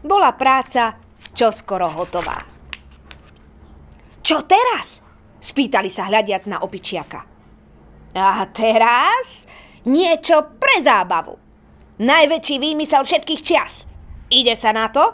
bola 0.00 0.32
práca 0.32 0.96
čoskoro 1.36 1.92
hotová. 1.92 2.40
Čo 4.24 4.48
teraz? 4.48 5.04
Spýtali 5.44 5.92
sa 5.92 6.08
hľadiac 6.08 6.48
na 6.48 6.64
opičiaka. 6.64 7.20
A 8.16 8.48
teraz 8.48 9.44
niečo 9.84 10.56
pre 10.56 10.80
zábavu. 10.80 11.36
Najväčší 12.00 12.56
výmysel 12.56 13.04
všetkých 13.04 13.44
čias. 13.44 13.84
Ide 14.32 14.56
sa 14.56 14.72
na 14.72 14.88
to? 14.88 15.04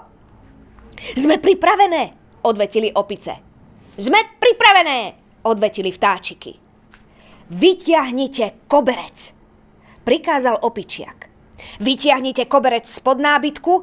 Sme 1.19 1.43
pripravené, 1.43 2.15
odvetili 2.47 2.95
opice. 2.95 3.50
Sme 4.01 4.17
pripravené, 4.41 5.13
odvetili 5.45 5.93
vtáčiky. 5.93 6.57
Vyťahnite 7.53 8.65
koberec 8.65 9.37
prikázal 10.09 10.57
opičiak. 10.57 11.29
Vytiahnite 11.85 12.49
koberec 12.49 12.89
spod 12.89 13.21
nábytku 13.21 13.75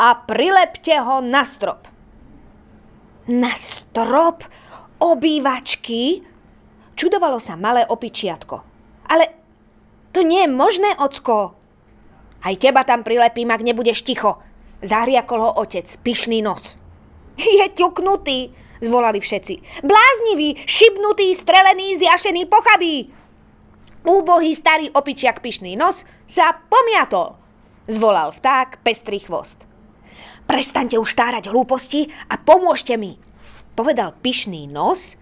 a 0.00 0.24
prilepte 0.24 0.96
ho 1.04 1.20
na 1.20 1.44
strop. 1.44 1.84
Na 3.28 3.52
strop 3.60 4.48
obývačky? 5.04 6.24
Čudovalo 6.96 7.36
sa 7.36 7.60
malé 7.60 7.84
opičiatko. 7.84 8.56
Ale 9.12 9.24
to 10.16 10.24
nie 10.24 10.48
je 10.48 10.50
možné, 10.50 10.96
ocko. 10.96 11.52
Aj 12.40 12.54
teba 12.56 12.88
tam 12.88 13.04
prilepím, 13.04 13.52
ak 13.52 13.60
nebudeš 13.60 14.00
ticho. 14.00 14.40
Zahriakol 14.80 15.44
ho 15.44 15.50
otec, 15.60 15.84
pyšný 16.00 16.40
nos. 16.40 16.80
Je 17.36 17.68
ťuknutý, 17.76 18.56
zvolali 18.80 19.20
všetci. 19.22 19.84
Bláznivý, 19.84 20.58
šibnutý, 20.66 21.34
strelený, 21.34 21.98
zjašený, 21.98 22.46
pochabý. 22.46 23.10
Úbohý 24.06 24.54
starý 24.54 24.88
opičiak 24.94 25.42
pyšný 25.42 25.76
nos 25.76 26.06
sa 26.24 26.54
pomiatol, 26.54 27.36
zvolal 27.90 28.32
vták 28.32 28.80
pestrý 28.80 29.20
chvost. 29.20 29.68
Prestaňte 30.48 30.96
už 30.96 31.12
tárať 31.12 31.52
hlúposti 31.52 32.08
a 32.32 32.40
pomôžte 32.40 32.96
mi, 32.96 33.20
povedal 33.76 34.16
pyšný 34.16 34.64
nos 34.64 35.20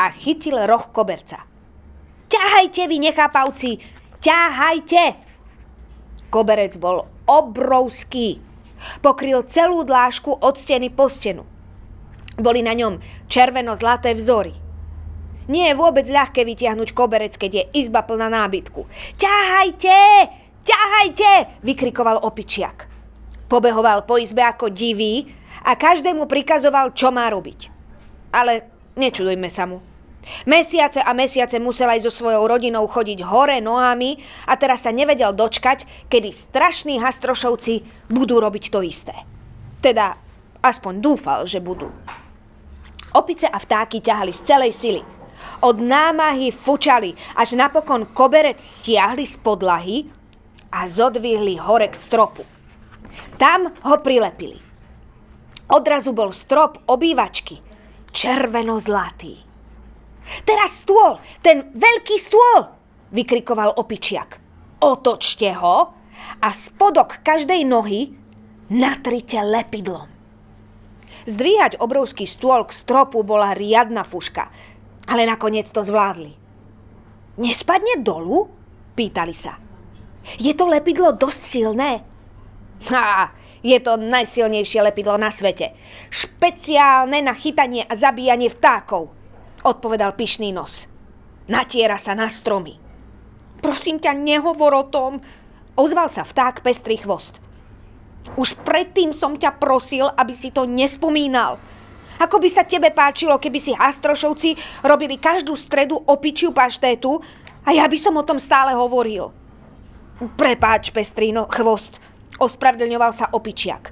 a 0.00 0.08
chytil 0.08 0.56
roh 0.64 0.88
koberca. 0.88 1.44
Ťahajte 2.32 2.88
vy, 2.88 2.96
nechápavci, 3.04 3.70
ťahajte! 4.24 5.04
Koberec 6.32 6.80
bol 6.80 7.04
obrovský. 7.28 8.40
Pokryl 9.04 9.44
celú 9.44 9.84
dlážku 9.84 10.32
od 10.32 10.56
steny 10.56 10.88
po 10.88 11.12
stenu. 11.12 11.44
Boli 12.40 12.64
na 12.64 12.72
ňom 12.72 12.96
červeno-zlaté 13.28 14.16
vzory. 14.16 14.56
Nie 15.50 15.74
je 15.74 15.78
vôbec 15.78 16.06
ľahké 16.06 16.46
vytiahnuť 16.46 16.94
koberec, 16.94 17.34
keď 17.34 17.50
je 17.52 17.64
izba 17.84 18.06
plná 18.06 18.30
nábytku. 18.30 18.86
Ťahajte! 19.18 19.98
Ťahajte! 20.62 21.60
vykrikoval 21.66 22.22
opičiak. 22.22 22.86
Pobehoval 23.50 24.06
po 24.06 24.16
izbe 24.16 24.40
ako 24.40 24.70
divý 24.70 25.28
a 25.66 25.74
každému 25.74 26.30
prikazoval, 26.30 26.94
čo 26.94 27.10
má 27.10 27.28
robiť. 27.28 27.68
Ale 28.32 28.70
nečudujme 28.96 29.50
sa 29.50 29.66
mu. 29.68 29.82
Mesiace 30.46 31.02
a 31.02 31.10
mesiace 31.10 31.58
musel 31.58 31.90
aj 31.90 32.06
so 32.06 32.12
svojou 32.14 32.46
rodinou 32.46 32.86
chodiť 32.86 33.26
hore 33.26 33.58
nohami 33.58 34.22
a 34.46 34.54
teraz 34.54 34.86
sa 34.86 34.94
nevedel 34.94 35.34
dočkať, 35.34 36.06
kedy 36.06 36.30
strašní 36.30 37.02
hastrošovci 37.02 38.06
budú 38.06 38.38
robiť 38.38 38.64
to 38.70 38.86
isté. 38.86 39.14
Teda 39.82 40.14
aspoň 40.62 41.02
dúfal, 41.02 41.50
že 41.50 41.58
budú. 41.58 41.90
Opice 43.12 43.48
a 43.48 43.58
vtáky 43.60 44.00
ťahali 44.00 44.32
z 44.32 44.40
celej 44.42 44.72
sily– 44.72 45.02
od 45.62 45.78
námahy 45.78 46.50
fučali, 46.50 47.14
až 47.38 47.54
napokon 47.58 48.10
koberec 48.10 48.58
stiahli 48.58 49.26
z 49.26 49.36
podlahy 49.42 50.06
a 50.72 50.88
zodvihli 50.88 51.58
hore 51.58 51.90
k 51.90 51.96
stropu. 51.96 52.42
Tam 53.38 53.68
ho 53.70 53.96
prilepili. 54.00 54.58
Odrazu 55.72 56.12
bol 56.12 56.34
strop 56.34 56.84
obývačky, 56.86 57.58
červeno-zlatý. 58.12 59.34
Teraz 60.46 60.84
stôl, 60.84 61.18
ten 61.42 61.72
veľký 61.74 62.16
stôl, 62.20 62.70
vykrikoval 63.10 63.74
opičiak. 63.74 64.38
Otočte 64.82 65.50
ho 65.58 65.76
a 66.42 66.48
spodok 66.52 67.24
každej 67.24 67.62
nohy 67.66 68.14
natrite 68.70 69.40
lepidlom. 69.42 70.11
Zdvíhať 71.28 71.78
obrovský 71.78 72.26
stôl 72.26 72.66
k 72.66 72.74
stropu 72.74 73.22
bola 73.22 73.54
riadna 73.54 74.02
fuška. 74.02 74.50
Ale 75.06 75.26
nakoniec 75.26 75.70
to 75.70 75.82
zvládli. 75.82 76.34
Nespadne 77.38 78.02
dolu? 78.02 78.50
Pýtali 78.92 79.34
sa. 79.34 79.56
Je 80.38 80.54
to 80.54 80.70
lepidlo 80.70 81.16
dosť 81.16 81.40
silné? 81.42 81.90
Ha, 82.90 83.32
je 83.62 83.78
to 83.78 83.94
najsilnejšie 83.94 84.82
lepidlo 84.82 85.14
na 85.18 85.30
svete. 85.30 85.74
Špeciálne 86.10 87.22
na 87.22 87.34
chytanie 87.34 87.86
a 87.86 87.94
zabíjanie 87.94 88.50
vtákov, 88.50 89.14
odpovedal 89.62 90.18
pyšný 90.18 90.50
nos. 90.50 90.90
Natiera 91.46 91.98
sa 91.98 92.14
na 92.18 92.26
stromy. 92.26 92.78
Prosím 93.62 94.02
ťa, 94.02 94.18
nehovor 94.18 94.74
o 94.74 94.84
tom, 94.90 95.22
ozval 95.78 96.10
sa 96.10 96.26
vták 96.26 96.66
pestrý 96.66 96.98
chvost. 96.98 97.38
Už 98.38 98.54
predtým 98.62 99.10
som 99.10 99.34
ťa 99.34 99.58
prosil, 99.58 100.06
aby 100.14 100.32
si 100.32 100.54
to 100.54 100.64
nespomínal. 100.64 101.58
Ako 102.22 102.38
by 102.38 102.46
sa 102.46 102.62
tebe 102.62 102.94
páčilo, 102.94 103.34
keby 103.42 103.58
si 103.58 103.74
Hastrošovci 103.74 104.54
robili 104.86 105.18
každú 105.18 105.58
stredu 105.58 105.98
opičiu 106.06 106.54
paštétu 106.54 107.18
a 107.66 107.74
ja 107.74 107.86
by 107.90 107.98
som 107.98 108.14
o 108.14 108.22
tom 108.22 108.38
stále 108.38 108.78
hovoril. 108.78 109.34
Prepáč, 110.38 110.94
Pestrino, 110.94 111.50
chvost, 111.50 111.98
ospravedlňoval 112.38 113.10
sa 113.10 113.26
opičiak. 113.34 113.90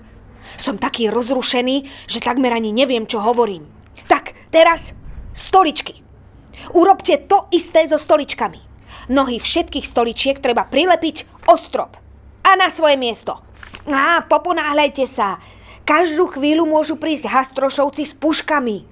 Som 0.55 0.79
taký 0.79 1.11
rozrušený, 1.11 2.07
že 2.07 2.23
takmer 2.23 2.55
ani 2.55 2.71
neviem, 2.71 3.03
čo 3.07 3.19
hovorím. 3.19 3.67
Tak, 4.07 4.51
teraz 4.55 4.95
stoličky. 5.35 6.03
Urobte 6.71 7.19
to 7.27 7.51
isté 7.51 7.83
so 7.87 7.99
stoličkami. 7.99 8.63
Nohy 9.11 9.43
všetkých 9.43 9.87
stoličiek 9.87 10.39
treba 10.39 10.71
prilepiť 10.71 11.47
o 11.51 11.59
strop. 11.59 11.99
A 12.51 12.59
na 12.59 12.67
svoje 12.67 12.99
miesto. 12.99 13.39
Á, 13.87 14.27
poponáhľajte 14.27 15.07
sa. 15.07 15.39
Každú 15.87 16.35
chvíľu 16.35 16.67
môžu 16.67 16.99
prísť 16.99 17.31
hastrošovci 17.31 18.03
s 18.03 18.11
puškami. 18.19 18.83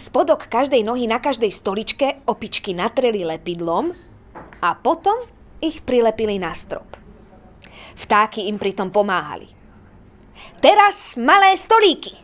Spodok 0.00 0.48
každej 0.48 0.80
nohy 0.80 1.04
na 1.04 1.20
každej 1.20 1.52
stoličke 1.52 2.24
opičky 2.24 2.72
natreli 2.72 3.20
lepidlom 3.20 3.92
a 4.64 4.68
potom 4.80 5.12
ich 5.60 5.84
prilepili 5.84 6.40
na 6.40 6.56
strop. 6.56 6.96
Vtáky 8.00 8.48
im 8.48 8.56
pritom 8.56 8.88
pomáhali. 8.88 9.52
Teraz 10.64 11.20
malé 11.20 11.52
stolíky, 11.52 12.16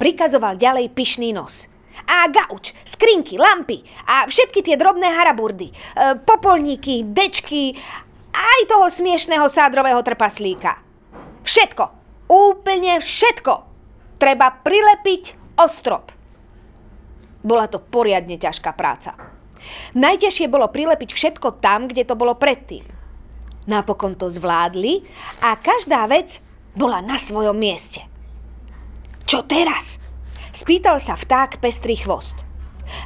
prikazoval 0.00 0.56
ďalej 0.56 0.96
pyšný 0.96 1.36
nos. 1.36 1.68
A 2.08 2.28
gauč, 2.28 2.76
skrinky, 2.84 3.40
lampy 3.40 3.80
a 4.04 4.28
všetky 4.28 4.60
tie 4.60 4.76
drobné 4.76 5.08
haraburdy, 5.08 5.72
e, 5.72 5.74
popolníky, 6.24 7.08
dečky 7.08 7.72
aj 8.36 8.60
toho 8.68 8.86
smiešného 8.92 9.48
sádrového 9.48 10.04
trpaslíka. 10.04 10.84
Všetko, 11.40 11.84
úplne 12.28 13.00
všetko 13.00 13.54
treba 14.20 14.52
prilepiť 14.52 15.56
o 15.56 15.64
strop. 15.68 16.12
Bola 17.40 17.70
to 17.70 17.80
poriadne 17.80 18.36
ťažká 18.36 18.74
práca. 18.76 19.14
Najťažšie 19.96 20.46
bolo 20.52 20.68
prilepiť 20.68 21.10
všetko 21.14 21.62
tam, 21.62 21.88
kde 21.88 22.04
to 22.04 22.18
bolo 22.18 22.36
predtým. 22.36 22.84
Napokon 23.66 24.14
to 24.14 24.30
zvládli 24.30 25.02
a 25.42 25.58
každá 25.58 26.06
vec 26.06 26.38
bola 26.76 27.02
na 27.02 27.18
svojom 27.18 27.56
mieste. 27.56 28.04
Čo 29.26 29.42
teraz? 29.42 29.98
Spýtal 30.54 31.02
sa 31.02 31.18
vták 31.18 31.58
pestrý 31.58 31.98
chvost. 31.98 32.46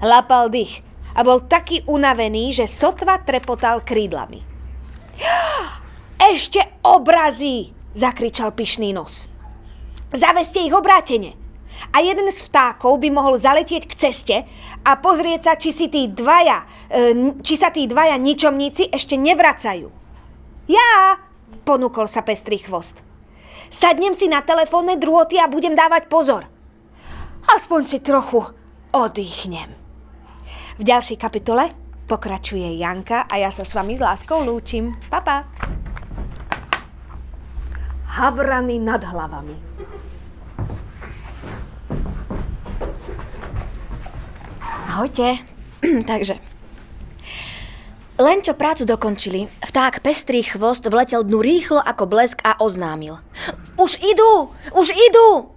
Lapal 0.04 0.52
dých 0.52 0.84
a 1.16 1.24
bol 1.24 1.48
taký 1.48 1.80
unavený, 1.88 2.52
že 2.52 2.68
sotva 2.68 3.24
trepotal 3.24 3.80
krídlami. 3.80 4.49
Ešte 6.32 6.60
obrazy! 6.82 7.80
zakričal 7.94 8.54
pyšný 8.54 8.94
nos. 8.94 9.26
Zaveste 10.14 10.62
ich 10.62 10.74
obrátene. 10.74 11.38
A 11.96 12.04
jeden 12.04 12.28
z 12.28 12.44
vtákov 12.44 13.00
by 13.00 13.08
mohol 13.08 13.40
zaletieť 13.40 13.88
k 13.88 13.96
ceste 13.96 14.36
a 14.84 14.90
pozrieť 15.00 15.40
sa, 15.48 15.52
či, 15.56 15.72
si 15.72 15.86
tí 15.88 16.12
dvaja, 16.12 16.68
e, 16.92 17.40
či 17.40 17.54
sa 17.56 17.72
tí 17.72 17.88
dvaja 17.88 18.20
ničomníci 18.20 18.92
ešte 18.92 19.16
nevracajú. 19.16 19.88
Ja, 20.68 21.16
ponúkol 21.64 22.04
sa 22.04 22.20
pestrý 22.20 22.60
chvost. 22.60 23.00
Sadnem 23.72 24.12
si 24.12 24.28
na 24.28 24.44
telefónne 24.44 25.00
drôty 25.00 25.40
a 25.40 25.48
budem 25.48 25.72
dávať 25.72 26.10
pozor. 26.12 26.44
Aspoň 27.48 27.80
si 27.88 27.98
trochu 28.04 28.44
oddychnem. 28.92 29.72
V 30.76 30.82
ďalšej 30.84 31.16
kapitole 31.16 31.72
pokračuje 32.10 32.74
Janka 32.74 33.30
a 33.30 33.38
ja 33.38 33.54
sa 33.54 33.62
s 33.62 33.70
vami 33.70 33.94
s 33.94 34.02
láskou 34.02 34.42
lúčim. 34.42 34.98
Papa. 35.06 35.46
Havrany 38.10 38.82
nad 38.82 38.98
hlavami. 39.06 39.54
Ahojte. 44.90 45.38
Takže, 46.10 46.42
len 48.20 48.44
čo 48.44 48.52
prácu 48.52 48.84
dokončili, 48.84 49.48
vták 49.64 50.04
pestrý 50.04 50.44
chvost 50.44 50.84
vletel 50.84 51.24
dnu 51.24 51.40
rýchlo 51.40 51.80
ako 51.80 52.04
blesk 52.04 52.44
a 52.44 52.52
oznámil. 52.60 53.16
Už 53.80 53.96
idú! 53.96 54.52
Už 54.76 54.92
idú! 54.92 55.48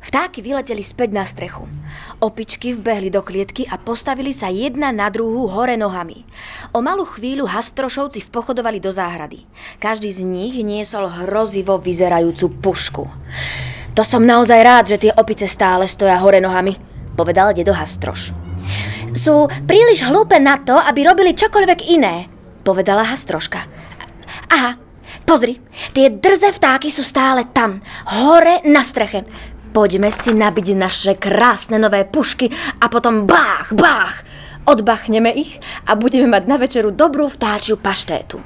Vtáky 0.00 0.40
vyleteli 0.40 0.80
späť 0.80 1.12
na 1.12 1.28
strechu. 1.28 1.68
Opičky 2.16 2.72
vbehli 2.72 3.12
do 3.12 3.20
klietky 3.20 3.68
a 3.68 3.76
postavili 3.76 4.32
sa 4.32 4.48
jedna 4.48 4.88
na 4.88 5.12
druhú 5.12 5.52
hore 5.52 5.76
nohami. 5.76 6.24
O 6.72 6.80
malú 6.80 7.04
chvíľu 7.04 7.44
hastrošovci 7.44 8.24
vpochodovali 8.24 8.80
do 8.80 8.88
záhrady. 8.88 9.44
Každý 9.76 10.08
z 10.08 10.24
nich 10.24 10.56
niesol 10.64 11.12
hrozivo 11.12 11.76
vyzerajúcu 11.76 12.46
pušku. 12.64 13.04
To 13.92 14.00
som 14.00 14.24
naozaj 14.24 14.60
rád, 14.64 14.84
že 14.96 15.08
tie 15.08 15.12
opice 15.12 15.44
stále 15.44 15.84
stoja 15.84 16.16
hore 16.16 16.40
nohami, 16.40 16.80
povedal 17.20 17.52
dedo 17.52 17.76
Hastroš. 17.76 18.32
Sú 19.12 19.48
príliš 19.68 20.00
hlúpe 20.08 20.40
na 20.40 20.56
to, 20.56 20.72
aby 20.72 21.04
robili 21.04 21.36
čokoľvek 21.36 21.80
iné, 21.92 22.32
povedala 22.64 23.04
Hastroška. 23.04 23.60
Aha, 24.56 24.80
pozri, 25.28 25.60
tie 25.92 26.08
drze 26.08 26.48
vtáky 26.48 26.88
sú 26.88 27.04
stále 27.04 27.44
tam, 27.52 27.84
hore 28.08 28.64
na 28.64 28.80
streche. 28.80 29.24
Poďme 29.76 30.08
si 30.08 30.32
nabiť 30.32 30.72
naše 30.72 31.12
krásne 31.20 31.76
nové 31.76 32.08
pušky 32.08 32.48
a 32.80 32.88
potom 32.88 33.28
bách, 33.28 33.76
bách, 33.76 34.24
odbachneme 34.64 35.28
ich 35.36 35.60
a 35.84 35.92
budeme 35.92 36.32
mať 36.32 36.48
na 36.48 36.56
večeru 36.56 36.96
dobrú 36.96 37.28
vtáčiu 37.28 37.76
paštétu. 37.76 38.40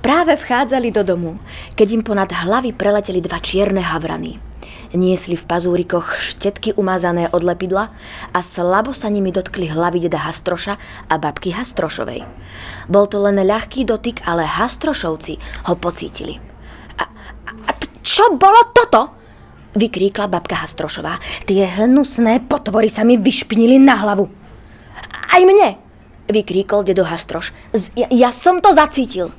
Práve 0.00 0.40
vchádzali 0.40 0.88
do 0.88 1.04
domu, 1.04 1.36
keď 1.76 1.88
im 1.92 2.00
ponad 2.00 2.32
hlavy 2.32 2.72
preleteli 2.72 3.20
dva 3.20 3.44
čierne 3.44 3.84
havrany. 3.84 4.40
Niesli 4.96 5.36
v 5.36 5.44
pazúrikoch 5.44 6.16
štetky 6.16 6.72
umazané 6.80 7.28
od 7.28 7.44
lepidla 7.44 7.92
a 8.32 8.40
slabo 8.40 8.96
sa 8.96 9.12
nimi 9.12 9.28
dotkli 9.28 9.68
hlavy 9.68 10.08
deda 10.08 10.24
Hastroša 10.24 10.80
a 11.12 11.14
babky 11.20 11.52
Hastrošovej. 11.52 12.24
Bol 12.88 13.04
to 13.04 13.20
len 13.20 13.36
ľahký 13.36 13.84
dotyk, 13.84 14.24
ale 14.24 14.48
Hastrošovci 14.48 15.68
ho 15.68 15.76
pocítili. 15.76 16.40
A, 16.96 17.04
a 17.44 17.70
t- 17.76 17.92
čo 18.00 18.32
bolo 18.32 18.72
toto? 18.72 19.17
Vykríkla 19.76 20.32
babka 20.32 20.64
Hastrošová. 20.64 21.20
Tie 21.44 21.64
hnusné 21.66 22.40
potvory 22.48 22.88
sa 22.88 23.04
mi 23.04 23.20
vyšpinili 23.20 23.76
na 23.76 24.00
hlavu. 24.00 24.28
Aj 25.28 25.42
mne! 25.44 25.76
Vykríkol 26.28 26.84
dedo 26.84 27.08
Hastroš. 27.08 27.52
Ja, 27.96 28.08
ja 28.08 28.30
som 28.32 28.60
to 28.60 28.72
zacítil. 28.72 29.32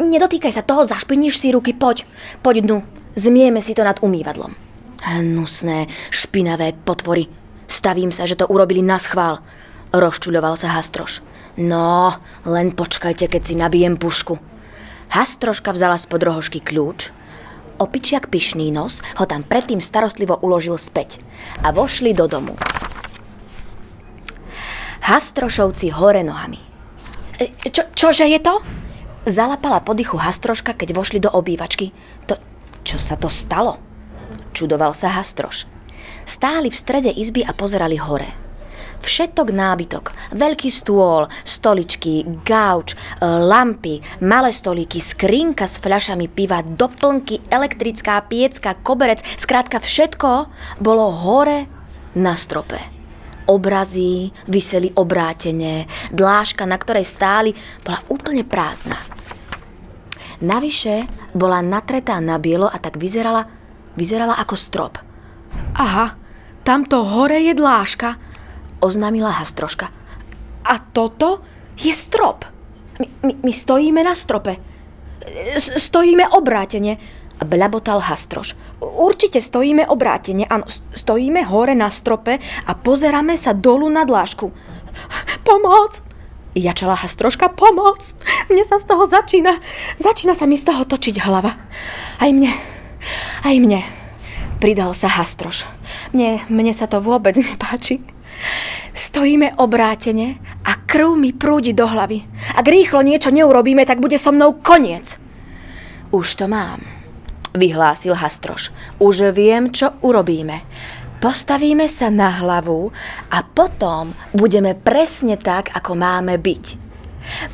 Nedotýkaj 0.00 0.52
sa 0.52 0.64
toho, 0.64 0.84
zašpiníš 0.84 1.36
si 1.36 1.52
ruky, 1.52 1.72
poď. 1.76 2.04
Poď 2.40 2.64
dnu, 2.64 2.78
zmieme 3.16 3.60
si 3.60 3.76
to 3.76 3.84
nad 3.84 4.00
umývadlom. 4.00 4.56
Hnusné, 5.02 5.88
špinavé 6.12 6.76
potvory. 6.76 7.28
Stavím 7.68 8.12
sa, 8.12 8.28
že 8.28 8.36
to 8.36 8.48
urobili 8.48 8.84
na 8.84 9.00
schvál. 9.00 9.40
Rozčuľoval 9.92 10.56
sa 10.56 10.72
Hastroš. 10.76 11.20
No, 11.60 12.16
len 12.48 12.72
počkajte, 12.72 13.28
keď 13.28 13.42
si 13.44 13.54
nabijem 13.56 14.00
pušku. 14.00 14.40
Hastroška 15.12 15.76
vzala 15.76 16.00
spod 16.00 16.24
rohožky 16.24 16.64
kľúč, 16.64 17.12
opičiak 17.82 18.30
pyšný 18.30 18.70
nos 18.70 19.02
ho 19.18 19.24
tam 19.26 19.42
predtým 19.42 19.82
starostlivo 19.82 20.38
uložil 20.38 20.78
späť 20.78 21.18
a 21.66 21.74
vošli 21.74 22.14
do 22.14 22.30
domu. 22.30 22.54
Hastrošovci 25.02 25.90
hore 25.90 26.22
nohami. 26.22 26.62
E, 27.42 27.50
čo, 27.74 27.90
čože 27.90 28.22
je 28.30 28.38
to? 28.38 28.62
Zalapala 29.26 29.82
podychu 29.82 30.14
Hastroška, 30.14 30.78
keď 30.78 30.94
vošli 30.94 31.18
do 31.18 31.30
obývačky. 31.30 31.90
To, 32.30 32.38
čo 32.86 33.02
sa 33.02 33.18
to 33.18 33.26
stalo? 33.26 33.78
Čudoval 34.54 34.94
sa 34.94 35.10
Hastroš. 35.10 35.66
Stáli 36.22 36.70
v 36.70 36.78
strede 36.78 37.10
izby 37.10 37.42
a 37.42 37.50
pozerali 37.50 37.98
hore. 37.98 38.30
Všetok 39.02 39.50
nábytok, 39.50 40.14
veľký 40.30 40.70
stôl, 40.70 41.26
stoličky, 41.42 42.22
gauč, 42.46 42.94
e, 42.94 42.96
lampy, 43.26 43.98
malé 44.22 44.54
stolíky, 44.54 45.02
skrinka 45.02 45.66
s 45.66 45.82
fľašami 45.82 46.30
piva, 46.30 46.62
doplnky, 46.62 47.50
elektrická 47.50 48.22
piecka, 48.24 48.78
koberec, 48.78 49.20
skrátka 49.34 49.82
všetko 49.82 50.30
bolo 50.78 51.10
hore 51.10 51.66
na 52.14 52.38
strope. 52.38 52.78
Obrazy 53.50 54.30
vyseli 54.46 54.94
obrátene, 54.94 55.90
dláška, 56.14 56.62
na 56.62 56.78
ktorej 56.78 57.02
stáli, 57.02 57.50
bola 57.82 57.98
úplne 58.06 58.46
prázdna. 58.46 59.02
Navyše 60.38 61.10
bola 61.34 61.58
natretá 61.58 62.22
na 62.22 62.38
bielo 62.38 62.70
a 62.70 62.78
tak 62.78 63.02
vyzerala 63.02 63.62
Vyzerala 63.92 64.40
ako 64.40 64.56
strop. 64.56 64.96
Aha, 65.76 66.16
tamto 66.64 67.04
hore 67.04 67.44
je 67.44 67.52
dláška, 67.52 68.16
oznámila 68.82 69.30
Hastroška. 69.30 69.88
A 70.66 70.74
toto 70.92 71.40
je 71.78 71.94
strop. 71.94 72.44
My, 72.98 73.06
my, 73.22 73.32
my 73.46 73.52
stojíme 73.54 74.02
na 74.02 74.12
strope. 74.18 74.58
Stojíme 75.56 76.28
obrátene, 76.34 76.98
blabotal 77.46 78.02
Hastroš. 78.02 78.58
Určite 78.82 79.38
stojíme 79.38 79.86
obrátene, 79.86 80.46
áno, 80.50 80.66
stojíme 80.94 81.46
hore 81.46 81.74
na 81.78 81.90
strope 81.90 82.42
a 82.42 82.72
pozeráme 82.74 83.38
sa 83.38 83.54
dolu 83.54 83.86
na 83.86 84.02
dlášku. 84.02 84.50
Pomoc! 85.46 86.02
Jačala 86.52 86.98
Hastroška, 86.98 87.48
pomoc! 87.54 88.12
Mne 88.52 88.66
sa 88.68 88.76
z 88.76 88.84
toho 88.84 89.08
začína, 89.08 89.56
začína 89.96 90.36
sa 90.36 90.44
mi 90.44 90.60
z 90.60 90.68
toho 90.68 90.84
točiť 90.84 91.16
hlava. 91.24 91.56
Aj 92.20 92.30
mne, 92.30 92.52
aj 93.46 93.56
mne. 93.56 93.80
Pridal 94.60 94.94
sa 94.94 95.10
Hastroš. 95.10 95.66
Mne, 96.14 96.44
mne 96.46 96.70
sa 96.70 96.86
to 96.86 97.02
vôbec 97.02 97.34
nepáči. 97.34 98.04
Stojíme 98.92 99.56
obrátene 99.56 100.36
a 100.68 100.76
krv 100.84 101.16
mi 101.16 101.32
prúdi 101.32 101.72
do 101.72 101.88
hlavy. 101.88 102.22
Ak 102.52 102.68
rýchlo 102.68 103.00
niečo 103.00 103.32
neurobíme, 103.32 103.88
tak 103.88 104.04
bude 104.04 104.20
so 104.20 104.30
mnou 104.30 104.60
koniec. 104.60 105.16
Už 106.12 106.36
to 106.36 106.44
mám, 106.44 106.84
vyhlásil 107.56 108.12
Hastroš. 108.12 108.68
Už 109.00 109.32
viem, 109.32 109.72
čo 109.72 109.96
urobíme. 110.04 110.60
Postavíme 111.22 111.86
sa 111.86 112.10
na 112.10 112.42
hlavu 112.42 112.90
a 113.30 113.38
potom 113.46 114.10
budeme 114.34 114.74
presne 114.74 115.38
tak, 115.38 115.70
ako 115.70 115.94
máme 115.94 116.34
byť. 116.36 116.82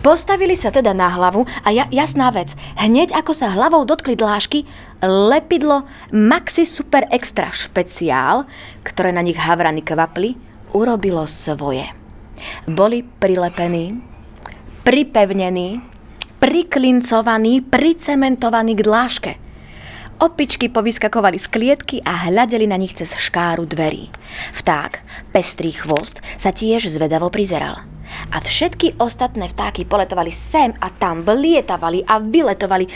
Postavili 0.01 0.57
sa 0.57 0.73
teda 0.73 0.97
na 0.97 1.13
hlavu 1.13 1.45
a 1.45 1.69
ja, 1.71 1.85
jasná 1.93 2.33
vec, 2.33 2.57
hneď 2.81 3.13
ako 3.13 3.37
sa 3.37 3.53
hlavou 3.53 3.85
dotkli 3.85 4.17
dlášky, 4.17 4.65
lepidlo 5.05 5.85
Maxi 6.09 6.65
Super 6.65 7.05
Extra 7.13 7.53
špeciál, 7.53 8.49
ktoré 8.81 9.13
na 9.13 9.21
nich 9.21 9.37
havrany 9.37 9.85
kvapli, 9.85 10.48
urobilo 10.73 11.25
svoje. 11.27 11.87
Boli 12.69 13.03
prilepení, 13.03 13.99
pripevnení, 14.85 15.83
priklincovaní, 16.39 17.61
pricementovaní 17.67 18.73
k 18.79 18.83
dláške. 18.87 19.33
Opičky 20.19 20.67
povyskakovali 20.67 21.39
z 21.39 21.47
klietky 21.47 21.97
a 22.03 22.27
hľadeli 22.27 22.67
na 22.67 22.75
nich 22.75 22.91
cez 22.91 23.15
škáru 23.15 23.71
dverí. 23.71 24.11
Vták, 24.59 24.93
pestrý 25.31 25.71
chvost, 25.71 26.19
sa 26.35 26.51
tiež 26.51 26.91
zvedavo 26.91 27.31
prizeral. 27.31 27.87
A 28.35 28.43
všetky 28.43 28.99
ostatné 28.99 29.47
vtáky 29.47 29.87
poletovali 29.87 30.35
sem 30.35 30.75
a 30.83 30.91
tam, 30.91 31.23
vlietavali 31.23 32.03
a 32.03 32.19
vyletovali, 32.19 32.87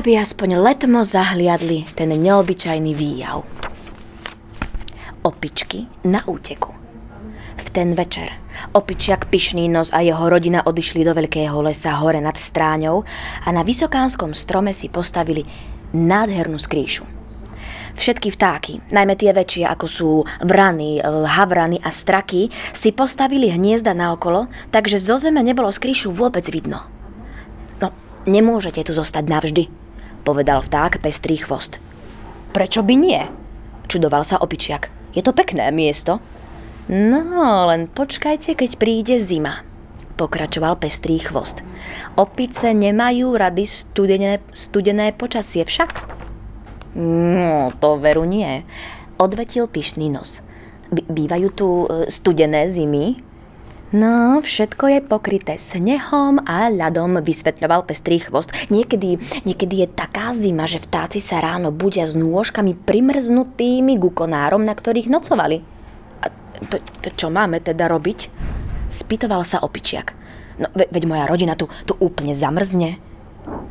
aby 0.00 0.18
aspoň 0.18 0.58
letmo 0.58 1.06
zahliadli 1.06 1.86
ten 1.94 2.10
neobyčajný 2.10 2.92
výjav. 2.98 3.57
Opičky 5.28 5.84
na 6.08 6.24
úteku. 6.24 6.72
V 7.60 7.66
ten 7.68 7.92
večer 7.92 8.32
opičiak 8.72 9.28
Pyšný 9.28 9.68
nos 9.68 9.92
a 9.92 10.00
jeho 10.00 10.24
rodina 10.24 10.64
odišli 10.64 11.04
do 11.04 11.12
veľkého 11.12 11.60
lesa 11.60 12.00
hore 12.00 12.16
nad 12.16 12.32
stráňou 12.32 13.04
a 13.44 13.48
na 13.52 13.60
vysokánskom 13.60 14.32
strome 14.32 14.72
si 14.72 14.88
postavili 14.88 15.44
nádhernú 15.92 16.56
skrýšu. 16.56 17.04
Všetky 17.92 18.32
vtáky, 18.32 18.80
najmä 18.88 19.20
tie 19.20 19.36
väčšie 19.36 19.68
ako 19.68 19.86
sú 19.86 20.10
vrany, 20.40 21.04
havrany 21.04 21.76
a 21.84 21.92
straky, 21.92 22.48
si 22.72 22.96
postavili 22.96 23.52
hniezda 23.52 23.92
naokolo, 23.92 24.48
takže 24.72 24.96
zo 24.96 25.20
zeme 25.20 25.44
nebolo 25.44 25.68
skrýšu 25.68 26.08
vôbec 26.08 26.48
vidno. 26.48 26.88
No, 27.84 27.92
nemôžete 28.24 28.80
tu 28.80 28.96
zostať 28.96 29.28
navždy, 29.28 29.68
povedal 30.24 30.64
vták 30.64 31.04
pestrý 31.04 31.36
chvost. 31.36 31.76
Prečo 32.56 32.80
by 32.80 32.94
nie? 32.96 33.20
Čudoval 33.92 34.24
sa 34.24 34.40
opičiak. 34.40 34.97
Je 35.18 35.26
to 35.26 35.34
pekné 35.34 35.74
miesto. 35.74 36.22
No, 36.86 37.66
len 37.66 37.90
počkajte, 37.90 38.54
keď 38.54 38.70
príde 38.78 39.18
zima, 39.18 39.66
pokračoval 40.14 40.78
pestrý 40.78 41.18
chvost. 41.18 41.66
Opice 42.14 42.70
nemajú 42.70 43.34
rady 43.34 43.66
studené, 43.66 44.38
studené 44.54 45.10
počasie 45.10 45.66
však. 45.66 45.90
No, 46.94 47.74
to 47.82 47.98
veru 47.98 48.22
nie, 48.22 48.62
odvetil 49.18 49.66
pyšný 49.66 50.06
nos. 50.06 50.38
B- 50.94 51.02
bývajú 51.10 51.48
tu 51.50 51.66
e, 51.90 52.06
studené 52.06 52.70
zimy? 52.70 53.18
No, 53.88 54.44
všetko 54.44 54.84
je 54.92 55.00
pokryté 55.00 55.56
snehom 55.56 56.44
a 56.44 56.68
ľadom, 56.68 57.24
vysvetľoval 57.24 57.88
pestrý 57.88 58.20
chvost. 58.20 58.52
Niekedy, 58.68 59.16
niekedy 59.48 59.80
je 59.80 59.88
taká 59.88 60.36
zima, 60.36 60.68
že 60.68 60.76
vtáci 60.76 61.24
sa 61.24 61.40
ráno 61.40 61.72
budia 61.72 62.04
s 62.04 62.12
nôžkami 62.12 62.76
primrznutými 62.84 63.96
ku 63.96 64.12
konárom, 64.12 64.60
na 64.60 64.76
ktorých 64.76 65.08
nocovali. 65.08 65.64
A 66.20 66.28
to, 66.68 66.84
to 67.00 67.08
čo 67.16 67.32
máme 67.32 67.64
teda 67.64 67.88
robiť? 67.88 68.28
Spýtoval 68.92 69.40
sa 69.48 69.64
opičiak. 69.64 70.12
No, 70.60 70.68
ve, 70.76 70.84
veď 70.92 71.08
moja 71.08 71.24
rodina 71.24 71.56
tu, 71.56 71.72
tu 71.88 71.96
úplne 71.96 72.36
zamrzne. 72.36 73.00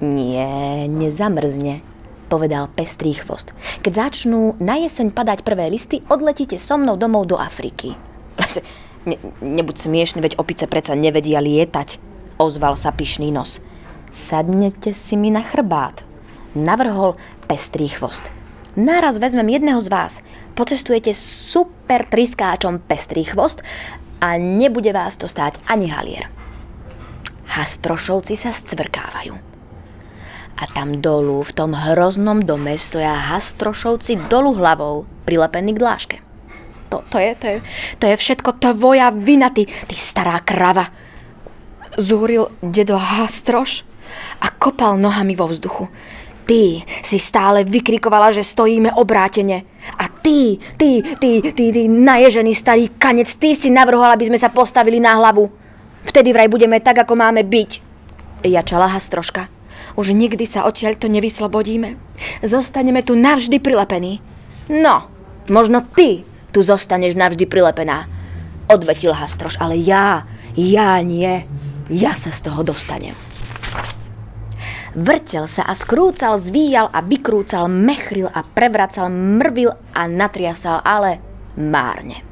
Nie, 0.01 0.89
nezamrzne, 0.89 1.86
povedal 2.26 2.74
pestrý 2.74 3.13
chvost. 3.13 3.53
Keď 3.86 3.93
začnú 4.09 4.57
na 4.57 4.82
jeseň 4.82 5.13
padať 5.13 5.45
prvé 5.45 5.70
listy, 5.70 6.01
odletíte 6.09 6.57
so 6.57 6.74
mnou 6.74 6.97
domov 6.97 7.30
do 7.30 7.38
Afriky. 7.38 7.93
Ne, 9.08 9.16
nebuď 9.39 9.88
smiešný, 9.88 10.20
veď 10.20 10.36
opice 10.36 10.68
predsa 10.68 10.91
nevedia 10.91 11.39
lietať, 11.39 11.95
ozval 12.36 12.76
sa 12.76 12.91
pyšný 12.91 13.32
nos. 13.32 13.64
Sadnete 14.12 14.91
si 14.91 15.16
mi 15.16 15.32
na 15.32 15.47
chrbát, 15.47 16.03
navrhol 16.51 17.16
pestrý 17.47 17.88
chvost. 17.88 18.28
Náraz 18.76 19.16
vezmem 19.18 19.47
jedného 19.47 19.80
z 19.80 19.88
vás, 19.88 20.14
pocestujete 20.60 21.16
super 21.16 22.03
triskáčom 22.03 22.84
pestrý 22.84 23.24
chvost 23.24 23.64
a 24.20 24.36
nebude 24.36 24.91
vás 24.91 25.16
to 25.16 25.26
stáť 25.26 25.64
ani 25.72 25.88
halier. 25.88 26.28
Hastrošovci 27.47 28.36
sa 28.36 28.51
scvrkávajú. 28.51 29.34
A 30.58 30.64
tam 30.76 30.99
dolu, 30.99 31.47
v 31.47 31.55
tom 31.55 31.72
hroznom 31.72 32.43
dome, 32.43 32.76
stoja 32.76 33.16
hastrošovci 33.32 34.28
dolu 34.28 34.51
hlavou, 34.58 35.08
prilepení 35.24 35.72
k 35.72 35.80
dláške. 35.80 36.26
To, 36.90 37.04
to, 37.12 37.20
je, 37.20 37.32
to, 37.36 37.46
je, 37.48 37.58
to 38.00 38.06
je 38.08 38.16
všetko 38.16 38.64
tvoja 38.64 39.12
vina, 39.12 39.52
ty, 39.52 39.68
ty 39.68 39.96
stará 39.96 40.40
krava. 40.40 40.88
Zúril 42.00 42.48
dedo 42.64 42.96
Hastroš 42.96 43.84
a 44.40 44.48
kopal 44.56 44.96
nohami 44.96 45.36
vo 45.36 45.52
vzduchu. 45.52 45.92
Ty 46.48 46.88
si 47.04 47.20
stále 47.20 47.68
vykrikovala, 47.68 48.32
že 48.32 48.40
stojíme 48.40 48.96
obrátene. 48.96 49.68
A 50.00 50.08
ty, 50.08 50.56
ty, 50.80 51.04
ty, 51.20 51.44
ty, 51.44 51.66
ty, 51.76 51.82
naježený 51.92 52.56
starý 52.56 52.88
kanec, 52.96 53.28
ty 53.36 53.52
si 53.52 53.68
navrhol, 53.68 54.08
aby 54.08 54.32
sme 54.32 54.40
sa 54.40 54.48
postavili 54.48 55.04
na 55.04 55.20
hlavu. 55.20 55.52
Vtedy 56.08 56.32
vraj 56.32 56.48
budeme 56.48 56.80
tak, 56.80 57.04
ako 57.04 57.20
máme 57.20 57.44
byť. 57.44 57.72
Jačala 58.48 58.88
Hastroška. 58.88 59.52
Už 60.00 60.16
nikdy 60.16 60.48
sa 60.48 60.64
odtiaľ 60.64 60.96
to 60.96 61.12
nevyslobodíme. 61.12 62.00
Zostaneme 62.46 63.04
tu 63.04 63.20
navždy 63.20 63.60
prilepení. 63.60 64.24
No, 64.72 65.12
možno 65.52 65.84
ty 65.84 66.24
tu 66.52 66.64
zostaneš 66.64 67.16
navždy 67.16 67.48
prilepená. 67.48 68.08
Odvetil 68.68 69.16
Hastroš, 69.16 69.60
ale 69.60 69.80
ja, 69.80 70.28
ja 70.56 71.00
nie. 71.00 71.48
Ja 71.88 72.16
sa 72.20 72.36
z 72.36 72.52
toho 72.52 72.68
dostanem. 72.68 73.16
Vrtel 74.98 75.45
sa 75.45 75.62
a 75.70 75.78
skrúcal, 75.78 76.41
zvíjal 76.41 76.89
a 76.89 77.06
vykrúcal, 77.06 77.70
mechril 77.70 78.34
a 78.34 78.41
prevracal, 78.41 79.14
mrvil 79.14 79.70
a 79.93 80.10
natriasal, 80.10 80.82
ale 80.82 81.22
márne. 81.54 82.26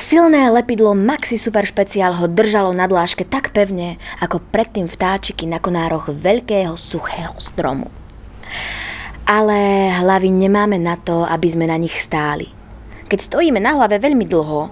Silné 0.00 0.48
lepidlo 0.48 0.96
Maxi 0.96 1.36
Super 1.36 1.68
Špeciál 1.68 2.16
ho 2.16 2.24
držalo 2.24 2.72
na 2.72 2.88
dláške 2.88 3.28
tak 3.28 3.52
pevne, 3.52 4.00
ako 4.24 4.40
predtým 4.40 4.88
vtáčiky 4.88 5.44
na 5.44 5.60
konároch 5.60 6.08
veľkého 6.08 6.72
suchého 6.80 7.36
stromu. 7.36 7.92
Ale 9.28 9.92
hlavy 10.00 10.32
nemáme 10.32 10.80
na 10.80 10.96
to, 10.96 11.28
aby 11.28 11.52
sme 11.52 11.68
na 11.68 11.76
nich 11.76 12.00
stáli. 12.00 12.48
Keď 13.10 13.18
stojíme 13.18 13.58
na 13.58 13.74
hlave 13.74 13.98
veľmi 13.98 14.22
dlho, 14.24 14.70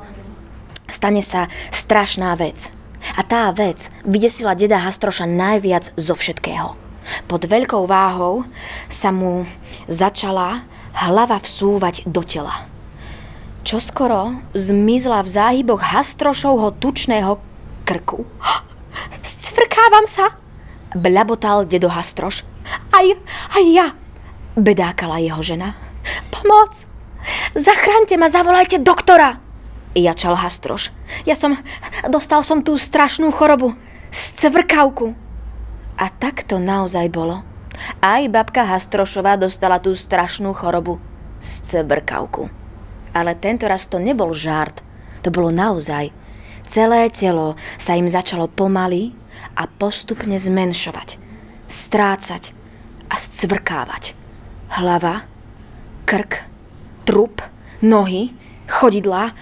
stane 0.87 1.21
sa 1.21 1.51
strašná 1.75 2.39
vec. 2.39 2.71
A 3.19 3.27
tá 3.27 3.51
vec 3.51 3.91
vydesila 4.07 4.55
deda 4.55 4.79
Hastroša 4.79 5.27
najviac 5.27 5.91
zo 5.99 6.15
všetkého. 6.15 6.79
Pod 7.27 7.43
veľkou 7.43 7.83
váhou 7.91 8.47
sa 8.87 9.11
mu 9.11 9.43
začala 9.91 10.63
hlava 10.95 11.43
vsúvať 11.43 12.07
do 12.07 12.23
tela 12.23 12.69
čoskoro 13.69 14.41
zmizla 14.57 15.21
v 15.21 15.29
záhyboch 15.29 15.85
Hastrošovho 15.93 16.73
tučného 16.81 17.37
krku. 17.85 18.25
Scvrkávam 19.21 20.09
sa, 20.09 20.41
blabotal 20.97 21.69
dedo 21.69 21.93
Hastroš. 21.93 22.49
Aj, 22.89 23.05
aj 23.53 23.65
ja, 23.69 23.93
bedákala 24.57 25.21
jeho 25.21 25.45
žena. 25.45 25.77
Pomoc! 26.33 26.89
Zachránte 27.55 28.17
ma, 28.17 28.29
zavolajte 28.29 28.79
doktora! 28.79 29.41
Jačal 29.97 30.37
Hastroš. 30.37 30.95
Ja 31.27 31.35
som, 31.35 31.59
dostal 32.07 32.45
som 32.45 32.63
tú 32.63 32.77
strašnú 32.79 33.33
chorobu. 33.33 33.75
Scvrkavku. 34.13 35.17
A 35.99 36.07
tak 36.13 36.47
to 36.47 36.63
naozaj 36.63 37.11
bolo. 37.11 37.43
Aj 37.99 38.23
babka 38.31 38.63
Hastrošová 38.67 39.35
dostala 39.39 39.83
tú 39.83 39.95
strašnú 39.95 40.55
chorobu. 40.55 41.03
Scvrkavku. 41.43 42.51
Ale 43.15 43.35
tento 43.39 43.67
raz 43.67 43.87
to 43.91 43.99
nebol 43.99 44.35
žart, 44.37 44.83
to 45.25 45.33
bolo 45.35 45.51
naozaj. 45.51 46.13
Celé 46.69 47.09
telo 47.09 47.57
sa 47.81 47.97
im 47.97 48.07
začalo 48.07 48.47
pomaly 48.47 49.17
a 49.57 49.65
postupne 49.67 50.37
zmenšovať, 50.37 51.17
strácať 51.65 52.53
a 53.09 53.15
scvrkávať. 53.17 54.13
Hlava, 54.69 55.25
krk, 56.05 56.45
trup, 57.09 57.41
nohy, 57.81 58.37
chodidlá. 58.69 59.33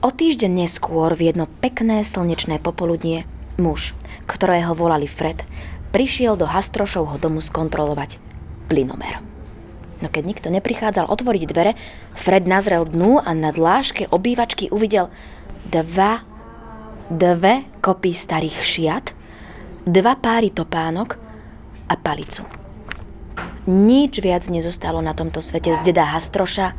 O 0.00 0.08
týždeň 0.08 0.64
neskôr 0.64 1.12
v 1.12 1.28
jedno 1.28 1.44
pekné 1.60 2.00
slnečné 2.00 2.56
popoludnie 2.64 3.28
muž, 3.60 3.92
ktorého 4.24 4.72
volali 4.72 5.04
Fred, 5.04 5.44
prišiel 5.92 6.40
do 6.40 6.48
Hastrošovho 6.48 7.20
domu 7.20 7.44
skontrolovať 7.44 8.16
plynomer. 8.72 9.20
No 10.00 10.08
keď 10.08 10.24
nikto 10.24 10.48
neprichádzal 10.48 11.12
otvoriť 11.12 11.42
dvere, 11.44 11.76
Fred 12.16 12.48
nazrel 12.48 12.88
dnu 12.88 13.20
a 13.20 13.36
na 13.36 13.52
dláške 13.52 14.08
obývačky 14.08 14.72
uvidel 14.72 15.12
dva, 15.68 16.24
dve 17.12 17.68
kopy 17.84 18.16
starých 18.16 18.58
šiat, 18.64 19.12
dva 19.84 20.16
páry 20.16 20.48
topánok 20.48 21.20
a 21.92 21.94
palicu. 22.00 22.61
Nič 23.62 24.18
viac 24.18 24.50
nezostalo 24.50 24.98
na 24.98 25.14
tomto 25.14 25.38
svete 25.38 25.78
z 25.78 25.80
deda 25.86 26.02
Hastroša 26.02 26.74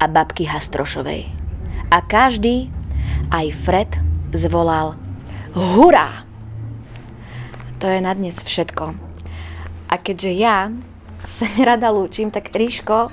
a 0.00 0.04
babky 0.08 0.48
Hastrošovej. 0.48 1.28
A 1.92 1.98
každý, 2.00 2.72
aj 3.28 3.52
Fred, 3.52 3.90
zvolal 4.32 4.96
Hurá! 5.52 6.24
To 7.78 7.86
je 7.92 8.00
na 8.00 8.16
dnes 8.16 8.40
všetko. 8.40 8.96
A 9.92 9.94
keďže 10.00 10.32
ja 10.32 10.72
sa 11.28 11.44
nerada 11.60 11.92
lúčim, 11.92 12.32
tak 12.32 12.48
Ríško, 12.56 13.12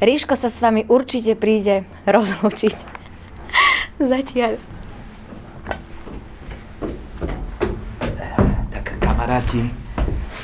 Ríško 0.00 0.32
sa 0.32 0.48
s 0.48 0.64
vami 0.64 0.88
určite 0.88 1.36
príde 1.36 1.84
rozlúčiť. 2.08 2.76
Zatiaľ. 4.00 4.56
Tak 8.72 8.86
kamaráti, 9.04 9.68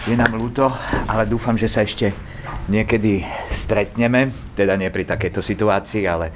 je 0.06 0.14
nám 0.14 0.38
ľúto, 0.38 0.70
ale 1.10 1.26
dúfam, 1.26 1.58
že 1.58 1.66
sa 1.66 1.82
ešte 1.82 2.14
niekedy 2.70 3.26
stretneme, 3.50 4.30
teda 4.54 4.78
nie 4.78 4.86
pri 4.86 5.02
takejto 5.02 5.42
situácii, 5.42 6.06
ale 6.06 6.30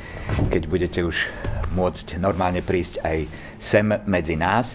keď 0.51 0.63
budete 0.67 1.01
už 1.07 1.31
môcť 1.71 2.19
normálne 2.19 2.67
prísť 2.67 2.99
aj 3.07 3.19
sem 3.63 3.87
medzi 4.11 4.35
nás. 4.35 4.75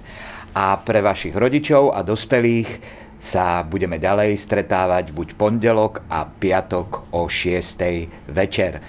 A 0.55 0.79
pre 0.79 1.03
vašich 1.03 1.35
rodičov 1.35 1.91
a 1.91 2.07
dospelých 2.07 2.79
sa 3.19 3.67
budeme 3.67 3.99
ďalej 3.99 4.39
stretávať 4.39 5.11
buď 5.11 5.35
pondelok 5.35 6.07
a 6.07 6.23
piatok 6.23 7.11
o 7.11 7.27
6. 7.27 8.31
večer 8.31 8.79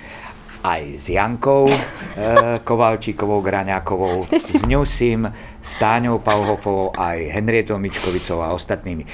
aj 0.67 0.83
s 0.99 1.07
Jankou 1.15 1.71
e, 1.71 1.79
Kovalčíkovou, 2.67 3.39
Graňákovou, 3.39 4.27
s 4.35 4.67
Ňusim, 4.67 5.31
s 5.63 5.73
Táňou 5.79 6.19
Pauhofovou, 6.19 6.91
aj 6.99 7.31
Henrietou 7.31 7.79
Mičkovicou 7.79 8.43
a 8.43 8.51
ostatnými. 8.51 9.07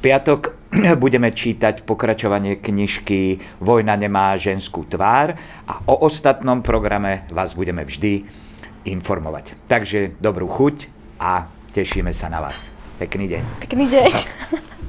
Piatok 0.00 0.56
budeme 1.04 1.28
čítať 1.28 1.84
pokračovanie 1.84 2.56
knižky 2.56 3.36
Vojna 3.60 4.00
nemá 4.00 4.32
ženskú 4.40 4.88
tvár 4.88 5.36
a 5.68 5.84
o 5.84 6.08
ostatnom 6.08 6.64
programe 6.64 7.28
vás 7.28 7.52
budeme 7.52 7.84
vždy 7.84 8.24
informovať. 8.88 9.60
Takže 9.68 10.16
dobrú 10.16 10.48
chuť 10.48 10.88
a 11.20 11.52
tešíme 11.76 12.16
sa 12.16 12.32
na 12.32 12.40
vás. 12.40 12.72
Pekný 12.96 13.28
deň. 13.28 13.42
Pekný 13.60 13.84
deň. 13.92 14.10